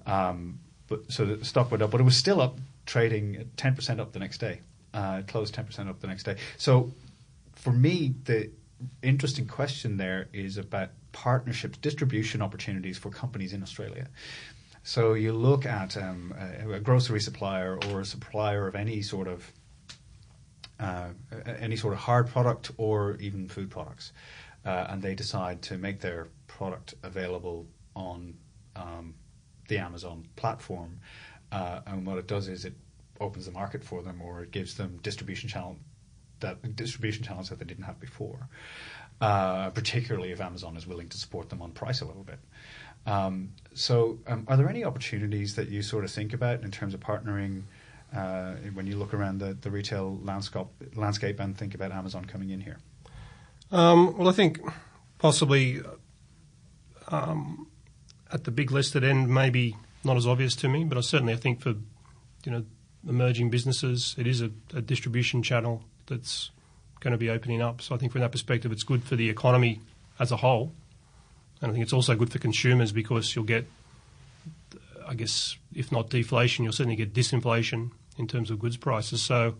Um, 0.05 0.59
but 0.87 1.11
so 1.11 1.25
the 1.25 1.45
stock 1.45 1.71
went 1.71 1.81
up, 1.83 1.91
but 1.91 1.99
it 1.99 2.03
was 2.03 2.17
still 2.17 2.41
up, 2.41 2.59
trading 2.85 3.49
ten 3.57 3.75
percent 3.75 3.99
up 3.99 4.13
the 4.13 4.19
next 4.19 4.37
day. 4.39 4.59
Uh, 4.93 5.21
closed 5.27 5.53
ten 5.53 5.65
percent 5.65 5.89
up 5.89 5.99
the 5.99 6.07
next 6.07 6.23
day. 6.23 6.37
So 6.57 6.91
for 7.53 7.71
me, 7.71 8.13
the 8.25 8.51
interesting 9.01 9.47
question 9.47 9.97
there 9.97 10.27
is 10.33 10.57
about 10.57 10.89
partnerships, 11.11 11.77
distribution 11.77 12.41
opportunities 12.41 12.97
for 12.97 13.09
companies 13.09 13.53
in 13.53 13.63
Australia. 13.63 14.07
So 14.87 15.15
you 15.15 15.33
look 15.33 15.65
at 15.65 15.97
um, 15.97 16.31
a, 16.37 16.79
grocery 16.79 17.19
supplier 17.19 17.79
or 17.89 18.01
a 18.01 18.05
supplier 18.05 18.67
of 18.67 18.75
any 18.75 19.01
sort 19.01 19.27
of 19.27 19.51
uh, 20.79 21.07
any 21.59 21.75
sort 21.75 21.93
of 21.93 21.99
hard 21.99 22.27
product 22.27 22.69
or 22.77 23.15
even 23.15 23.47
food 23.47 23.71
products, 23.71 24.13
uh, 24.63 24.85
and 24.89 25.01
they 25.01 25.15
decide 25.15 25.63
to 25.63 25.79
make 25.79 26.01
their 26.01 26.27
product 26.45 26.93
available 27.01 27.65
on 27.95 28.35
um, 28.75 29.15
the 29.69 29.79
Amazon 29.79 30.27
platform. 30.35 30.99
Uh, 31.51 31.79
and 31.87 32.05
what 32.05 32.19
it 32.19 32.27
does 32.27 32.47
is 32.47 32.63
it 32.63 32.75
opens 33.19 33.47
the 33.47 33.51
market 33.51 33.83
for 33.83 34.03
them, 34.03 34.21
or 34.21 34.43
it 34.43 34.51
gives 34.51 34.75
them 34.75 34.99
distribution 35.01 35.49
channel 35.49 35.77
that 36.41 36.75
distribution 36.75 37.23
channels 37.23 37.49
that 37.49 37.57
they 37.57 37.65
didn't 37.65 37.85
have 37.85 37.99
before. 37.99 38.47
Uh, 39.21 39.69
particularly 39.69 40.31
if 40.31 40.41
Amazon 40.41 40.75
is 40.75 40.85
willing 40.85 41.07
to 41.07 41.17
support 41.17 41.49
them 41.49 41.61
on 41.61 41.71
price 41.71 42.01
a 42.01 42.05
little 42.05 42.23
bit. 42.23 42.37
Um, 43.05 43.51
so, 43.73 44.19
um, 44.27 44.45
are 44.47 44.57
there 44.57 44.69
any 44.69 44.83
opportunities 44.83 45.55
that 45.55 45.69
you 45.69 45.81
sort 45.81 46.03
of 46.03 46.11
think 46.11 46.33
about 46.33 46.63
in 46.63 46.71
terms 46.71 46.93
of 46.93 46.99
partnering 47.01 47.63
uh, 48.15 48.53
when 48.73 48.87
you 48.87 48.97
look 48.97 49.13
around 49.13 49.39
the, 49.39 49.53
the 49.53 49.69
retail 49.69 50.19
landscape, 50.23 50.67
landscape 50.95 51.39
and 51.39 51.57
think 51.57 51.75
about 51.75 51.91
Amazon 51.91 52.25
coming 52.25 52.49
in 52.49 52.61
here? 52.61 52.77
Um, 53.71 54.17
well, 54.17 54.29
I 54.29 54.31
think 54.31 54.59
possibly 55.17 55.81
um, 57.09 57.67
at 58.31 58.43
the 58.43 58.51
big 58.51 58.71
listed 58.71 59.03
end, 59.03 59.29
maybe 59.29 59.75
not 60.03 60.17
as 60.17 60.25
obvious 60.25 60.55
to 60.57 60.69
me, 60.69 60.83
but 60.83 60.97
I 60.97 61.01
certainly 61.01 61.33
I 61.33 61.37
think 61.37 61.61
for 61.61 61.75
you 62.43 62.51
know 62.51 62.65
emerging 63.07 63.49
businesses, 63.49 64.15
it 64.17 64.27
is 64.27 64.41
a, 64.41 64.51
a 64.73 64.81
distribution 64.81 65.43
channel 65.43 65.83
that's 66.07 66.51
going 66.99 67.11
to 67.11 67.17
be 67.17 67.29
opening 67.29 67.61
up. 67.61 67.81
So 67.81 67.95
I 67.95 67.97
think 67.97 68.11
from 68.11 68.21
that 68.21 68.31
perspective, 68.31 68.71
it's 68.71 68.83
good 68.83 69.03
for 69.03 69.15
the 69.15 69.29
economy 69.29 69.81
as 70.19 70.31
a 70.31 70.37
whole, 70.37 70.73
and 71.65 71.71
I 71.71 71.73
think 71.73 71.81
it's 71.81 71.93
also 71.93 72.15
good 72.15 72.31
for 72.31 72.37
consumers 72.37 72.91
because 72.91 73.35
you'll 73.35 73.43
get, 73.43 73.65
I 75.07 75.15
guess, 75.15 75.57
if 75.73 75.91
not 75.91 76.11
deflation, 76.11 76.63
you'll 76.63 76.73
certainly 76.73 76.95
get 76.95 77.11
disinflation 77.11 77.89
in 78.19 78.27
terms 78.27 78.51
of 78.51 78.59
goods 78.59 78.77
prices. 78.77 79.23
So 79.23 79.55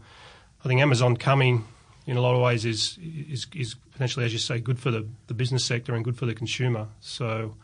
I 0.63 0.67
think 0.67 0.81
Amazon 0.81 1.17
coming 1.17 1.65
in 2.05 2.15
a 2.15 2.21
lot 2.21 2.35
of 2.35 2.41
ways 2.41 2.63
is 2.63 2.99
is, 3.01 3.47
is 3.55 3.73
potentially, 3.91 4.23
as 4.23 4.33
you 4.33 4.37
say, 4.37 4.59
good 4.59 4.77
for 4.77 4.91
the, 4.91 5.07
the 5.25 5.33
business 5.33 5.65
sector 5.65 5.95
and 5.95 6.05
good 6.05 6.15
for 6.15 6.27
the 6.27 6.35
consumer. 6.35 6.89
So 6.99 7.55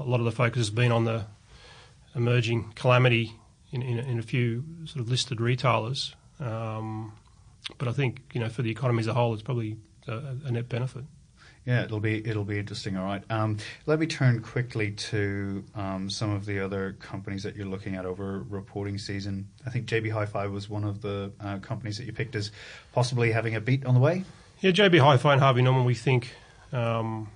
a 0.00 0.02
lot 0.02 0.18
of 0.18 0.24
the 0.24 0.32
focus 0.32 0.58
has 0.58 0.70
been 0.70 0.90
on 0.90 1.04
the 1.04 1.26
emerging 2.16 2.72
calamity 2.74 3.36
in, 3.70 3.80
in, 3.80 4.00
in 4.00 4.18
a 4.18 4.22
few 4.22 4.64
sort 4.86 5.02
of 5.02 5.08
listed 5.08 5.40
retailers. 5.40 6.16
Um, 6.40 7.12
but 7.78 7.86
I 7.86 7.92
think 7.92 8.22
you 8.32 8.40
know 8.40 8.48
for 8.48 8.62
the 8.62 8.72
economy 8.72 9.02
as 9.02 9.06
a 9.06 9.14
whole, 9.14 9.34
it's 9.34 9.42
probably 9.44 9.76
a, 10.08 10.18
a 10.46 10.50
net 10.50 10.68
benefit. 10.68 11.04
Yeah, 11.64 11.84
it'll 11.84 12.00
be 12.00 12.26
it'll 12.26 12.44
be 12.44 12.58
interesting. 12.58 12.96
All 12.96 13.04
right. 13.04 13.22
Um, 13.30 13.56
let 13.86 13.98
me 13.98 14.06
turn 14.06 14.40
quickly 14.40 14.90
to 14.90 15.64
um, 15.74 16.10
some 16.10 16.30
of 16.30 16.44
the 16.44 16.60
other 16.60 16.92
companies 17.00 17.42
that 17.44 17.56
you're 17.56 17.66
looking 17.66 17.94
at 17.94 18.04
over 18.04 18.44
reporting 18.50 18.98
season. 18.98 19.48
I 19.66 19.70
think 19.70 19.86
JB 19.86 20.12
Hi-Fi 20.12 20.46
was 20.48 20.68
one 20.68 20.84
of 20.84 21.00
the 21.00 21.32
uh, 21.40 21.58
companies 21.58 21.96
that 21.96 22.04
you 22.04 22.12
picked 22.12 22.36
as 22.36 22.50
possibly 22.92 23.32
having 23.32 23.54
a 23.54 23.60
beat 23.62 23.86
on 23.86 23.94
the 23.94 24.00
way. 24.00 24.24
Yeah, 24.60 24.72
JB 24.72 25.00
Hi-Fi 25.00 25.32
and 25.32 25.40
Harvey 25.40 25.62
Norman, 25.62 25.84
we 25.84 25.94
think 25.94 26.34
um, 26.72 27.30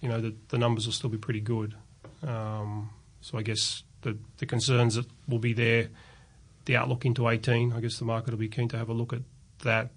you 0.00 0.08
know 0.08 0.22
that 0.22 0.48
the 0.48 0.58
numbers 0.58 0.86
will 0.86 0.94
still 0.94 1.10
be 1.10 1.18
pretty 1.18 1.40
good. 1.40 1.74
Um, 2.26 2.88
so 3.20 3.36
I 3.36 3.42
guess 3.42 3.82
the 4.00 4.16
the 4.38 4.46
concerns 4.46 4.94
that 4.94 5.06
will 5.28 5.38
be 5.38 5.52
there, 5.52 5.88
the 6.64 6.76
outlook 6.76 7.04
into 7.04 7.28
18. 7.28 7.74
I 7.74 7.80
guess 7.80 7.98
the 7.98 8.06
market 8.06 8.30
will 8.30 8.38
be 8.38 8.48
keen 8.48 8.68
to 8.68 8.78
have 8.78 8.88
a 8.88 8.94
look 8.94 9.12
at 9.12 9.20
that. 9.64 9.90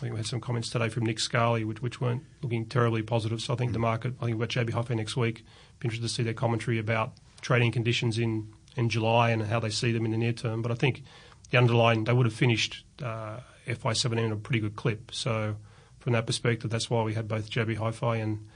I 0.00 0.02
think 0.04 0.14
we 0.14 0.18
had 0.18 0.26
some 0.26 0.40
comments 0.40 0.70
today 0.70 0.88
from 0.88 1.04
Nick 1.04 1.20
Scali, 1.20 1.62
which, 1.62 1.82
which 1.82 2.00
weren't 2.00 2.22
looking 2.40 2.64
terribly 2.64 3.02
positive. 3.02 3.42
So 3.42 3.52
I 3.52 3.56
think 3.58 3.74
the 3.74 3.78
market, 3.78 4.14
I 4.18 4.24
think 4.24 4.38
we've 4.38 4.48
got 4.48 4.64
JB 4.64 4.72
Hi-Fi 4.72 4.94
next 4.94 5.14
week. 5.14 5.44
Be 5.78 5.88
interested 5.88 6.08
to 6.08 6.08
see 6.08 6.22
their 6.22 6.32
commentary 6.32 6.78
about 6.78 7.12
trading 7.42 7.70
conditions 7.70 8.18
in, 8.18 8.48
in 8.76 8.88
July 8.88 9.28
and 9.28 9.42
how 9.42 9.60
they 9.60 9.68
see 9.68 9.92
them 9.92 10.06
in 10.06 10.12
the 10.12 10.16
near 10.16 10.32
term. 10.32 10.62
But 10.62 10.72
I 10.72 10.74
think 10.74 11.02
the 11.50 11.58
underlying, 11.58 12.04
they 12.04 12.14
would 12.14 12.24
have 12.24 12.32
finished 12.32 12.82
uh, 13.02 13.40
FY17 13.66 14.24
in 14.24 14.32
a 14.32 14.36
pretty 14.36 14.60
good 14.60 14.74
clip. 14.74 15.12
So 15.12 15.56
from 15.98 16.14
that 16.14 16.26
perspective, 16.26 16.70
that's 16.70 16.88
why 16.88 17.02
we 17.02 17.12
had 17.12 17.28
both 17.28 17.50
JB 17.50 17.76
Hi-Fi 17.76 18.16
and 18.16 18.48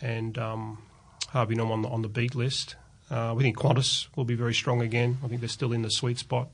and 0.00 0.36
um, 0.36 0.82
Harvey 1.28 1.54
Norman 1.54 1.74
on 1.74 1.82
the, 1.82 1.88
on 1.90 2.02
the 2.02 2.08
beat 2.08 2.34
list. 2.34 2.74
Uh, 3.08 3.34
we 3.36 3.44
think 3.44 3.56
Qantas 3.56 4.08
will 4.16 4.24
be 4.24 4.34
very 4.34 4.52
strong 4.52 4.80
again. 4.80 5.18
I 5.22 5.28
think 5.28 5.42
they're 5.42 5.48
still 5.48 5.72
in 5.72 5.82
the 5.82 5.90
sweet 5.90 6.18
spot 6.18 6.48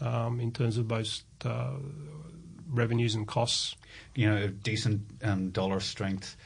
um, 0.00 0.40
in 0.40 0.50
terms 0.50 0.76
of 0.76 0.88
both 0.88 1.22
uh, 1.44 1.74
revenues 2.70 3.14
and 3.14 3.26
costs. 3.26 3.76
You 4.14 4.28
know, 4.30 4.46
decent 4.48 5.02
um, 5.22 5.50
dollar 5.50 5.80
strength, 5.80 6.36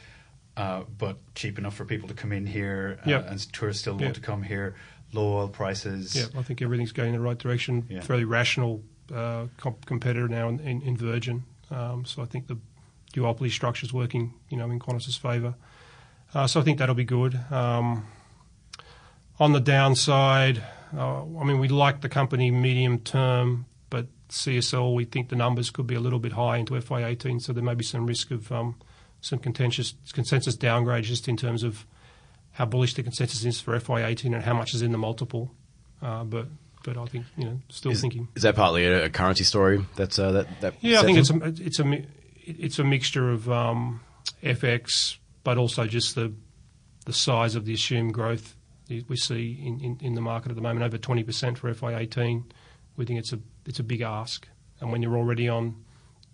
uh, 0.56 0.82
but 0.98 1.16
cheap 1.34 1.58
enough 1.58 1.74
for 1.74 1.84
people 1.84 2.08
to 2.08 2.14
come 2.14 2.32
in 2.32 2.46
here, 2.46 2.98
uh, 3.06 3.10
Yep. 3.10 3.30
and 3.30 3.52
tourists 3.52 3.80
still 3.82 3.94
want 3.94 4.04
Yep. 4.04 4.14
to 4.14 4.20
come 4.20 4.42
here. 4.42 4.74
Low 5.12 5.38
oil 5.38 5.48
prices. 5.48 6.14
Yeah, 6.16 6.26
I 6.38 6.42
think 6.42 6.60
everything's 6.62 6.92
going 6.92 7.14
in 7.14 7.20
the 7.20 7.24
right 7.26 7.38
direction. 7.38 7.86
Yeah. 7.88 8.00
Fairly 8.00 8.24
rational 8.24 8.82
uh, 9.14 9.46
comp- 9.58 9.84
competitor 9.86 10.28
now 10.28 10.48
in, 10.48 10.60
in, 10.60 10.82
in 10.82 10.96
Virgin. 10.96 11.44
Um, 11.70 12.04
so 12.04 12.22
I 12.22 12.24
think 12.26 12.46
the 12.48 12.56
duopoly 13.14 13.50
structure 13.50 13.84
is 13.84 13.92
working, 13.92 14.34
you 14.50 14.56
know, 14.56 14.68
in 14.70 14.78
Qantas's 14.80 15.16
favour. 15.16 15.54
Uh, 16.34 16.46
so 16.46 16.60
I 16.60 16.64
think 16.64 16.78
that'll 16.78 16.94
be 16.96 17.04
good. 17.04 17.38
Um, 17.50 18.06
on 19.38 19.52
the 19.52 19.60
downside, 19.60 20.62
uh, 20.96 21.22
I 21.22 21.44
mean, 21.44 21.58
we 21.60 21.68
like 21.68 22.00
the 22.00 22.08
company 22.08 22.50
medium 22.50 22.98
term, 22.98 23.66
CSL, 24.28 24.94
we 24.94 25.04
think 25.04 25.28
the 25.28 25.36
numbers 25.36 25.70
could 25.70 25.86
be 25.86 25.94
a 25.94 26.00
little 26.00 26.18
bit 26.18 26.32
high 26.32 26.56
into 26.56 26.74
FY18, 26.74 27.42
so 27.42 27.52
there 27.52 27.62
may 27.62 27.74
be 27.74 27.84
some 27.84 28.06
risk 28.06 28.30
of 28.30 28.50
um, 28.50 28.76
some 29.20 29.38
contentious 29.38 29.94
consensus 30.12 30.56
downgrade 30.56 31.04
just 31.04 31.28
in 31.28 31.36
terms 31.36 31.62
of 31.62 31.86
how 32.52 32.64
bullish 32.64 32.94
the 32.94 33.02
consensus 33.02 33.44
is 33.44 33.60
for 33.60 33.78
FY18 33.78 34.34
and 34.34 34.42
how 34.42 34.54
much 34.54 34.74
is 34.74 34.82
in 34.82 34.92
the 34.92 34.98
multiple. 34.98 35.52
Uh, 36.02 36.24
but 36.24 36.46
but 36.84 36.96
I 36.96 37.06
think 37.06 37.24
you 37.36 37.44
know 37.44 37.60
still 37.68 37.92
Is, 37.92 38.00
thinking. 38.00 38.28
is 38.34 38.42
that 38.42 38.54
partly 38.56 38.84
a, 38.86 39.08
currency 39.10 39.44
story? 39.44 39.84
That's 39.96 40.18
uh, 40.18 40.32
that 40.32 40.60
that. 40.60 40.74
Yeah, 40.80 41.00
I 41.00 41.02
think 41.02 41.18
it's 41.18 41.30
a 41.30 41.36
it's 41.44 41.80
a 41.80 42.02
it's 42.44 42.78
a 42.78 42.84
mixture 42.84 43.30
of 43.30 43.50
um, 43.50 44.00
FX, 44.42 45.16
but 45.42 45.58
also 45.58 45.86
just 45.86 46.14
the 46.14 46.32
the 47.06 47.12
size 47.12 47.54
of 47.54 47.64
the 47.64 47.74
assumed 47.74 48.14
growth 48.14 48.56
we 49.08 49.16
see 49.16 49.58
in, 49.64 49.80
in, 49.80 49.98
in 50.00 50.14
the 50.14 50.20
market 50.20 50.50
at 50.50 50.56
the 50.56 50.62
moment, 50.62 50.84
over 50.84 50.98
20% 50.98 51.56
for 51.56 51.72
FY18. 51.72 52.44
We 52.96 53.04
think 53.04 53.18
it's 53.18 53.32
a 53.32 53.38
it's 53.66 53.78
a 53.78 53.82
big 53.82 54.00
ask, 54.00 54.48
and 54.80 54.92
when 54.92 55.02
you're 55.02 55.16
already 55.16 55.48
on 55.48 55.84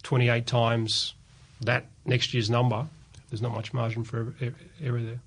28 0.03 0.47
times 0.47 1.15
that 1.61 1.87
next 2.05 2.35
year's 2.35 2.51
number, 2.51 2.87
there's 3.29 3.43
not 3.43 3.53
much 3.53 3.73
margin 3.73 4.05
for 4.05 4.35
er- 4.43 4.55
error 4.83 5.03
there. 5.03 5.21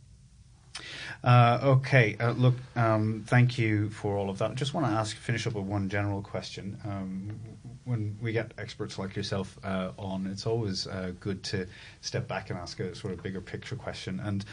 Uh, 1.23 1.59
okay, 1.63 2.17
uh, 2.19 2.31
look, 2.31 2.55
um, 2.75 3.23
thank 3.27 3.57
you 3.57 3.89
for 3.89 4.17
all 4.17 4.29
of 4.29 4.39
that. 4.39 4.51
I 4.51 4.53
just 4.55 4.73
want 4.73 4.87
to 4.87 4.91
ask, 4.91 5.15
finish 5.15 5.47
up 5.47 5.53
with 5.53 5.65
one 5.65 5.87
general 5.87 6.21
question. 6.21 6.77
Um, 6.83 7.39
when 7.85 8.17
we 8.21 8.31
get 8.31 8.53
experts 8.57 8.97
like 8.97 9.15
yourself 9.15 9.57
uh, 9.63 9.91
on, 9.97 10.27
it's 10.27 10.45
always 10.47 10.87
uh, 10.87 11.11
good 11.19 11.43
to 11.43 11.67
step 12.01 12.27
back 12.27 12.49
and 12.49 12.57
ask 12.57 12.79
a 12.79 12.95
sort 12.95 13.13
of 13.13 13.21
bigger 13.21 13.41
picture 13.41 13.75
question. 13.75 14.19
And 14.19 14.43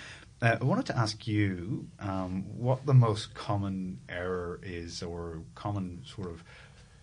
uh, 0.42 0.59
I 0.61 0.64
wanted 0.64 0.86
to 0.86 0.98
ask 0.98 1.26
you 1.26 1.86
um, 1.98 2.44
what 2.57 2.86
the 2.86 2.94
most 2.94 3.34
common 3.34 3.98
error 4.09 4.61
is, 4.62 5.03
or 5.03 5.42
common 5.55 6.03
sort 6.05 6.28
of 6.30 6.44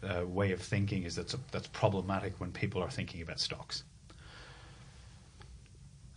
uh, 0.03 0.25
way 0.25 0.51
of 0.51 0.61
thinking 0.61 1.03
is 1.03 1.15
that's 1.15 1.35
that's 1.51 1.67
problematic 1.67 2.39
when 2.39 2.51
people 2.51 2.81
are 2.81 2.89
thinking 2.89 3.21
about 3.21 3.39
stocks. 3.39 3.83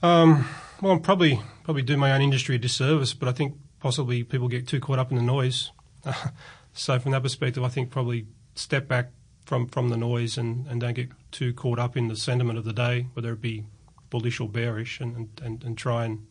Um, 0.03 0.49
well, 0.81 0.93
I'm 0.93 1.01
probably 1.01 1.41
probably 1.64 1.83
do 1.83 1.97
my 1.97 2.12
own 2.12 2.22
industry 2.22 2.57
a 2.57 2.59
disservice, 2.59 3.14
but 3.14 3.28
I 3.28 3.33
think 3.33 3.57
possibly 3.81 4.22
people 4.22 4.49
get 4.49 4.66
too 4.66 4.81
caught 4.81 4.99
up 4.99 5.11
in 5.11 5.16
the 5.16 5.22
noise. 5.22 5.70
so 6.72 6.99
from 6.99 7.12
that 7.12 7.22
perspective, 7.22 7.62
I 7.62 7.68
think 7.68 7.91
probably 7.91 8.26
step 8.55 8.89
back 8.89 9.11
from, 9.45 9.66
from 9.66 9.89
the 9.89 9.97
noise 9.97 10.39
and, 10.39 10.66
and 10.66 10.81
don't 10.81 10.95
get 10.95 11.11
too 11.31 11.53
caught 11.53 11.78
up 11.78 11.97
in 11.97 12.09
the 12.09 12.16
sentiment 12.16 12.59
of 12.59 12.64
the 12.64 12.72
day, 12.72 13.09
whether 13.14 13.33
it 13.33 13.41
be 13.41 13.64
bullish 14.09 14.41
or 14.41 14.49
bearish, 14.49 15.01
and, 15.01 15.28
and, 15.43 15.62
and 15.64 15.76
try 15.76 16.05
and 16.05 16.26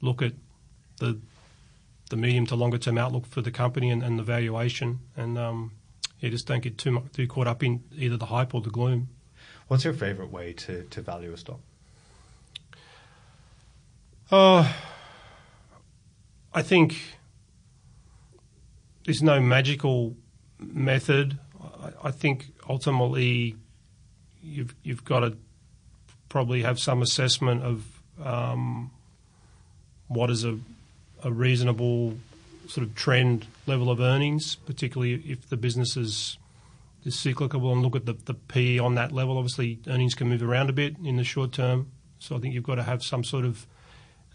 look 0.00 0.22
at 0.22 0.32
the 0.98 1.18
the 2.08 2.16
medium 2.16 2.46
to 2.46 2.54
longer 2.54 2.78
term 2.78 2.98
outlook 2.98 3.26
for 3.26 3.40
the 3.40 3.50
company 3.50 3.90
and, 3.90 4.02
and 4.02 4.16
the 4.16 4.22
valuation, 4.22 5.00
and 5.16 5.36
um, 5.36 5.72
yeah, 6.20 6.30
just 6.30 6.46
don't 6.46 6.62
get 6.62 6.78
too 6.78 6.92
much 6.92 7.04
too 7.12 7.26
caught 7.26 7.46
up 7.46 7.62
in 7.62 7.82
either 7.96 8.16
the 8.16 8.26
hype 8.26 8.54
or 8.54 8.60
the 8.60 8.70
gloom. 8.70 9.08
What's 9.68 9.84
your 9.84 9.92
favourite 9.92 10.30
way 10.30 10.52
to, 10.52 10.84
to 10.84 11.02
value 11.02 11.32
a 11.32 11.36
stock? 11.36 11.60
Uh, 14.30 14.72
I 16.54 16.62
think 16.62 16.96
there's 19.04 19.22
no 19.22 19.40
magical 19.40 20.16
method. 20.58 21.38
I, 21.62 22.08
I 22.08 22.10
think 22.10 22.46
ultimately 22.68 23.56
you've 24.42 24.74
you've 24.82 25.04
got 25.04 25.20
to 25.20 25.36
probably 26.28 26.62
have 26.62 26.78
some 26.78 27.02
assessment 27.02 27.62
of 27.62 27.84
um, 28.24 28.90
what 30.08 30.30
is 30.30 30.44
a, 30.44 30.58
a 31.22 31.30
reasonable 31.30 32.16
sort 32.68 32.86
of 32.86 32.94
trend 32.94 33.46
level 33.66 33.90
of 33.90 34.00
earnings, 34.00 34.54
particularly 34.54 35.14
if 35.26 35.48
the 35.48 35.56
business 35.56 35.96
is 35.96 36.38
cyclical 37.08 37.72
and 37.72 37.82
look 37.82 37.94
at 37.94 38.04
the, 38.04 38.14
the 38.24 38.34
P 38.34 38.80
on 38.80 38.96
that 38.96 39.12
level. 39.12 39.38
Obviously, 39.38 39.78
earnings 39.86 40.14
can 40.14 40.28
move 40.28 40.42
around 40.42 40.70
a 40.70 40.72
bit 40.72 40.96
in 41.04 41.16
the 41.16 41.24
short 41.24 41.52
term, 41.52 41.92
so 42.18 42.36
I 42.36 42.40
think 42.40 42.54
you've 42.54 42.64
got 42.64 42.76
to 42.76 42.82
have 42.82 43.02
some 43.02 43.22
sort 43.22 43.44
of 43.44 43.66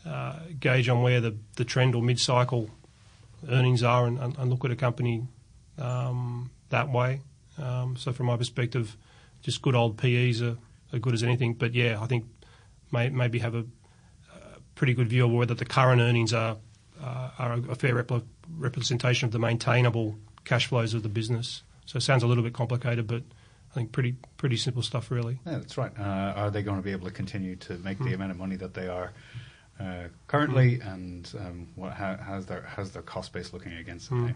uh, 0.06 0.40
gauge 0.60 0.88
on 0.88 1.02
where 1.02 1.20
the, 1.20 1.36
trend 1.66 1.96
or 1.96 2.02
mid-cycle 2.02 2.70
earnings 3.50 3.84
are 3.84 4.08
and, 4.08 4.50
look 4.50 4.66
at 4.66 4.72
a 4.72 4.76
company 4.76 5.28
um, 5.78 6.50
that 6.70 6.90
way. 6.90 7.22
Um, 7.62 7.96
so 7.98 8.14
from 8.14 8.28
my 8.28 8.38
perspective, 8.38 8.96
just 9.42 9.62
good 9.62 9.76
old 9.76 9.98
PEs 9.98 10.42
are, 10.42 10.58
good 11.00 11.14
as 11.14 11.24
anything. 11.24 11.54
But 11.54 11.74
yeah, 11.74 12.02
I 12.02 12.06
think 12.06 12.26
may, 12.92 13.10
maybe 13.10 13.40
have 13.40 13.56
a, 13.56 13.66
pretty 14.76 14.94
good 14.96 15.10
view 15.10 15.26
of 15.26 15.32
whether 15.32 15.54
the 15.54 15.66
current 15.66 16.02
earnings 16.02 16.34
are 16.34 16.58
are 17.02 17.54
a, 17.70 17.76
fair 17.76 17.96
repl- 17.96 18.24
representation 18.58 19.26
of 19.26 19.32
the 19.32 19.40
maintainable 19.40 20.16
cash 20.44 20.68
flows 20.68 20.94
of 20.94 21.04
the 21.04 21.10
business. 21.10 21.64
So 21.86 21.98
it 21.98 22.02
sounds 22.02 22.24
a 22.24 22.28
little 22.28 22.44
bit 22.44 22.54
complicated, 22.54 23.08
but 23.08 23.24
I 23.72 23.74
think 23.74 23.92
pretty 23.92 24.16
pretty 24.38 24.58
simple 24.58 24.82
stuff, 24.82 25.12
really. 25.12 25.40
Yeah, 25.46 25.54
that's 25.60 25.78
right. 25.78 25.92
Uh, 25.98 26.04
are 26.04 26.52
they 26.52 26.62
going 26.62 26.78
to 26.78 26.84
be 26.84 26.92
able 26.92 27.08
to 27.08 27.14
continue 27.14 27.56
to 27.58 27.78
make 27.78 28.00
mm. 28.00 28.06
the 28.06 28.14
amount 28.14 28.32
of 28.32 28.38
money 28.38 28.56
that 28.58 28.74
they 28.74 28.88
are 28.88 29.14
uh, 29.80 30.08
currently, 30.28 30.78
mm. 30.78 30.94
and 30.94 31.34
um, 31.40 31.68
what, 31.76 31.94
how, 31.94 32.18
how's 32.18 32.46
their 32.46 32.64
how's 32.64 32.92
their 32.92 33.02
cost 33.02 33.34
base 33.34 33.54
looking 33.54 33.74
against 33.74 34.10
them? 34.10 34.36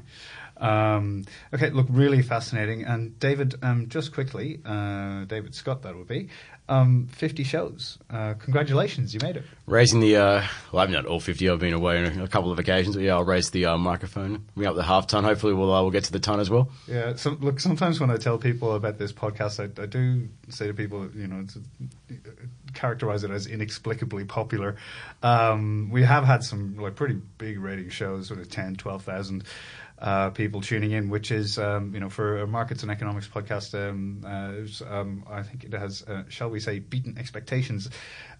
Mm. 0.59 0.65
Um, 0.65 1.25
okay, 1.53 1.69
look, 1.69 1.87
really 1.89 2.21
fascinating. 2.21 2.83
And 2.83 3.19
David, 3.19 3.55
um, 3.61 3.89
just 3.89 4.13
quickly, 4.13 4.59
uh, 4.65 5.25
David 5.25 5.53
Scutt, 5.53 5.83
that 5.83 5.95
would 5.95 6.07
be 6.07 6.29
um, 6.67 7.07
50 7.11 7.43
shows. 7.43 7.97
Uh, 8.09 8.33
congratulations, 8.33 9.13
you 9.13 9.19
made 9.21 9.37
it. 9.37 9.43
Raising 9.67 9.99
the, 9.99 10.17
uh, 10.17 10.43
well, 10.71 10.83
I've 10.83 10.89
not 10.89 11.05
all 11.05 11.19
50. 11.19 11.49
I've 11.49 11.59
been 11.59 11.73
away 11.73 12.03
on 12.03 12.19
a 12.19 12.27
couple 12.27 12.51
of 12.51 12.59
occasions, 12.59 12.95
but 12.95 13.03
yeah, 13.03 13.13
I'll 13.13 13.23
raise 13.23 13.51
the 13.51 13.65
uh, 13.67 13.77
microphone, 13.77 14.45
bring 14.55 14.67
up 14.67 14.75
the 14.75 14.83
half 14.83 15.07
ton. 15.07 15.23
Hopefully, 15.23 15.53
we'll 15.53 15.73
uh, 15.73 15.81
we'll 15.81 15.91
get 15.91 16.05
to 16.05 16.11
the 16.11 16.19
ton 16.19 16.39
as 16.39 16.49
well. 16.49 16.69
Yeah. 16.87 17.15
So, 17.15 17.37
look, 17.39 17.59
sometimes 17.59 17.99
when 17.99 18.09
I 18.09 18.17
tell 18.17 18.37
people 18.37 18.73
about 18.73 18.97
this 18.97 19.13
podcast, 19.13 19.59
I, 19.59 19.81
I 19.81 19.85
do 19.85 20.27
say 20.49 20.67
to 20.67 20.73
people, 20.73 21.09
you 21.15 21.27
know, 21.27 21.45
characterize 22.73 23.23
it 23.23 23.31
as 23.31 23.47
inexplicably 23.47 24.25
popular. 24.25 24.75
Um, 25.23 25.89
we 25.91 26.03
have 26.03 26.25
had 26.25 26.43
some 26.43 26.77
like 26.77 26.95
pretty 26.95 27.21
big 27.37 27.59
rating 27.59 27.89
shows, 27.89 28.27
sort 28.27 28.39
of 28.39 28.49
10, 28.49 28.75
12,000 28.75 29.43
uh, 29.99 30.29
people 30.31 30.61
tuning 30.61 30.91
in, 30.91 31.09
which 31.09 31.31
is 31.31 31.57
um, 31.57 31.93
you 31.93 31.99
know 31.99 32.09
for 32.09 32.39
a 32.39 32.47
markets 32.47 32.83
and 32.83 32.91
economics 32.91 33.27
podcast. 33.27 33.73
Um, 33.73 34.21
uh, 34.25 34.93
um, 34.93 35.25
I 35.29 35.43
think 35.43 35.63
it 35.63 35.73
has, 35.73 36.03
uh, 36.03 36.23
shall 36.29 36.49
we 36.49 36.59
say, 36.59 36.79
beaten 36.79 37.17
expectations. 37.17 37.89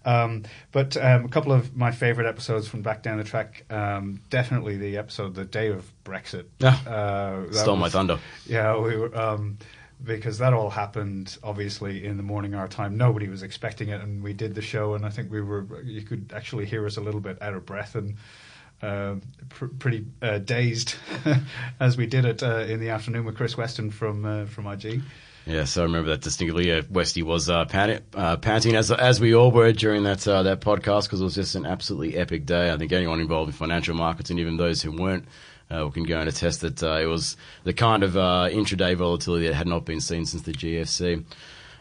Um, 0.04 0.44
but 0.72 0.96
um, 0.96 1.24
a 1.24 1.28
couple 1.28 1.52
of 1.52 1.76
my 1.76 1.92
favorite 1.92 2.26
episodes 2.26 2.68
from 2.68 2.82
back 2.82 3.02
down 3.02 3.18
the 3.18 3.24
track. 3.24 3.64
Um, 3.70 4.20
definitely 4.30 4.76
the 4.76 4.98
episode 4.98 5.34
the 5.34 5.44
day 5.44 5.68
of 5.68 5.90
Brexit. 6.04 6.46
Yeah, 6.58 6.76
uh, 6.86 7.52
stole 7.52 7.74
was, 7.74 7.80
my 7.80 7.88
thunder. 7.88 8.18
Yeah, 8.46 8.78
we 8.78 8.96
were 8.96 9.10
because 10.04 10.38
that 10.38 10.52
all 10.52 10.68
happened 10.68 11.38
obviously 11.42 12.04
in 12.04 12.16
the 12.16 12.22
morning 12.22 12.54
our 12.54 12.68
time. 12.68 12.96
Nobody 12.96 13.28
was 13.28 13.42
expecting 13.42 13.88
it, 13.88 14.00
and 14.00 14.22
we 14.22 14.32
did 14.32 14.54
the 14.54 14.62
show, 14.62 14.94
and 14.94 15.06
I 15.06 15.10
think 15.10 15.30
we 15.30 15.40
were. 15.40 15.82
You 15.82 16.02
could 16.02 16.32
actually 16.34 16.66
hear 16.66 16.86
us 16.86 16.96
a 16.96 17.00
little 17.00 17.20
bit 17.20 17.40
out 17.40 17.54
of 17.54 17.64
breath 17.64 17.94
and 17.94 18.16
uh, 18.82 19.16
pr- 19.48 19.66
pretty 19.66 20.06
uh, 20.22 20.38
dazed 20.38 20.94
as 21.80 21.96
we 21.96 22.06
did 22.06 22.24
it 22.24 22.42
uh, 22.42 22.58
in 22.68 22.80
the 22.80 22.90
afternoon 22.90 23.24
with 23.24 23.36
Chris 23.36 23.56
Weston 23.56 23.90
from 23.90 24.24
uh, 24.24 24.46
from 24.46 24.66
IG. 24.66 25.02
Yeah, 25.46 25.64
so 25.64 25.82
I 25.82 25.84
remember 25.84 26.10
that 26.10 26.22
distinctly. 26.22 26.68
Yeah, 26.68 26.80
Westy 26.90 27.22
was 27.22 27.48
uh, 27.48 27.66
panting, 27.66 28.74
as 28.74 28.90
as 28.90 29.20
we 29.20 29.34
all 29.34 29.52
were 29.52 29.72
during 29.72 30.02
that 30.02 30.20
that 30.20 30.60
podcast 30.60 31.04
because 31.04 31.20
it 31.20 31.24
was 31.24 31.36
just 31.36 31.54
an 31.54 31.66
absolutely 31.66 32.16
epic 32.16 32.46
day. 32.46 32.72
I 32.72 32.76
think 32.76 32.92
anyone 32.92 33.20
involved 33.20 33.50
in 33.50 33.52
financial 33.52 33.94
markets 33.94 34.30
and 34.30 34.40
even 34.40 34.56
those 34.56 34.82
who 34.82 34.92
weren't. 34.92 35.26
Uh, 35.68 35.88
can 35.90 36.04
go 36.04 36.20
and 36.20 36.28
attest 36.28 36.60
that 36.60 36.80
uh, 36.80 37.00
it 37.02 37.06
was 37.06 37.36
the 37.64 37.72
kind 37.72 38.04
of 38.04 38.16
uh, 38.16 38.48
intraday 38.52 38.94
volatility 38.94 39.48
that 39.48 39.54
had 39.54 39.66
not 39.66 39.84
been 39.84 40.00
seen 40.00 40.24
since 40.24 40.44
the 40.44 40.52
GFC. 40.52 41.24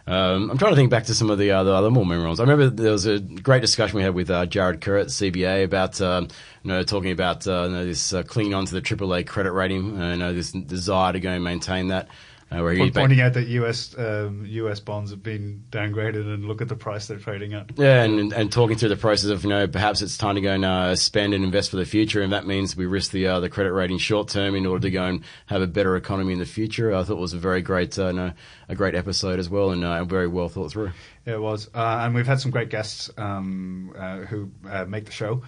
Um, 0.08 0.52
I'm 0.52 0.58
trying 0.60 0.72
to 0.72 0.76
think 0.76 0.92
back 0.92 1.06
to 1.06 1.16
some 1.16 1.32
of 1.32 1.40
the 1.40 1.52
other, 1.52 1.74
other 1.74 1.90
more 1.90 2.06
memorable 2.06 2.40
I 2.40 2.44
remember 2.44 2.70
there 2.70 2.92
was 2.92 3.08
a 3.08 3.20
great 3.20 3.62
discussion 3.62 3.98
we 3.98 4.04
had 4.04 4.14
with 4.14 4.30
uh, 4.30 4.46
Jared 4.46 4.80
Kerr 4.82 4.98
at 4.98 5.08
CBA 5.08 5.64
about 5.64 6.00
um, 6.00 6.28
you 6.64 6.72
know 6.72 6.84
talking 6.84 7.12
about 7.12 7.48
uh, 7.48 7.64
you 7.64 7.70
know, 7.70 7.86
this 7.86 8.14
uh, 8.14 8.22
clinging 8.22 8.54
on 8.54 8.66
to 8.66 8.74
the 8.76 8.82
AAA 8.82 9.26
credit 9.26 9.52
rating, 9.52 10.00
uh, 10.00 10.12
you 10.12 10.18
know 10.18 10.32
this 10.34 10.52
desire 10.52 11.14
to 11.14 11.20
go 11.20 11.32
and 11.32 11.44
maintain 11.44 11.88
that. 11.88 12.08
Uh, 12.56 12.62
where 12.62 12.74
he's 12.74 12.92
pointing 12.92 13.20
out 13.20 13.34
that 13.34 13.48
US 13.48 13.98
um, 13.98 14.46
US 14.48 14.80
bonds 14.80 15.12
have 15.12 15.22
been 15.22 15.64
downgraded 15.72 16.34
and 16.34 16.46
look 16.46 16.62
at 16.62 16.70
the 16.70 16.76
price 16.76 17.08
they're 17.08 17.18
trading 17.18 17.54
at. 17.54 17.72
Yeah, 17.76 18.04
and 18.04 18.32
and 18.32 18.52
talking 18.52 18.78
through 18.78 18.90
the 18.90 18.96
process 18.96 19.30
of 19.30 19.44
you 19.44 19.50
know 19.50 19.68
perhaps 19.68 20.02
it's 20.02 20.18
time 20.18 20.36
to 20.36 20.42
go 20.42 20.54
and 20.54 20.64
uh, 20.64 20.96
spend 20.96 21.34
and 21.34 21.44
invest 21.44 21.72
for 21.72 21.78
the 21.78 21.86
future, 21.86 22.22
and 22.22 22.32
that 22.32 22.46
means 22.46 22.76
we 22.76 22.86
risk 22.86 23.12
the 23.12 23.28
uh, 23.28 23.40
the 23.40 23.50
credit 23.50 23.74
rating 23.74 23.98
short 23.98 24.30
term 24.30 24.56
in 24.56 24.66
order 24.66 24.84
to 24.84 24.92
go 24.92 25.04
and 25.04 25.24
have 25.48 25.62
a 25.62 25.68
better 25.68 25.96
economy 25.96 26.34
in 26.34 26.40
the 26.40 26.46
future. 26.46 26.94
I 26.94 27.04
thought 27.04 27.18
it 27.18 27.22
was 27.22 27.34
a 27.34 27.40
very 27.40 27.62
great 27.62 27.98
uh, 28.00 28.12
no, 28.12 28.32
a 28.70 28.76
great 28.76 28.96
episode 28.96 29.40
as 29.40 29.50
well, 29.50 29.72
and 29.72 29.84
uh, 29.84 30.04
very 30.06 30.28
well 30.28 30.48
thought 30.48 30.72
through. 30.72 30.92
It 31.26 31.42
was, 31.42 31.70
uh, 31.74 32.02
and 32.04 32.14
we've 32.14 32.28
had 32.28 32.40
some 32.40 32.52
great 32.52 32.70
guests 32.70 33.10
um, 33.18 33.94
who 34.30 34.52
make 34.88 35.06
the 35.06 35.12
show. 35.12 35.42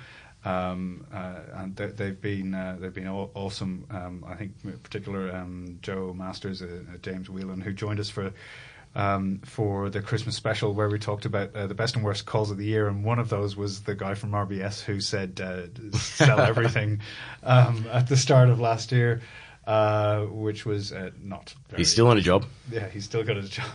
Um, 0.46 1.06
uh, 1.14 1.40
and 1.56 1.76
they, 1.76 2.06
have 2.06 2.22
been 2.22 2.54
uh, 2.54 2.78
they've 2.80 2.94
been 2.94 3.08
awesome. 3.08 3.86
Um, 3.90 4.24
I 4.28 4.36
think, 4.36 4.54
in 4.64 4.78
particular, 4.80 5.36
um, 5.36 5.80
Jo 5.82 6.14
Masters, 6.14 6.62
uh, 6.62 6.84
uh, 6.94 6.98
James 7.02 7.30
Whelan, 7.30 7.62
who 7.62 7.74
joined 7.74 8.00
us 8.00 8.10
for 8.10 8.32
um, 8.96 9.42
for 9.44 9.90
the 9.90 10.02
Christmas 10.02 10.36
special, 10.36 10.74
where 10.74 10.90
we 10.90 11.00
talked 11.00 11.26
about 11.26 11.56
uh, 11.56 11.68
the 11.68 11.76
best 11.76 11.96
and 11.96 12.04
worst 12.04 12.26
calls 12.26 12.50
of 12.50 12.58
the 12.58 12.66
year, 12.66 12.88
and 12.88 13.04
one 13.04 13.20
of 13.20 13.30
those 13.30 13.56
was 13.56 13.82
the 13.82 13.96
guy 13.96 14.14
from 14.14 14.32
RBS 14.32 14.82
who 14.82 15.02
said 15.02 15.42
uh, 15.42 15.98
sell 15.98 16.40
everything 16.52 17.02
um, 17.44 17.86
at 17.92 18.08
the 18.08 18.18
start 18.18 18.50
of 18.50 18.60
last 18.60 18.92
year. 18.92 19.22
Uh, 19.68 20.22
which 20.28 20.66
was 20.66 20.94
uh, 20.94 21.10
not. 21.22 21.54
he's 21.76 21.92
still 21.92 22.08
on 22.08 22.18
a 22.18 22.22
job. 22.22 22.46
Yeah, 22.72 22.88
he's 22.88 23.04
still 23.04 23.22
got 23.26 23.36
a 23.36 23.42
job. 23.42 23.68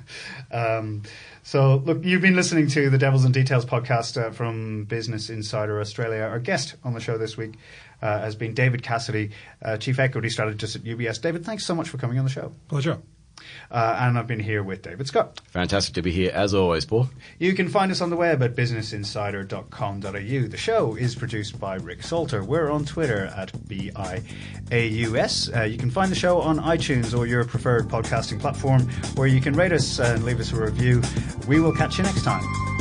um, 0.52 1.04
so, 1.42 1.76
look, 1.76 2.04
you've 2.04 2.20
been 2.20 2.36
listening 2.36 2.68
to 2.68 2.90
the 2.90 2.98
Devils 2.98 3.24
and 3.24 3.32
Details 3.32 3.64
podcast 3.64 4.22
uh, 4.22 4.30
from 4.30 4.84
Business 4.84 5.30
Insider 5.30 5.80
Australia. 5.80 6.20
Our 6.20 6.38
guest 6.38 6.74
on 6.84 6.92
the 6.92 7.00
show 7.00 7.16
this 7.16 7.38
week 7.38 7.54
uh, 8.02 8.18
has 8.18 8.36
been 8.36 8.52
David 8.52 8.82
Cassidy, 8.82 9.30
uh, 9.62 9.78
Chief 9.78 9.98
Equity 9.98 10.28
Strategist 10.28 10.76
at 10.76 10.82
UBS. 10.82 11.18
David, 11.22 11.46
thanks 11.46 11.64
so 11.64 11.74
much 11.74 11.88
for 11.88 11.96
coming 11.96 12.18
on 12.18 12.26
the 12.26 12.30
show. 12.30 12.52
Pleasure. 12.68 12.98
Uh, 13.70 13.96
and 14.00 14.18
I've 14.18 14.26
been 14.26 14.40
here 14.40 14.62
with 14.62 14.82
David 14.82 15.06
Scutt. 15.06 15.40
Fantastic 15.50 15.94
to 15.94 16.02
be 16.02 16.10
here, 16.10 16.30
as 16.32 16.54
always, 16.54 16.84
Paul. 16.84 17.08
You 17.38 17.54
can 17.54 17.68
find 17.68 17.92
us 17.92 18.00
on 18.00 18.10
the 18.10 18.16
web 18.16 18.42
at 18.42 18.54
businessinsider.com.au. 18.54 20.48
The 20.48 20.56
show 20.56 20.94
is 20.96 21.14
produced 21.14 21.60
by 21.60 21.76
Rick 21.76 22.02
Salter. 22.02 22.44
We're 22.44 22.70
on 22.70 22.84
Twitter 22.84 23.26
at 23.36 23.52
BIAUS. 23.68 25.56
Uh, 25.56 25.62
you 25.64 25.78
can 25.78 25.90
find 25.90 26.10
the 26.10 26.16
show 26.16 26.40
on 26.40 26.58
iTunes 26.58 27.16
or 27.16 27.26
your 27.26 27.44
preferred 27.44 27.88
podcasting 27.88 28.40
platform, 28.40 28.82
where 29.16 29.28
you 29.28 29.40
can 29.40 29.54
rate 29.54 29.72
us 29.72 29.98
and 29.98 30.24
leave 30.24 30.40
us 30.40 30.52
a 30.52 30.60
review. 30.60 31.02
We 31.46 31.60
will 31.60 31.72
catch 31.74 31.98
you 31.98 32.04
next 32.04 32.24
time. 32.24 32.77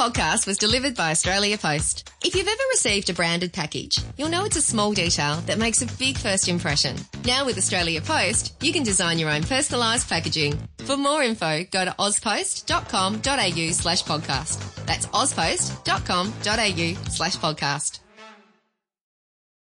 Podcast 0.00 0.46
was 0.46 0.56
delivered 0.56 0.96
by 0.96 1.10
Australia 1.10 1.58
Post. 1.58 2.10
If 2.24 2.34
you've 2.34 2.48
ever 2.48 2.62
received 2.70 3.10
a 3.10 3.12
branded 3.12 3.52
package, 3.52 3.98
you'll 4.16 4.30
know 4.30 4.46
it's 4.46 4.56
a 4.56 4.62
small 4.62 4.94
detail 4.94 5.36
that 5.44 5.58
makes 5.58 5.82
a 5.82 5.98
big 5.98 6.16
first 6.16 6.48
impression. 6.48 6.96
Now 7.26 7.44
with 7.44 7.58
Australia 7.58 8.00
Post, 8.00 8.54
you 8.62 8.72
can 8.72 8.82
design 8.82 9.18
your 9.18 9.28
own 9.28 9.42
personalised 9.42 10.08
packaging. 10.08 10.58
For 10.86 10.96
more 10.96 11.22
info, 11.22 11.64
go 11.64 11.84
to 11.84 11.90
auspost.com.au 11.90 13.72
slash 13.72 14.02
podcast. 14.04 14.86
That's 14.86 15.04
auspost.com.au 15.08 17.10
slash 17.10 17.36
podcast. 17.36 18.00